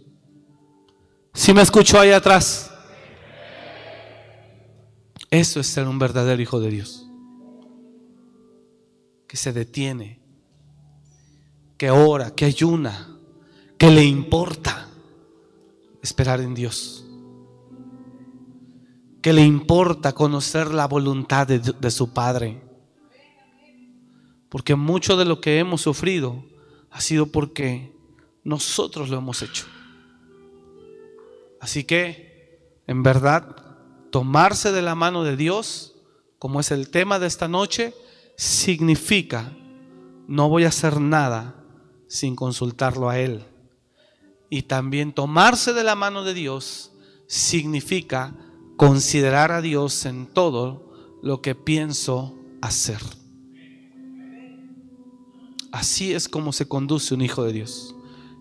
Si 1.33 1.53
me 1.53 1.61
escuchó 1.61 1.99
ahí 1.99 2.11
atrás, 2.11 2.69
eso 5.29 5.59
es 5.59 5.67
ser 5.67 5.87
un 5.87 5.99
verdadero 5.99 6.41
hijo 6.41 6.59
de 6.59 6.69
Dios. 6.69 7.07
Que 9.27 9.37
se 9.37 9.53
detiene, 9.53 10.19
que 11.77 11.91
ora, 11.91 12.31
que 12.31 12.45
ayuna, 12.45 13.17
que 13.77 13.89
le 13.89 14.03
importa 14.03 14.89
esperar 16.01 16.41
en 16.41 16.55
Dios. 16.55 17.05
Que 19.21 19.31
le 19.31 19.45
importa 19.45 20.13
conocer 20.13 20.73
la 20.73 20.87
voluntad 20.87 21.47
de, 21.47 21.91
su 21.91 22.13
Padre. 22.13 22.61
Porque 24.49 24.75
mucho 24.75 25.15
de 25.15 25.25
lo 25.25 25.39
que 25.39 25.59
hemos 25.59 25.81
sufrido 25.81 26.56
ha 26.91 27.01
sido 27.01 27.27
porque 27.27 27.93
nosotros 28.43 29.09
lo 29.09 29.17
hemos 29.17 29.41
hecho. 29.41 29.65
Así 31.59 31.83
que, 31.83 32.81
en 32.87 33.03
verdad, 33.03 33.77
tomarse 34.11 34.71
de 34.71 34.81
la 34.81 34.95
mano 34.95 35.23
de 35.23 35.35
Dios, 35.35 35.95
como 36.39 36.59
es 36.59 36.71
el 36.71 36.89
tema 36.89 37.19
de 37.19 37.27
esta 37.27 37.47
noche, 37.47 37.93
significa 38.35 39.51
no 40.27 40.49
voy 40.49 40.65
a 40.65 40.69
hacer 40.69 40.99
nada 40.99 41.55
sin 42.07 42.35
consultarlo 42.35 43.09
a 43.09 43.17
Él. 43.17 43.43
Y 44.49 44.63
también 44.63 45.13
tomarse 45.13 45.73
de 45.73 45.83
la 45.83 45.95
mano 45.95 46.23
de 46.23 46.33
Dios 46.33 46.91
significa 47.27 48.35
considerar 48.75 49.51
a 49.51 49.61
Dios 49.61 50.05
en 50.05 50.27
todo 50.27 50.93
lo 51.21 51.41
que 51.41 51.55
pienso 51.55 52.35
hacer. 52.61 52.99
Así 55.71 56.13
es 56.13 56.29
como 56.29 56.53
se 56.53 56.67
conduce 56.67 57.13
un 57.13 57.21
hijo 57.21 57.43
de 57.43 57.53
Dios. 57.53 57.95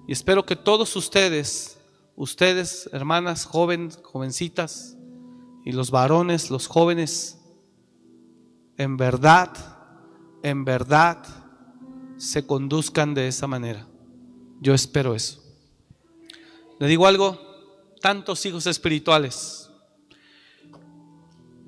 Y 0.06 0.12
espero 0.12 0.46
que 0.46 0.56
todos 0.56 0.94
ustedes, 0.96 1.78
ustedes, 2.14 2.88
hermanas, 2.92 3.44
jóvenes, 3.44 3.98
jovencitas, 4.02 4.96
y 5.64 5.72
los 5.72 5.90
varones, 5.90 6.50
los 6.50 6.68
jóvenes, 6.68 7.40
en 8.78 8.96
verdad, 8.96 9.50
en 10.44 10.64
verdad, 10.64 11.26
se 12.18 12.46
conduzcan 12.46 13.14
de 13.14 13.26
esa 13.26 13.48
manera. 13.48 13.88
Yo 14.60 14.74
espero 14.74 15.14
eso. 15.16 15.42
Le 16.78 16.86
digo 16.86 17.06
algo, 17.06 17.40
tantos 18.00 18.46
hijos 18.46 18.66
espirituales 18.68 19.68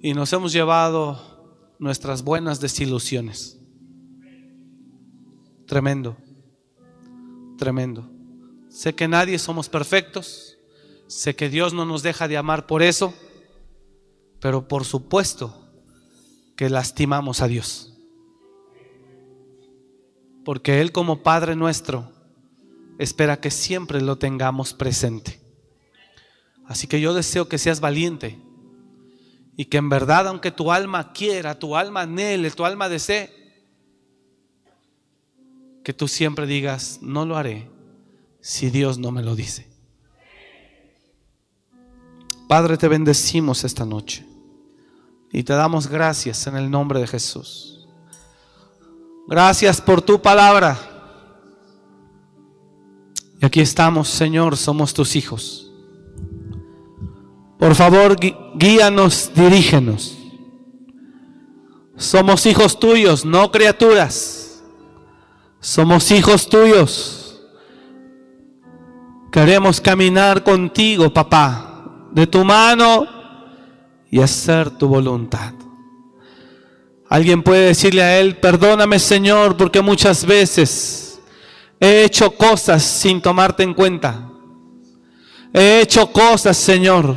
y 0.00 0.14
nos 0.14 0.32
hemos 0.32 0.52
llevado 0.52 1.74
nuestras 1.78 2.22
buenas 2.22 2.60
desilusiones. 2.60 3.57
Tremendo, 5.68 6.16
tremendo. 7.58 8.10
Sé 8.70 8.94
que 8.94 9.06
nadie 9.06 9.38
somos 9.38 9.68
perfectos, 9.68 10.56
sé 11.08 11.36
que 11.36 11.50
Dios 11.50 11.74
no 11.74 11.84
nos 11.84 12.02
deja 12.02 12.26
de 12.26 12.38
amar 12.38 12.66
por 12.66 12.82
eso, 12.82 13.12
pero 14.40 14.66
por 14.66 14.86
supuesto 14.86 15.70
que 16.56 16.70
lastimamos 16.70 17.42
a 17.42 17.48
Dios. 17.48 17.92
Porque 20.42 20.80
Él 20.80 20.90
como 20.90 21.22
Padre 21.22 21.54
nuestro 21.54 22.12
espera 22.98 23.38
que 23.38 23.50
siempre 23.50 24.00
lo 24.00 24.16
tengamos 24.16 24.72
presente. 24.72 25.38
Así 26.64 26.86
que 26.86 26.98
yo 26.98 27.12
deseo 27.12 27.46
que 27.46 27.58
seas 27.58 27.80
valiente 27.80 28.40
y 29.54 29.66
que 29.66 29.76
en 29.76 29.90
verdad, 29.90 30.28
aunque 30.28 30.50
tu 30.50 30.72
alma 30.72 31.12
quiera, 31.12 31.58
tu 31.58 31.76
alma 31.76 32.00
anhele, 32.02 32.50
tu 32.52 32.64
alma 32.64 32.88
desee, 32.88 33.38
que 35.88 35.94
tú 35.94 36.06
siempre 36.06 36.46
digas, 36.46 36.98
no 37.00 37.24
lo 37.24 37.34
haré 37.34 37.70
si 38.42 38.68
Dios 38.68 38.98
no 38.98 39.10
me 39.10 39.22
lo 39.22 39.34
dice. 39.34 39.66
Padre, 42.46 42.76
te 42.76 42.88
bendecimos 42.88 43.64
esta 43.64 43.86
noche 43.86 44.22
y 45.32 45.42
te 45.44 45.54
damos 45.54 45.86
gracias 45.86 46.46
en 46.46 46.58
el 46.58 46.70
nombre 46.70 47.00
de 47.00 47.06
Jesús. 47.06 47.88
Gracias 49.28 49.80
por 49.80 50.02
tu 50.02 50.20
palabra. 50.20 50.78
Y 53.40 53.46
aquí 53.46 53.60
estamos, 53.60 54.08
Señor, 54.08 54.58
somos 54.58 54.92
tus 54.92 55.16
hijos. 55.16 55.72
Por 57.58 57.74
favor, 57.74 58.14
guíanos, 58.56 59.30
dirígenos. 59.34 60.18
Somos 61.96 62.44
hijos 62.44 62.78
tuyos, 62.78 63.24
no 63.24 63.50
criaturas. 63.50 64.37
Somos 65.60 66.10
hijos 66.10 66.48
tuyos. 66.48 67.40
Queremos 69.32 69.80
caminar 69.80 70.42
contigo, 70.42 71.12
papá, 71.12 72.08
de 72.12 72.26
tu 72.26 72.44
mano 72.44 73.06
y 74.10 74.20
hacer 74.20 74.70
tu 74.70 74.88
voluntad. 74.88 75.52
Alguien 77.08 77.42
puede 77.42 77.66
decirle 77.66 78.02
a 78.02 78.18
él, 78.18 78.36
perdóname 78.36 78.98
Señor, 78.98 79.56
porque 79.56 79.80
muchas 79.80 80.24
veces 80.24 81.20
he 81.80 82.04
hecho 82.04 82.30
cosas 82.32 82.82
sin 82.82 83.20
tomarte 83.20 83.62
en 83.62 83.74
cuenta. 83.74 84.30
He 85.52 85.80
hecho 85.80 86.12
cosas, 86.12 86.56
Señor, 86.56 87.16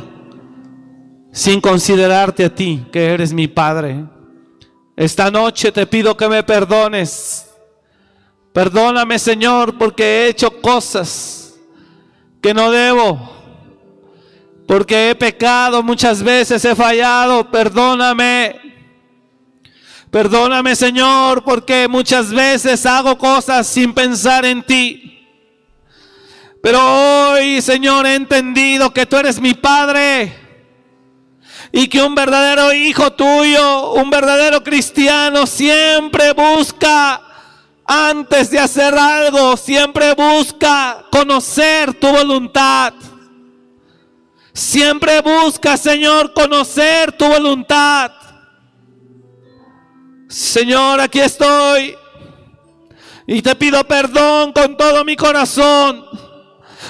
sin 1.30 1.60
considerarte 1.60 2.46
a 2.46 2.54
ti, 2.54 2.86
que 2.90 3.06
eres 3.06 3.32
mi 3.32 3.48
Padre. 3.48 4.04
Esta 4.96 5.30
noche 5.30 5.72
te 5.72 5.86
pido 5.86 6.16
que 6.16 6.28
me 6.28 6.42
perdones. 6.42 7.51
Perdóname, 8.52 9.18
Señor, 9.18 9.78
porque 9.78 10.02
he 10.02 10.28
hecho 10.28 10.60
cosas 10.60 11.54
que 12.42 12.52
no 12.52 12.70
debo. 12.70 13.32
Porque 14.66 15.10
he 15.10 15.14
pecado 15.14 15.82
muchas 15.82 16.22
veces, 16.22 16.64
he 16.64 16.74
fallado. 16.74 17.50
Perdóname. 17.50 18.60
Perdóname, 20.10 20.76
Señor, 20.76 21.42
porque 21.42 21.88
muchas 21.88 22.30
veces 22.30 22.84
hago 22.84 23.16
cosas 23.16 23.66
sin 23.66 23.94
pensar 23.94 24.44
en 24.44 24.62
ti. 24.62 25.26
Pero 26.62 27.32
hoy, 27.32 27.62
Señor, 27.62 28.06
he 28.06 28.14
entendido 28.14 28.92
que 28.92 29.06
tú 29.06 29.16
eres 29.16 29.40
mi 29.40 29.54
Padre 29.54 30.36
y 31.72 31.88
que 31.88 32.02
un 32.02 32.14
verdadero 32.14 32.72
hijo 32.74 33.14
tuyo, 33.14 33.94
un 33.94 34.10
verdadero 34.10 34.62
cristiano, 34.62 35.46
siempre 35.46 36.32
busca, 36.34 37.31
antes 37.84 38.50
de 38.50 38.58
hacer 38.58 38.94
algo, 38.94 39.56
siempre 39.56 40.14
busca 40.14 41.04
conocer 41.10 41.94
tu 41.94 42.08
voluntad. 42.08 42.94
Siempre 44.52 45.20
busca, 45.20 45.76
Señor, 45.76 46.32
conocer 46.34 47.12
tu 47.12 47.26
voluntad. 47.26 48.12
Señor, 50.28 51.00
aquí 51.00 51.20
estoy. 51.20 51.96
Y 53.26 53.40
te 53.40 53.54
pido 53.54 53.82
perdón 53.84 54.52
con 54.52 54.76
todo 54.76 55.04
mi 55.04 55.16
corazón 55.16 56.04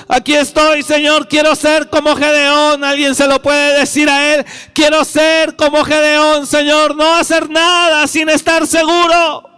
Aquí 0.09 0.35
estoy, 0.35 0.82
Señor, 0.82 1.28
quiero 1.28 1.55
ser 1.55 1.89
como 1.89 2.14
Gedeón. 2.16 2.85
Alguien 2.85 3.14
se 3.14 3.27
lo 3.27 3.40
puede 3.40 3.81
decir 3.81 4.09
a 4.09 4.35
él. 4.35 4.44
Quiero 4.74 5.05
ser 5.05 5.56
como 5.56 5.85
Gedeón, 5.85 6.47
Señor. 6.47 6.97
No 6.97 7.14
hacer 7.14 7.48
nada 7.48 8.06
sin 8.06 8.28
estar 8.28 8.66
seguro 8.66 9.52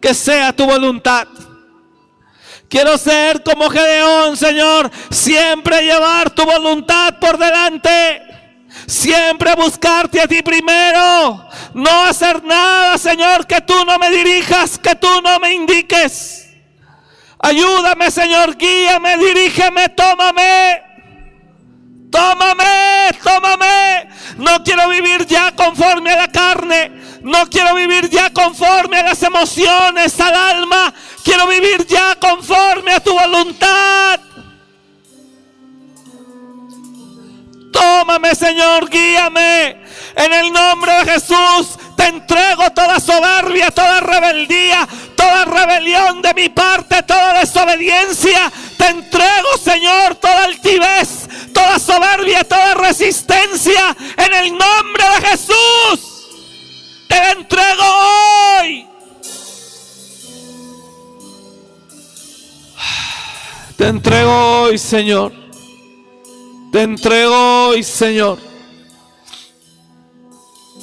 que 0.00 0.14
sea 0.14 0.52
tu 0.52 0.66
voluntad. 0.66 1.26
Quiero 2.68 2.96
ser 2.96 3.42
como 3.42 3.68
Gedeón, 3.68 4.36
Señor. 4.36 4.90
Siempre 5.10 5.82
llevar 5.82 6.30
tu 6.30 6.44
voluntad 6.44 7.18
por 7.18 7.36
delante. 7.36 8.22
Siempre 8.86 9.54
buscarte 9.56 10.20
a 10.20 10.28
ti 10.28 10.40
primero. 10.42 11.48
No 11.74 12.04
hacer 12.04 12.44
nada, 12.44 12.96
Señor, 12.96 13.46
que 13.46 13.60
tú 13.60 13.84
no 13.84 13.98
me 13.98 14.10
dirijas, 14.10 14.78
que 14.78 14.94
tú 14.94 15.08
no 15.22 15.40
me 15.40 15.52
indiques. 15.52 16.48
Ayúdame, 17.40 18.10
Señor, 18.10 18.56
guíame, 18.56 19.16
dirígeme, 19.16 19.88
tómame. 19.88 20.89
Tómame, 22.10 23.10
tómame. 23.22 24.08
No 24.36 24.62
quiero 24.62 24.88
vivir 24.88 25.26
ya 25.26 25.54
conforme 25.54 26.12
a 26.12 26.16
la 26.16 26.28
carne. 26.28 26.92
No 27.22 27.48
quiero 27.48 27.74
vivir 27.74 28.08
ya 28.08 28.30
conforme 28.30 28.98
a 28.98 29.04
las 29.04 29.22
emociones, 29.22 30.18
al 30.20 30.34
alma. 30.34 30.92
Quiero 31.22 31.46
vivir 31.46 31.86
ya 31.86 32.16
conforme 32.16 32.92
a 32.92 33.00
tu 33.00 33.12
voluntad. 33.12 34.20
Tómame, 37.72 38.34
Señor, 38.34 38.88
guíame. 38.90 39.80
En 40.16 40.32
el 40.32 40.52
nombre 40.52 40.92
de 40.92 41.12
Jesús 41.12 41.78
te 41.96 42.06
entrego 42.06 42.70
toda 42.70 42.98
soberbia, 42.98 43.70
toda 43.70 44.00
rebeldía, 44.00 44.88
toda 45.16 45.44
rebelión 45.44 46.20
de 46.22 46.34
mi 46.34 46.48
parte, 46.48 47.02
toda 47.02 47.40
desobediencia. 47.40 48.50
Te 48.76 48.86
entrego, 48.88 49.56
Señor, 49.62 50.16
toda 50.16 50.44
altivez, 50.44 51.28
toda 51.52 51.78
soberbia, 51.78 52.44
toda 52.44 52.74
resistencia. 52.74 53.96
En 54.16 54.34
el 54.34 54.50
nombre 54.50 55.04
de 55.14 55.28
Jesús. 55.28 56.10
Te 57.08 57.30
entrego 57.32 57.84
hoy. 58.60 58.86
Te 63.76 63.86
entrego 63.86 64.62
hoy, 64.62 64.78
Señor. 64.78 65.32
Te 66.70 66.82
entrego 66.82 67.68
hoy, 67.68 67.82
Señor. 67.82 68.38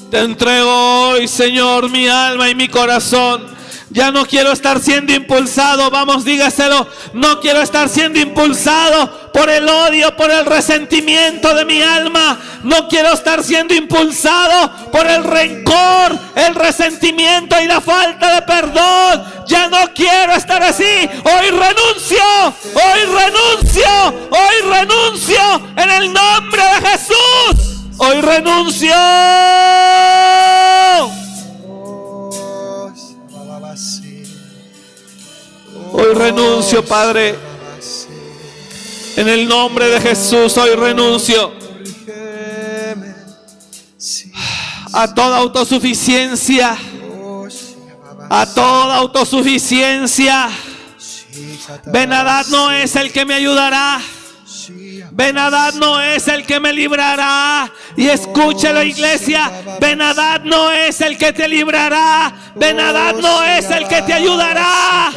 Te 0.10 0.20
entrego 0.20 1.10
hoy, 1.10 1.28
Señor, 1.28 1.90
mi 1.90 2.08
alma 2.08 2.50
y 2.50 2.56
mi 2.56 2.68
corazón. 2.68 3.56
Ya 3.90 4.12
no 4.12 4.26
quiero 4.26 4.52
estar 4.52 4.82
siendo 4.82 5.14
impulsado, 5.14 5.90
vamos, 5.90 6.26
dígaselo. 6.26 6.88
No 7.14 7.40
quiero 7.40 7.62
estar 7.62 7.88
siendo 7.88 8.20
impulsado 8.20 9.32
por 9.32 9.50
el 9.50 9.68
odio, 9.68 10.16
por 10.18 10.30
el 10.30 10.46
resentimiento 10.46 11.56
de 11.56 11.64
mi 11.64 11.82
alma. 11.82 12.38
No 12.64 12.90
quiero 12.90 13.14
estar 13.14 13.44
siendo 13.44 13.74
impulsado 13.74 14.92
por 14.92 15.08
el 15.08 15.24
rencor, 15.24 16.20
el 16.36 16.56
resentimiento 16.56 17.56
y 17.62 17.68
la 17.68 17.80
falta 17.80 18.36
de 18.36 18.42
perdón. 18.42 19.24
Ya 19.48 19.70
no 19.70 19.94
quiero 19.94 20.34
estar 20.34 20.62
así. 20.62 20.84
Hoy 21.24 21.50
renuncio, 21.50 22.24
hoy 22.74 23.00
renuncio, 23.06 23.88
hoy 24.32 24.70
renuncio 24.70 25.62
en 25.78 25.90
el 25.90 26.12
nombre 26.12 26.62
de 26.62 26.90
Jesús. 26.90 27.78
Hoy 28.00 28.20
renuncio. 28.20 28.94
Hoy 35.94 36.14
renuncio, 36.14 36.84
Padre. 36.86 37.36
En 39.16 39.28
el 39.28 39.48
nombre 39.48 39.88
de 39.88 40.00
Jesús, 40.00 40.58
hoy 40.58 40.76
renuncio 40.76 41.52
a 44.94 45.14
toda 45.14 45.38
autosuficiencia. 45.38 46.78
A 48.30 48.46
toda 48.54 48.96
autosuficiencia. 48.98 50.50
Benadad 51.86 52.46
no 52.48 52.72
es 52.72 52.96
el 52.96 53.12
que 53.12 53.26
me 53.26 53.36
ayudará. 53.36 54.02
Benadad 55.12 55.74
no 55.76 56.02
es 56.02 56.28
el 56.28 56.46
que 56.46 56.60
me 56.60 56.74
librará. 56.74 57.72
Y 57.96 58.08
escúchelo, 58.08 58.84
iglesia. 58.84 59.52
Benadad 59.80 60.42
no 60.42 60.72
es 60.72 61.02
el 61.02 61.18
que 61.18 61.34
te 61.34 61.48
librará. 61.48 62.34
Benadad 62.56 63.16
no 63.16 63.44
es 63.44 63.70
el 63.70 63.88
que 63.88 64.02
te 64.02 64.14
ayudará. 64.14 65.12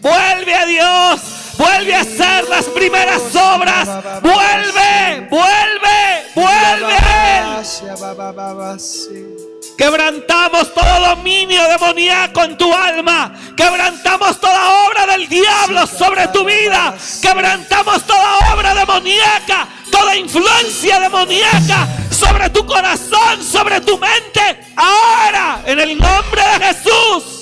Vuelve 0.00 0.54
a 0.54 0.66
Dios. 0.66 1.20
Vuelve 1.56 1.94
a 1.94 2.00
hacer 2.00 2.48
las 2.48 2.64
primeras 2.66 3.22
obras. 3.34 3.88
Vuelve, 4.22 5.28
vuelve, 5.30 6.24
vuelve. 6.34 6.96
Quebrantamos 9.76 10.72
todo 10.72 11.00
dominio 11.00 11.62
demoníaco 11.68 12.44
en 12.44 12.56
tu 12.56 12.72
alma. 12.72 13.32
Quebrantamos 13.56 14.40
toda 14.40 14.86
obra 14.86 15.06
del 15.06 15.28
diablo 15.28 15.86
sobre 15.86 16.28
tu 16.28 16.44
vida. 16.44 16.94
Quebrantamos 17.20 18.04
toda 18.04 18.52
obra 18.54 18.74
demoníaca, 18.74 19.68
toda 19.90 20.16
influencia 20.16 21.00
demoníaca 21.00 21.88
sobre 22.10 22.50
tu 22.50 22.64
corazón, 22.64 23.42
sobre 23.42 23.80
tu 23.80 23.98
mente. 23.98 24.72
Ahora, 24.76 25.62
en 25.66 25.80
el 25.80 25.98
nombre 25.98 26.42
de 26.42 26.66
Jesús. 26.66 27.40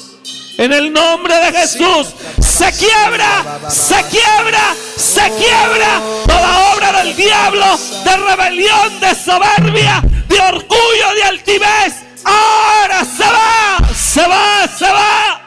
En 0.59 0.73
el 0.73 0.93
nombre 0.93 1.35
de 1.35 1.59
Jesús 1.59 2.09
se 2.39 2.71
quiebra, 2.73 3.59
se 3.69 3.97
quiebra, 4.05 4.75
se 4.97 5.23
quiebra 5.33 6.01
toda 6.27 6.75
obra 6.75 7.03
del 7.03 7.17
diablo 7.17 7.65
de 8.05 8.17
rebelión, 8.17 9.01
de 9.01 9.15
soberbia, 9.15 10.03
de 10.29 10.41
orgullo, 10.41 11.15
de 11.17 11.23
altivez. 11.25 12.12
Ahora 12.25 13.05
se 13.05 13.25
va, 13.25 13.95
se 13.95 14.27
va, 14.27 14.69
se 14.69 14.91
va. 14.91 15.43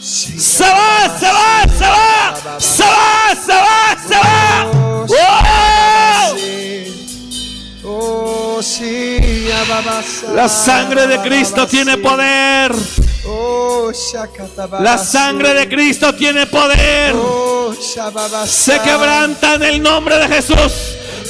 Se 0.00 0.64
va, 0.64 1.18
se 1.18 1.26
va, 1.26 1.66
se 1.78 1.84
va, 1.84 2.60
se 2.60 2.84
va, 2.84 3.34
se 3.34 3.52
va, 3.52 3.96
se 4.08 4.14
va. 4.14 4.48
La 10.34 10.48
sangre 10.48 11.06
de 11.06 11.20
Cristo 11.20 11.66
tiene 11.66 11.96
poder. 11.98 12.72
La 14.80 14.98
sangre 14.98 15.54
de 15.54 15.68
Cristo 15.68 16.14
tiene 16.14 16.46
poder. 16.46 17.14
Se 18.46 18.80
quebranta 18.80 19.54
en 19.54 19.62
el 19.62 19.82
nombre 19.82 20.18
de 20.18 20.28
Jesús. 20.28 20.72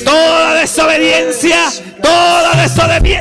Toda 0.05 0.55
desobediencia, 0.55 1.71
toda 2.03 2.55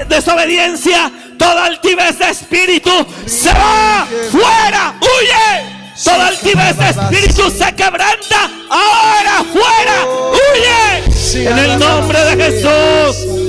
desobediencia, 0.07 1.11
toda 1.37 1.65
altivez 1.65 2.17
de 2.19 2.29
espíritu 2.29 2.91
se 3.25 3.53
va 3.53 4.07
fuera, 4.31 4.95
huye. 5.01 5.77
Toda 6.03 6.27
altivez 6.27 6.77
de 6.77 6.89
espíritu 6.89 7.49
se 7.49 7.73
quebranta. 7.73 8.49
Ahora 8.69 9.43
fuera, 9.51 10.05
huye. 10.31 11.47
En 11.47 11.57
el 11.57 11.79
nombre 11.79 12.19
de 12.25 12.43
Jesús. 12.43 13.47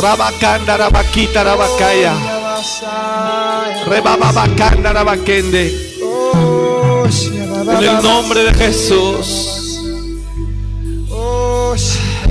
Rabakanda 0.00 0.76
Rabakita 0.76 1.44
Rabakaya. 1.44 2.14
Rebababakanda 3.86 4.92
Rabakende. 4.92 5.88
En 7.68 7.84
el 7.84 8.02
nombre 8.02 8.44
de 8.44 8.54
Jesús. 8.54 9.58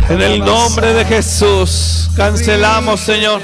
En 0.09 0.21
el 0.21 0.39
nombre 0.39 0.93
de 0.93 1.05
Jesús. 1.05 2.09
Cancelamos, 2.15 3.01
Señor. 3.01 3.41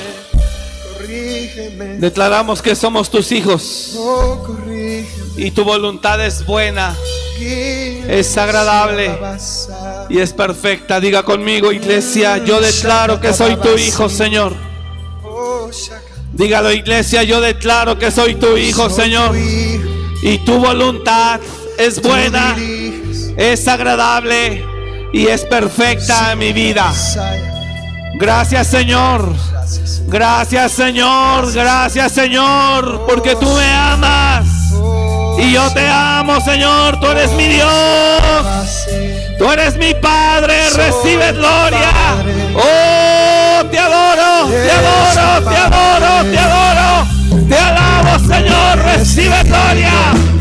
Declaramos 2.00 2.62
que 2.62 2.76
somos 2.76 3.10
tus 3.10 3.32
hijos. 3.32 3.98
Y 5.36 5.52
tu 5.52 5.66
voluntad 5.66 6.24
es 6.26 6.46
buena. 6.46 6.96
Es 8.08 8.38
agradable 8.38 9.18
y 10.10 10.20
es 10.20 10.32
perfecta. 10.32 11.02
Diga 11.02 11.24
conmigo, 11.24 11.72
iglesia, 11.72 12.38
yo 12.38 12.62
declaro 12.62 13.20
que 13.20 13.34
soy 13.34 13.58
tu 13.58 13.78
hijo, 13.78 14.08
Señor. 14.08 14.56
Dígalo, 16.32 16.72
iglesia, 16.72 17.24
yo 17.24 17.42
declaro 17.42 18.00
que 18.00 18.10
soy 18.10 18.36
tu 18.36 18.56
hijo, 18.56 18.90
Señor. 18.90 19.36
Y 19.36 20.38
tu 20.40 20.60
voluntad 20.60 21.42
es 21.78 22.02
buena, 22.02 22.56
es 23.36 23.68
agradable 23.68 24.73
y 25.14 25.28
es 25.28 25.46
perfecta 25.46 26.34
en 26.34 26.40
mi 26.40 26.52
vida. 26.52 26.92
Gracias, 28.16 28.68
Señor. 28.68 29.34
Gracias, 30.08 30.72
Señor. 30.72 31.54
Gracias, 31.54 32.12
Señor, 32.12 33.06
porque 33.08 33.36
tú 33.36 33.48
me 33.48 33.74
amas. 33.74 34.46
Y 35.38 35.52
yo 35.52 35.72
te 35.72 35.88
amo, 35.88 36.42
Señor. 36.42 37.00
Tú 37.00 37.08
eres 37.08 37.32
mi 37.34 37.48
Dios. 37.48 37.70
Tú 39.38 39.52
eres 39.52 39.78
mi 39.78 39.94
Padre. 39.94 40.70
Recibe 40.72 41.32
gloria. 41.32 41.92
Oh, 42.56 43.66
te 43.70 43.80
adoro, 43.80 44.50
te 44.50 44.72
adoro, 44.72 45.50
te 45.50 45.58
adoro, 45.58 46.32
te 46.32 46.40
adoro. 46.40 47.48
Te 47.48 47.56
alabo, 47.56 48.20
Señor. 48.20 48.78
Recibe 48.80 49.44
gloria. 49.44 50.33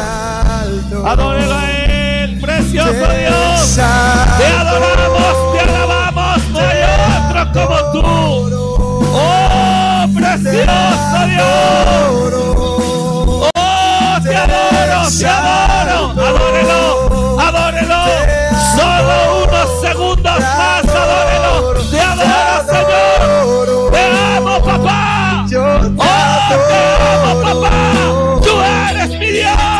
Señor. 0.00 1.08
Adórelo 1.08 1.54
a 1.54 1.70
Él, 1.70 2.40
precioso 2.40 2.90
Dios. 2.92 3.74
Te 3.74 4.46
adoramos, 4.46 5.52
te 5.52 5.60
alabamos. 5.60 6.40
No 6.50 6.58
hay 6.60 6.80
otro 7.28 7.42
como 7.52 7.76
tú. 7.92 8.02
Oh, 9.12 10.06
precioso 10.14 11.18
Dios. 11.26 11.46
Oh, 13.54 14.18
te 14.22 14.36
adoro, 14.36 14.98
te 15.18 15.26
adoro. 15.26 15.98
Adórelo, 16.20 16.80
adórelo. 17.40 18.00
Solo 18.76 19.16
unos 19.44 19.68
segundos 19.80 20.38
más, 20.40 20.84
adórelo. 20.84 21.52
Te 21.90 22.00
adoro, 22.00 22.58
Señor. 22.66 23.90
Te 23.92 24.02
amo, 24.36 24.54
papá. 24.62 25.44
Oh, 25.46 25.48
te 25.48 26.76
amo, 27.02 27.30
papá. 27.42 27.74
Tú 28.42 28.52
eres 28.60 29.10
mi 29.18 29.30
Dios. 29.30 29.79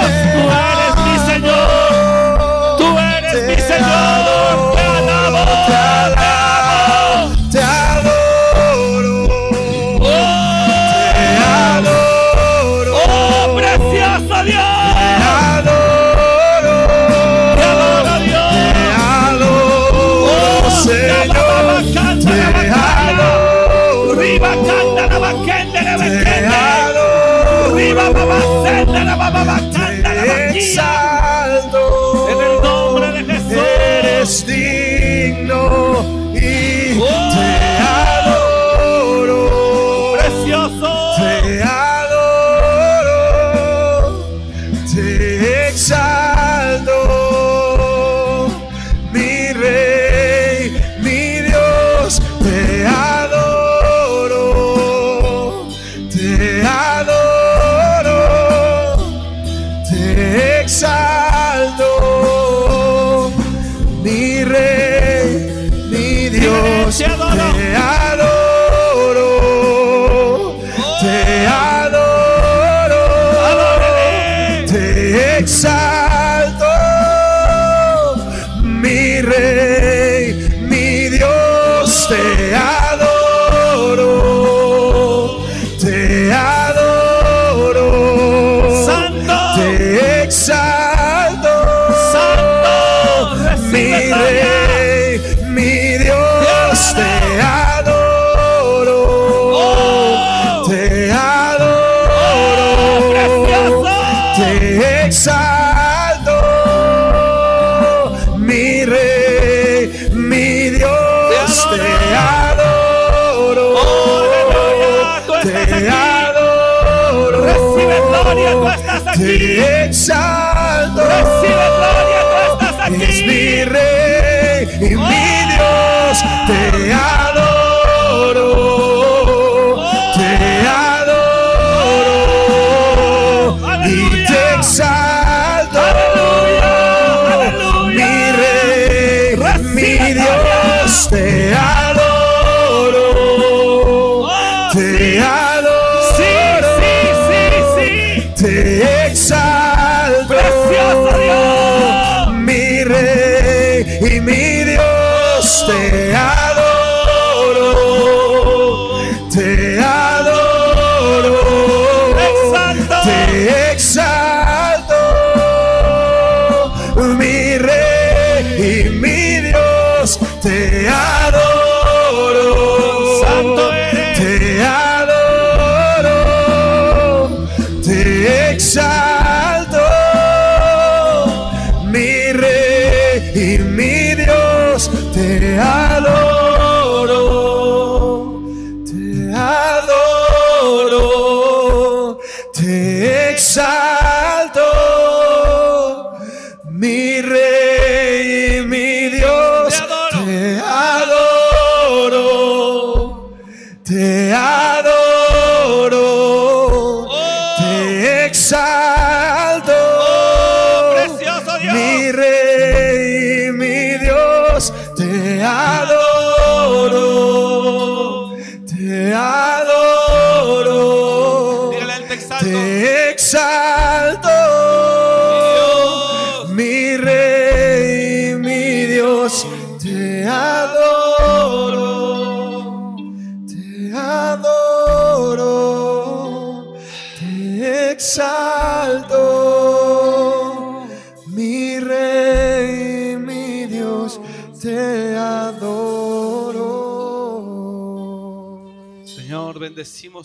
Eres 34.48 34.79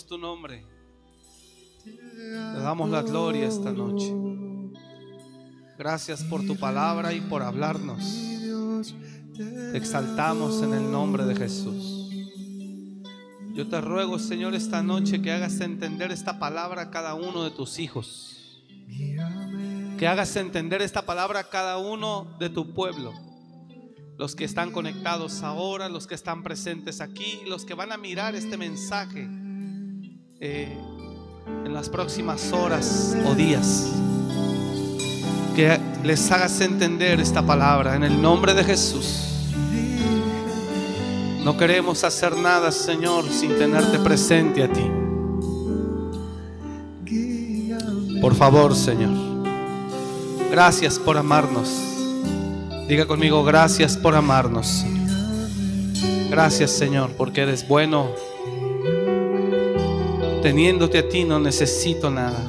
tu 0.08 0.18
nombre. 0.18 0.66
Te 1.84 2.60
damos 2.60 2.90
la 2.90 3.02
gloria 3.02 3.46
esta 3.46 3.74
noche. 3.74 4.10
Gracias 5.78 6.24
por 6.24 6.46
tu 6.46 6.56
palabra 6.56 7.12
y 7.12 7.20
por 7.20 7.44
hablarnos. 7.44 8.02
Exaltamos 9.74 10.64
en 10.64 10.74
el 10.74 10.90
nombre 10.90 11.26
de 11.26 11.36
Jesús. 11.36 12.10
Yo 13.54 13.68
te 13.68 13.82
ruego, 13.82 14.18
Señor, 14.18 14.56
esta 14.56 14.82
noche 14.82 15.22
que 15.22 15.34
hagas 15.34 15.60
entender 15.60 16.12
esta 16.12 16.40
palabra 16.40 16.84
a 16.84 16.90
cada 16.90 17.14
uno 17.14 17.44
de 17.44 17.52
tus 17.52 17.78
hijos. 17.78 18.64
Que 19.98 20.08
hagas 20.08 20.38
entender 20.38 20.82
esta 20.82 21.06
palabra 21.06 21.42
a 21.42 21.50
cada 21.50 21.78
uno 21.80 22.34
de 22.40 22.50
tu 22.50 22.74
pueblo. 22.74 23.14
Los 24.18 24.36
que 24.36 24.46
están 24.46 24.72
conectados 24.72 25.44
ahora, 25.44 25.90
los 25.90 26.08
que 26.08 26.16
están 26.16 26.44
presentes 26.44 27.02
aquí, 27.02 27.42
los 27.46 27.66
que 27.66 27.74
van 27.74 27.92
a 27.92 27.98
mirar 27.98 28.36
este 28.36 28.56
mensaje 28.56 29.28
eh, 30.40 30.78
en 31.66 31.74
las 31.74 31.90
próximas 31.90 32.52
horas 32.52 33.16
o 33.26 33.34
días. 33.34 33.92
Que 35.56 35.80
les 36.04 36.30
hagas 36.32 36.60
entender 36.60 37.20
esta 37.22 37.46
palabra 37.46 37.96
en 37.96 38.04
el 38.04 38.22
nombre 38.22 38.54
de 38.54 38.64
Jesús. 38.64 39.22
No 41.44 41.56
queremos 41.58 42.04
hacer 42.04 42.36
nada, 42.36 42.72
Señor, 42.72 43.30
sin 43.30 43.58
tenerte 43.58 44.00
presente 44.00 44.64
a 44.64 44.72
ti. 44.72 44.92
Por 48.20 48.36
favor, 48.36 48.76
Señor. 48.76 49.14
Gracias 50.52 51.00
por 51.00 51.18
amarnos. 51.18 51.70
Diga 52.88 53.06
conmigo, 53.06 53.44
gracias 53.44 53.96
por 53.96 54.16
amarnos. 54.16 54.84
Gracias, 56.30 56.72
Señor, 56.72 57.12
porque 57.18 57.42
eres 57.42 57.68
bueno. 57.68 58.35
Teniéndote 60.46 61.00
a 61.00 61.10
ti 61.10 61.24
no 61.24 61.40
necesito 61.40 62.12
nada. 62.12 62.40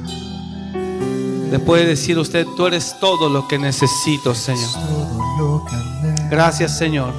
Le 1.49 1.57
puede 1.57 1.83
decir 1.83 2.19
usted, 2.19 2.45
tú 2.55 2.67
eres 2.67 2.95
todo 2.99 3.27
lo 3.27 3.47
que 3.47 3.57
necesito, 3.57 4.35
Señor. 4.35 4.69
Gracias, 6.29 6.77
Señor, 6.77 7.11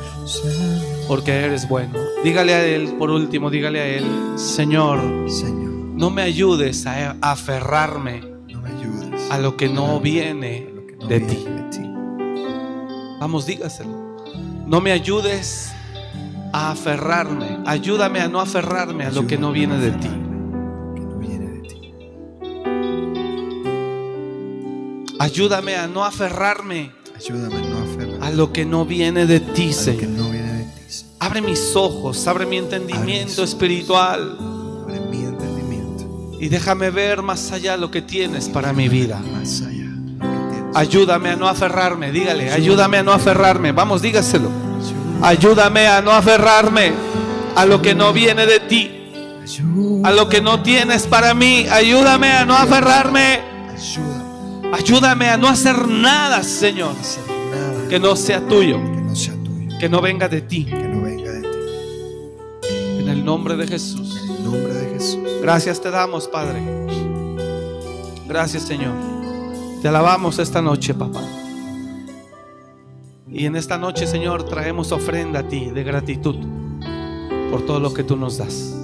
porque 1.09 1.33
eres 1.33 1.69
bueno. 1.69 1.99
Dígale 2.23 2.55
a 2.55 2.65
Él, 2.65 2.95
por 2.97 3.11
último, 3.11 3.51
dígale 3.51 3.81
a 3.81 3.87
Él, 3.89 4.05
Señor, 4.37 5.01
no 5.01 6.11
me 6.11 6.23
ayudes 6.23 6.87
a 6.87 7.17
aferrarme 7.23 8.23
a 9.33 9.39
lo 9.39 9.57
que 9.57 9.69
no 9.69 9.99
viene 9.99 10.73
de 11.09 11.19
ti. 11.19 11.45
Vamos, 13.19 13.47
dígaselo. 13.47 14.17
No 14.65 14.81
me 14.81 14.93
ayudes 14.93 15.73
a 16.53 16.71
aferrarme. 16.71 17.59
Ayúdame 17.67 18.21
a 18.21 18.29
no 18.29 18.39
aferrarme 18.39 19.07
a 19.07 19.11
lo 19.11 19.27
que 19.27 19.37
no 19.39 19.51
viene 19.51 19.79
de 19.79 19.91
ti. 19.91 20.18
Ayúdame 25.19 25.77
a 25.77 25.87
no 25.87 26.05
aferrarme 26.05 26.93
Ayúdame 27.17 27.57
a 27.57 27.61
no 27.61 27.79
aferrar 27.79 28.23
a 28.23 28.31
lo 28.31 28.53
que 28.53 28.65
no 28.65 28.85
viene 28.85 29.27
de 29.27 29.41
ti, 29.41 29.73
Señor. 29.73 30.09
no 30.11 30.31
viene 30.31 30.53
de 30.53 30.65
ti. 30.65 30.71
Señor. 30.93 31.13
Abre 31.21 31.41
mis 31.43 31.75
ojos, 31.75 32.27
abre 32.27 32.47
mi 32.47 32.57
entendimiento 32.59 33.43
espiritual 33.43 34.37
Abre 34.85 35.01
mi 35.01 35.25
entendimiento. 35.25 36.33
y 36.41 36.49
déjame 36.49 36.91
ver 36.91 37.23
más 37.23 37.51
allá 37.53 37.77
lo 37.77 37.91
que 37.91 38.03
tienes 38.03 38.49
para 38.49 38.73
mi 38.73 38.89
vida. 38.89 39.21
Más 39.33 39.63
allá. 39.63 39.87
Ayúdame 40.75 41.31
a 41.31 41.37
no 41.37 41.49
aferrarme, 41.49 42.13
dígale, 42.13 42.53
ayúdame 42.53 42.99
a 42.99 43.03
no 43.03 43.13
aferrarme. 43.13 43.73
Vamos, 43.73 44.01
dígaselo. 44.03 44.49
Ayúdame 45.23 45.89
a 45.89 46.01
no 46.01 46.13
aferrarme 46.13 46.93
a 47.57 47.65
lo 47.67 47.83
que 47.83 47.95
no 47.97 48.13
viene 48.13 48.47
de 48.47 48.61
ti, 48.61 48.91
a 50.05 50.13
lo 50.13 50.29
que 50.29 50.41
no 50.41 50.63
tienes 50.63 51.09
para 51.09 51.35
mí. 51.35 51.67
Ayúdame 51.69 52.31
a 52.31 52.45
no 52.45 52.55
aferrarme. 52.55 53.41
Ayúdame 54.73 55.29
a 55.31 55.37
no 55.37 55.49
hacer 55.49 55.89
nada, 55.89 56.43
Señor, 56.43 56.95
a 56.97 57.01
hacer 57.01 57.25
nada 57.51 57.89
que 57.89 57.99
no 57.99 58.17
sea 58.17 58.47
tuyo, 58.47 58.77
que 58.77 59.01
no 59.01 59.17
sea 59.17 59.35
tuyo. 59.35 59.79
que 59.79 59.89
no 59.89 60.01
venga 60.01 60.29
de 60.29 60.43
ti. 60.43 60.65
Que 60.67 60.89
no 60.89 61.03
venga 61.03 61.33
de 61.33 61.41
ti. 61.43 61.49
En 63.01 63.09
el 63.09 63.25
nombre 63.25 63.57
de 63.57 63.67
Jesús. 63.67 64.17
En 64.25 64.37
el 64.37 64.45
nombre 64.45 64.75
de 64.75 64.95
Jesús. 64.95 65.21
Gracias 65.41 65.81
te 65.81 65.91
damos, 65.91 66.29
Padre. 66.29 66.61
Gracias, 68.27 68.65
Señor. 68.65 68.93
Te 69.81 69.89
alabamos 69.89 70.39
esta 70.39 70.61
noche, 70.61 70.93
papá. 70.93 71.23
Y 73.31 73.47
en 73.47 73.57
esta 73.57 73.79
noche, 73.79 74.07
Señor, 74.07 74.45
traemos 74.45 74.93
ofrenda 74.93 75.41
a 75.41 75.49
ti 75.49 75.71
de 75.71 75.85
gratitud 75.85 76.37
por 77.51 77.65
todo 77.65 77.81
lo 77.81 77.95
que 77.95 78.03
tú 78.03 78.17
nos 78.17 78.37
das. 78.37 78.75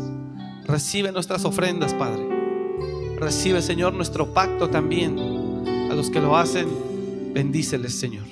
Recibe 0.67 1.13
nuestras 1.13 1.45
ofrendas, 1.45 1.93
Padre. 1.93 2.27
Recibe, 3.19 3.61
Señor, 3.61 3.93
nuestro 3.95 4.33
pacto 4.33 4.71
también. 4.71 5.34
Los 5.95 6.11
que 6.11 6.21
lo 6.21 6.37
hacen, 6.37 6.67
bendíceles, 7.33 7.95
Señor. 7.95 8.25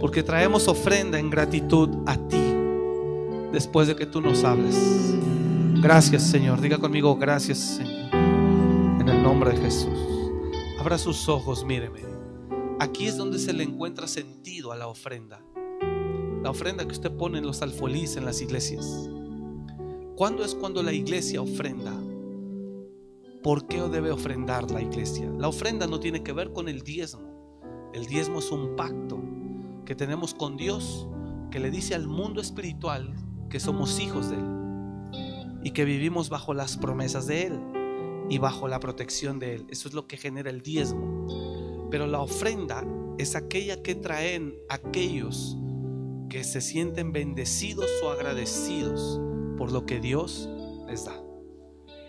Porque 0.00 0.22
traemos 0.22 0.66
ofrenda 0.66 1.18
en 1.18 1.30
gratitud 1.30 1.88
a 2.06 2.16
ti 2.16 2.42
después 3.52 3.86
de 3.88 3.94
que 3.94 4.04
tú 4.04 4.20
nos 4.20 4.42
hables. 4.42 4.76
Gracias, 5.80 6.24
Señor. 6.24 6.60
Diga 6.60 6.78
conmigo, 6.78 7.16
gracias, 7.16 7.58
Señor. 7.58 8.12
En 9.00 9.08
el 9.08 9.22
nombre 9.22 9.50
de 9.52 9.58
Jesús. 9.58 9.98
Abra 10.80 10.98
sus 10.98 11.28
ojos, 11.28 11.64
míreme. 11.64 12.00
Aquí 12.80 13.06
es 13.06 13.16
donde 13.16 13.38
se 13.38 13.52
le 13.52 13.62
encuentra 13.62 14.08
sentido 14.08 14.72
a 14.72 14.76
la 14.76 14.88
ofrenda. 14.88 15.40
La 16.42 16.50
ofrenda 16.50 16.84
que 16.84 16.92
usted 16.92 17.12
pone 17.12 17.38
en 17.38 17.46
los 17.46 17.62
alfolís 17.62 18.16
en 18.16 18.24
las 18.24 18.42
iglesias. 18.42 19.08
¿Cuándo 20.16 20.44
es 20.44 20.54
cuando 20.54 20.82
la 20.82 20.92
iglesia 20.92 21.40
ofrenda? 21.40 21.92
¿Por 23.46 23.68
qué 23.68 23.80
debe 23.80 24.10
ofrendar 24.10 24.72
la 24.72 24.82
iglesia? 24.82 25.30
La 25.38 25.46
ofrenda 25.46 25.86
no 25.86 26.00
tiene 26.00 26.24
que 26.24 26.32
ver 26.32 26.52
con 26.52 26.68
el 26.68 26.82
diezmo. 26.82 27.92
El 27.94 28.06
diezmo 28.06 28.40
es 28.40 28.50
un 28.50 28.74
pacto 28.74 29.22
que 29.84 29.94
tenemos 29.94 30.34
con 30.34 30.56
Dios 30.56 31.06
que 31.52 31.60
le 31.60 31.70
dice 31.70 31.94
al 31.94 32.08
mundo 32.08 32.40
espiritual 32.40 33.14
que 33.48 33.60
somos 33.60 34.00
hijos 34.00 34.30
de 34.30 34.36
Él 34.38 35.60
y 35.62 35.70
que 35.70 35.84
vivimos 35.84 36.28
bajo 36.28 36.54
las 36.54 36.76
promesas 36.76 37.28
de 37.28 37.46
Él 37.46 37.60
y 38.28 38.38
bajo 38.38 38.66
la 38.66 38.80
protección 38.80 39.38
de 39.38 39.54
Él. 39.54 39.66
Eso 39.70 39.86
es 39.86 39.94
lo 39.94 40.08
que 40.08 40.16
genera 40.16 40.50
el 40.50 40.62
diezmo. 40.62 41.88
Pero 41.88 42.08
la 42.08 42.18
ofrenda 42.18 42.84
es 43.16 43.36
aquella 43.36 43.80
que 43.80 43.94
traen 43.94 44.56
aquellos 44.68 45.56
que 46.28 46.42
se 46.42 46.60
sienten 46.60 47.12
bendecidos 47.12 47.86
o 48.02 48.10
agradecidos 48.10 49.20
por 49.56 49.70
lo 49.70 49.86
que 49.86 50.00
Dios 50.00 50.50
les 50.88 51.04
da. 51.04 51.25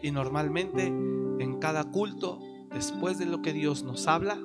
Y 0.07 0.11
normalmente 0.11 0.85
en 0.85 1.59
cada 1.59 1.91
culto, 1.91 2.39
después 2.71 3.17
de 3.17 3.25
lo 3.25 3.41
que 3.41 3.51
Dios 3.51 3.83
nos 3.83 4.07
habla, 4.07 4.39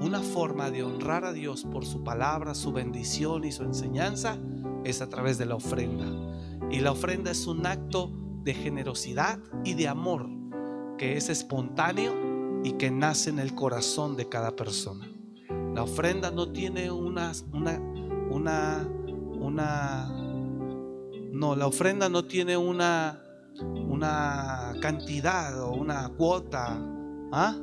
una 0.00 0.20
forma 0.20 0.70
de 0.70 0.84
honrar 0.84 1.24
a 1.24 1.32
Dios 1.32 1.64
por 1.64 1.84
su 1.84 2.04
palabra, 2.04 2.54
su 2.54 2.72
bendición 2.72 3.44
y 3.44 3.50
su 3.50 3.64
enseñanza 3.64 4.38
es 4.84 5.02
a 5.02 5.08
través 5.08 5.36
de 5.36 5.46
la 5.46 5.56
ofrenda. 5.56 6.06
Y 6.70 6.78
la 6.78 6.92
ofrenda 6.92 7.32
es 7.32 7.48
un 7.48 7.66
acto 7.66 8.12
de 8.44 8.54
generosidad 8.54 9.40
y 9.64 9.74
de 9.74 9.88
amor 9.88 10.28
que 10.96 11.16
es 11.16 11.28
espontáneo 11.28 12.62
y 12.62 12.74
que 12.74 12.92
nace 12.92 13.30
en 13.30 13.40
el 13.40 13.52
corazón 13.56 14.16
de 14.16 14.28
cada 14.28 14.54
persona. 14.54 15.10
La 15.74 15.82
ofrenda 15.82 16.30
no 16.30 16.52
tiene 16.52 16.92
una, 16.92 17.32
una, 17.52 17.80
una, 18.30 18.88
una, 19.40 20.08
no, 21.32 21.56
la 21.56 21.66
ofrenda 21.66 22.08
no 22.08 22.26
tiene 22.26 22.56
una, 22.56 23.23
una 23.60 24.74
cantidad 24.80 25.62
o 25.62 25.72
una 25.72 26.08
cuota. 26.10 26.80
¿Ah? 27.32 27.56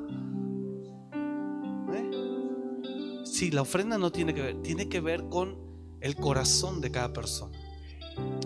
¿Eh? 1.94 3.22
Sí, 3.26 3.52
la 3.52 3.62
ofrenda 3.62 3.98
no 3.98 4.12
tiene 4.12 4.34
que 4.34 4.42
ver, 4.42 4.62
tiene 4.62 4.90
que 4.90 5.02
ver 5.02 5.28
con 5.30 5.58
el 6.02 6.16
corazón 6.16 6.82
de 6.82 6.92
cada 6.92 7.14
persona. 7.14 7.58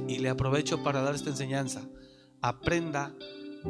Y 0.07 0.19
le 0.19 0.30
aprovecho 0.30 0.84
para 0.84 1.01
dar 1.01 1.15
esta 1.15 1.30
enseñanza. 1.30 1.81
Aprenda 2.41 3.13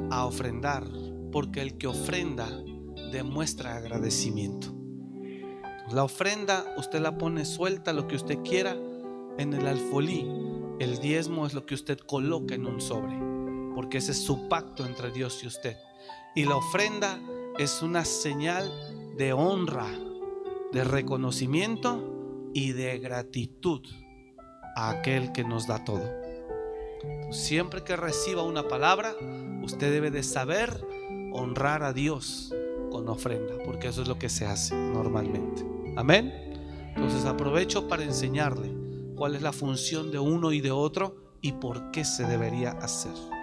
a 0.10 0.26
ofrendar, 0.26 0.86
porque 1.32 1.62
el 1.62 1.78
que 1.78 1.88
ofrenda 1.88 2.48
demuestra 3.12 3.78
agradecimiento. 3.78 4.74
La 5.92 6.04
ofrenda 6.04 6.66
usted 6.78 7.00
la 7.00 7.18
pone 7.18 7.46
suelta, 7.46 7.94
lo 7.94 8.08
que 8.08 8.16
usted 8.16 8.40
quiera, 8.40 8.76
en 9.38 9.54
el 9.54 9.68
alfolí. 9.68 10.28
El 10.80 11.00
diezmo 11.00 11.46
es 11.46 11.54
lo 11.54 11.66
que 11.66 11.76
usted 11.76 12.00
coloca 12.00 12.56
en 12.56 12.66
un 12.66 12.82
sobre, 12.82 13.16
porque 13.76 13.98
ese 13.98 14.14
es 14.14 14.24
su 14.24 14.48
pacto 14.48 14.86
entre 14.86 15.12
Dios 15.12 15.44
y 15.44 15.48
usted. 15.48 15.78
Y 16.34 16.46
la 16.46 16.56
ofrenda 16.56 17.20
es 17.60 17.82
una 17.82 18.06
señal 18.06 18.72
de 19.18 19.34
honra, 19.34 19.88
de 20.72 20.84
reconocimiento 20.84 22.50
y 22.54 22.72
de 22.72 22.98
gratitud 23.00 23.82
a 24.76 24.90
aquel 24.90 25.32
que 25.34 25.44
nos 25.44 25.68
da 25.68 25.84
todo. 25.84 26.10
Siempre 27.32 27.84
que 27.84 27.96
reciba 27.96 28.44
una 28.44 28.68
palabra, 28.68 29.14
usted 29.64 29.92
debe 29.92 30.10
de 30.10 30.24
saber 30.24 30.86
honrar 31.34 31.84
a 31.84 31.94
Dios 31.94 32.54
con 32.92 33.10
ofrenda, 33.10 33.56
porque 33.66 33.90
eso 33.90 34.02
es 34.02 34.08
lo 34.08 34.18
que 34.18 34.30
se 34.30 34.46
hace 34.46 34.74
normalmente. 34.74 35.66
Amén. 35.98 36.34
Entonces 36.96 37.26
aprovecho 37.26 37.88
para 37.88 38.04
enseñarle 38.04 38.72
cuál 39.16 39.36
es 39.36 39.42
la 39.42 39.52
función 39.52 40.12
de 40.12 40.20
uno 40.20 40.54
y 40.54 40.62
de 40.62 40.72
otro 40.72 41.18
y 41.42 41.54
por 41.54 41.92
qué 41.92 42.06
se 42.06 42.26
debería 42.26 42.72
hacer. 42.72 43.35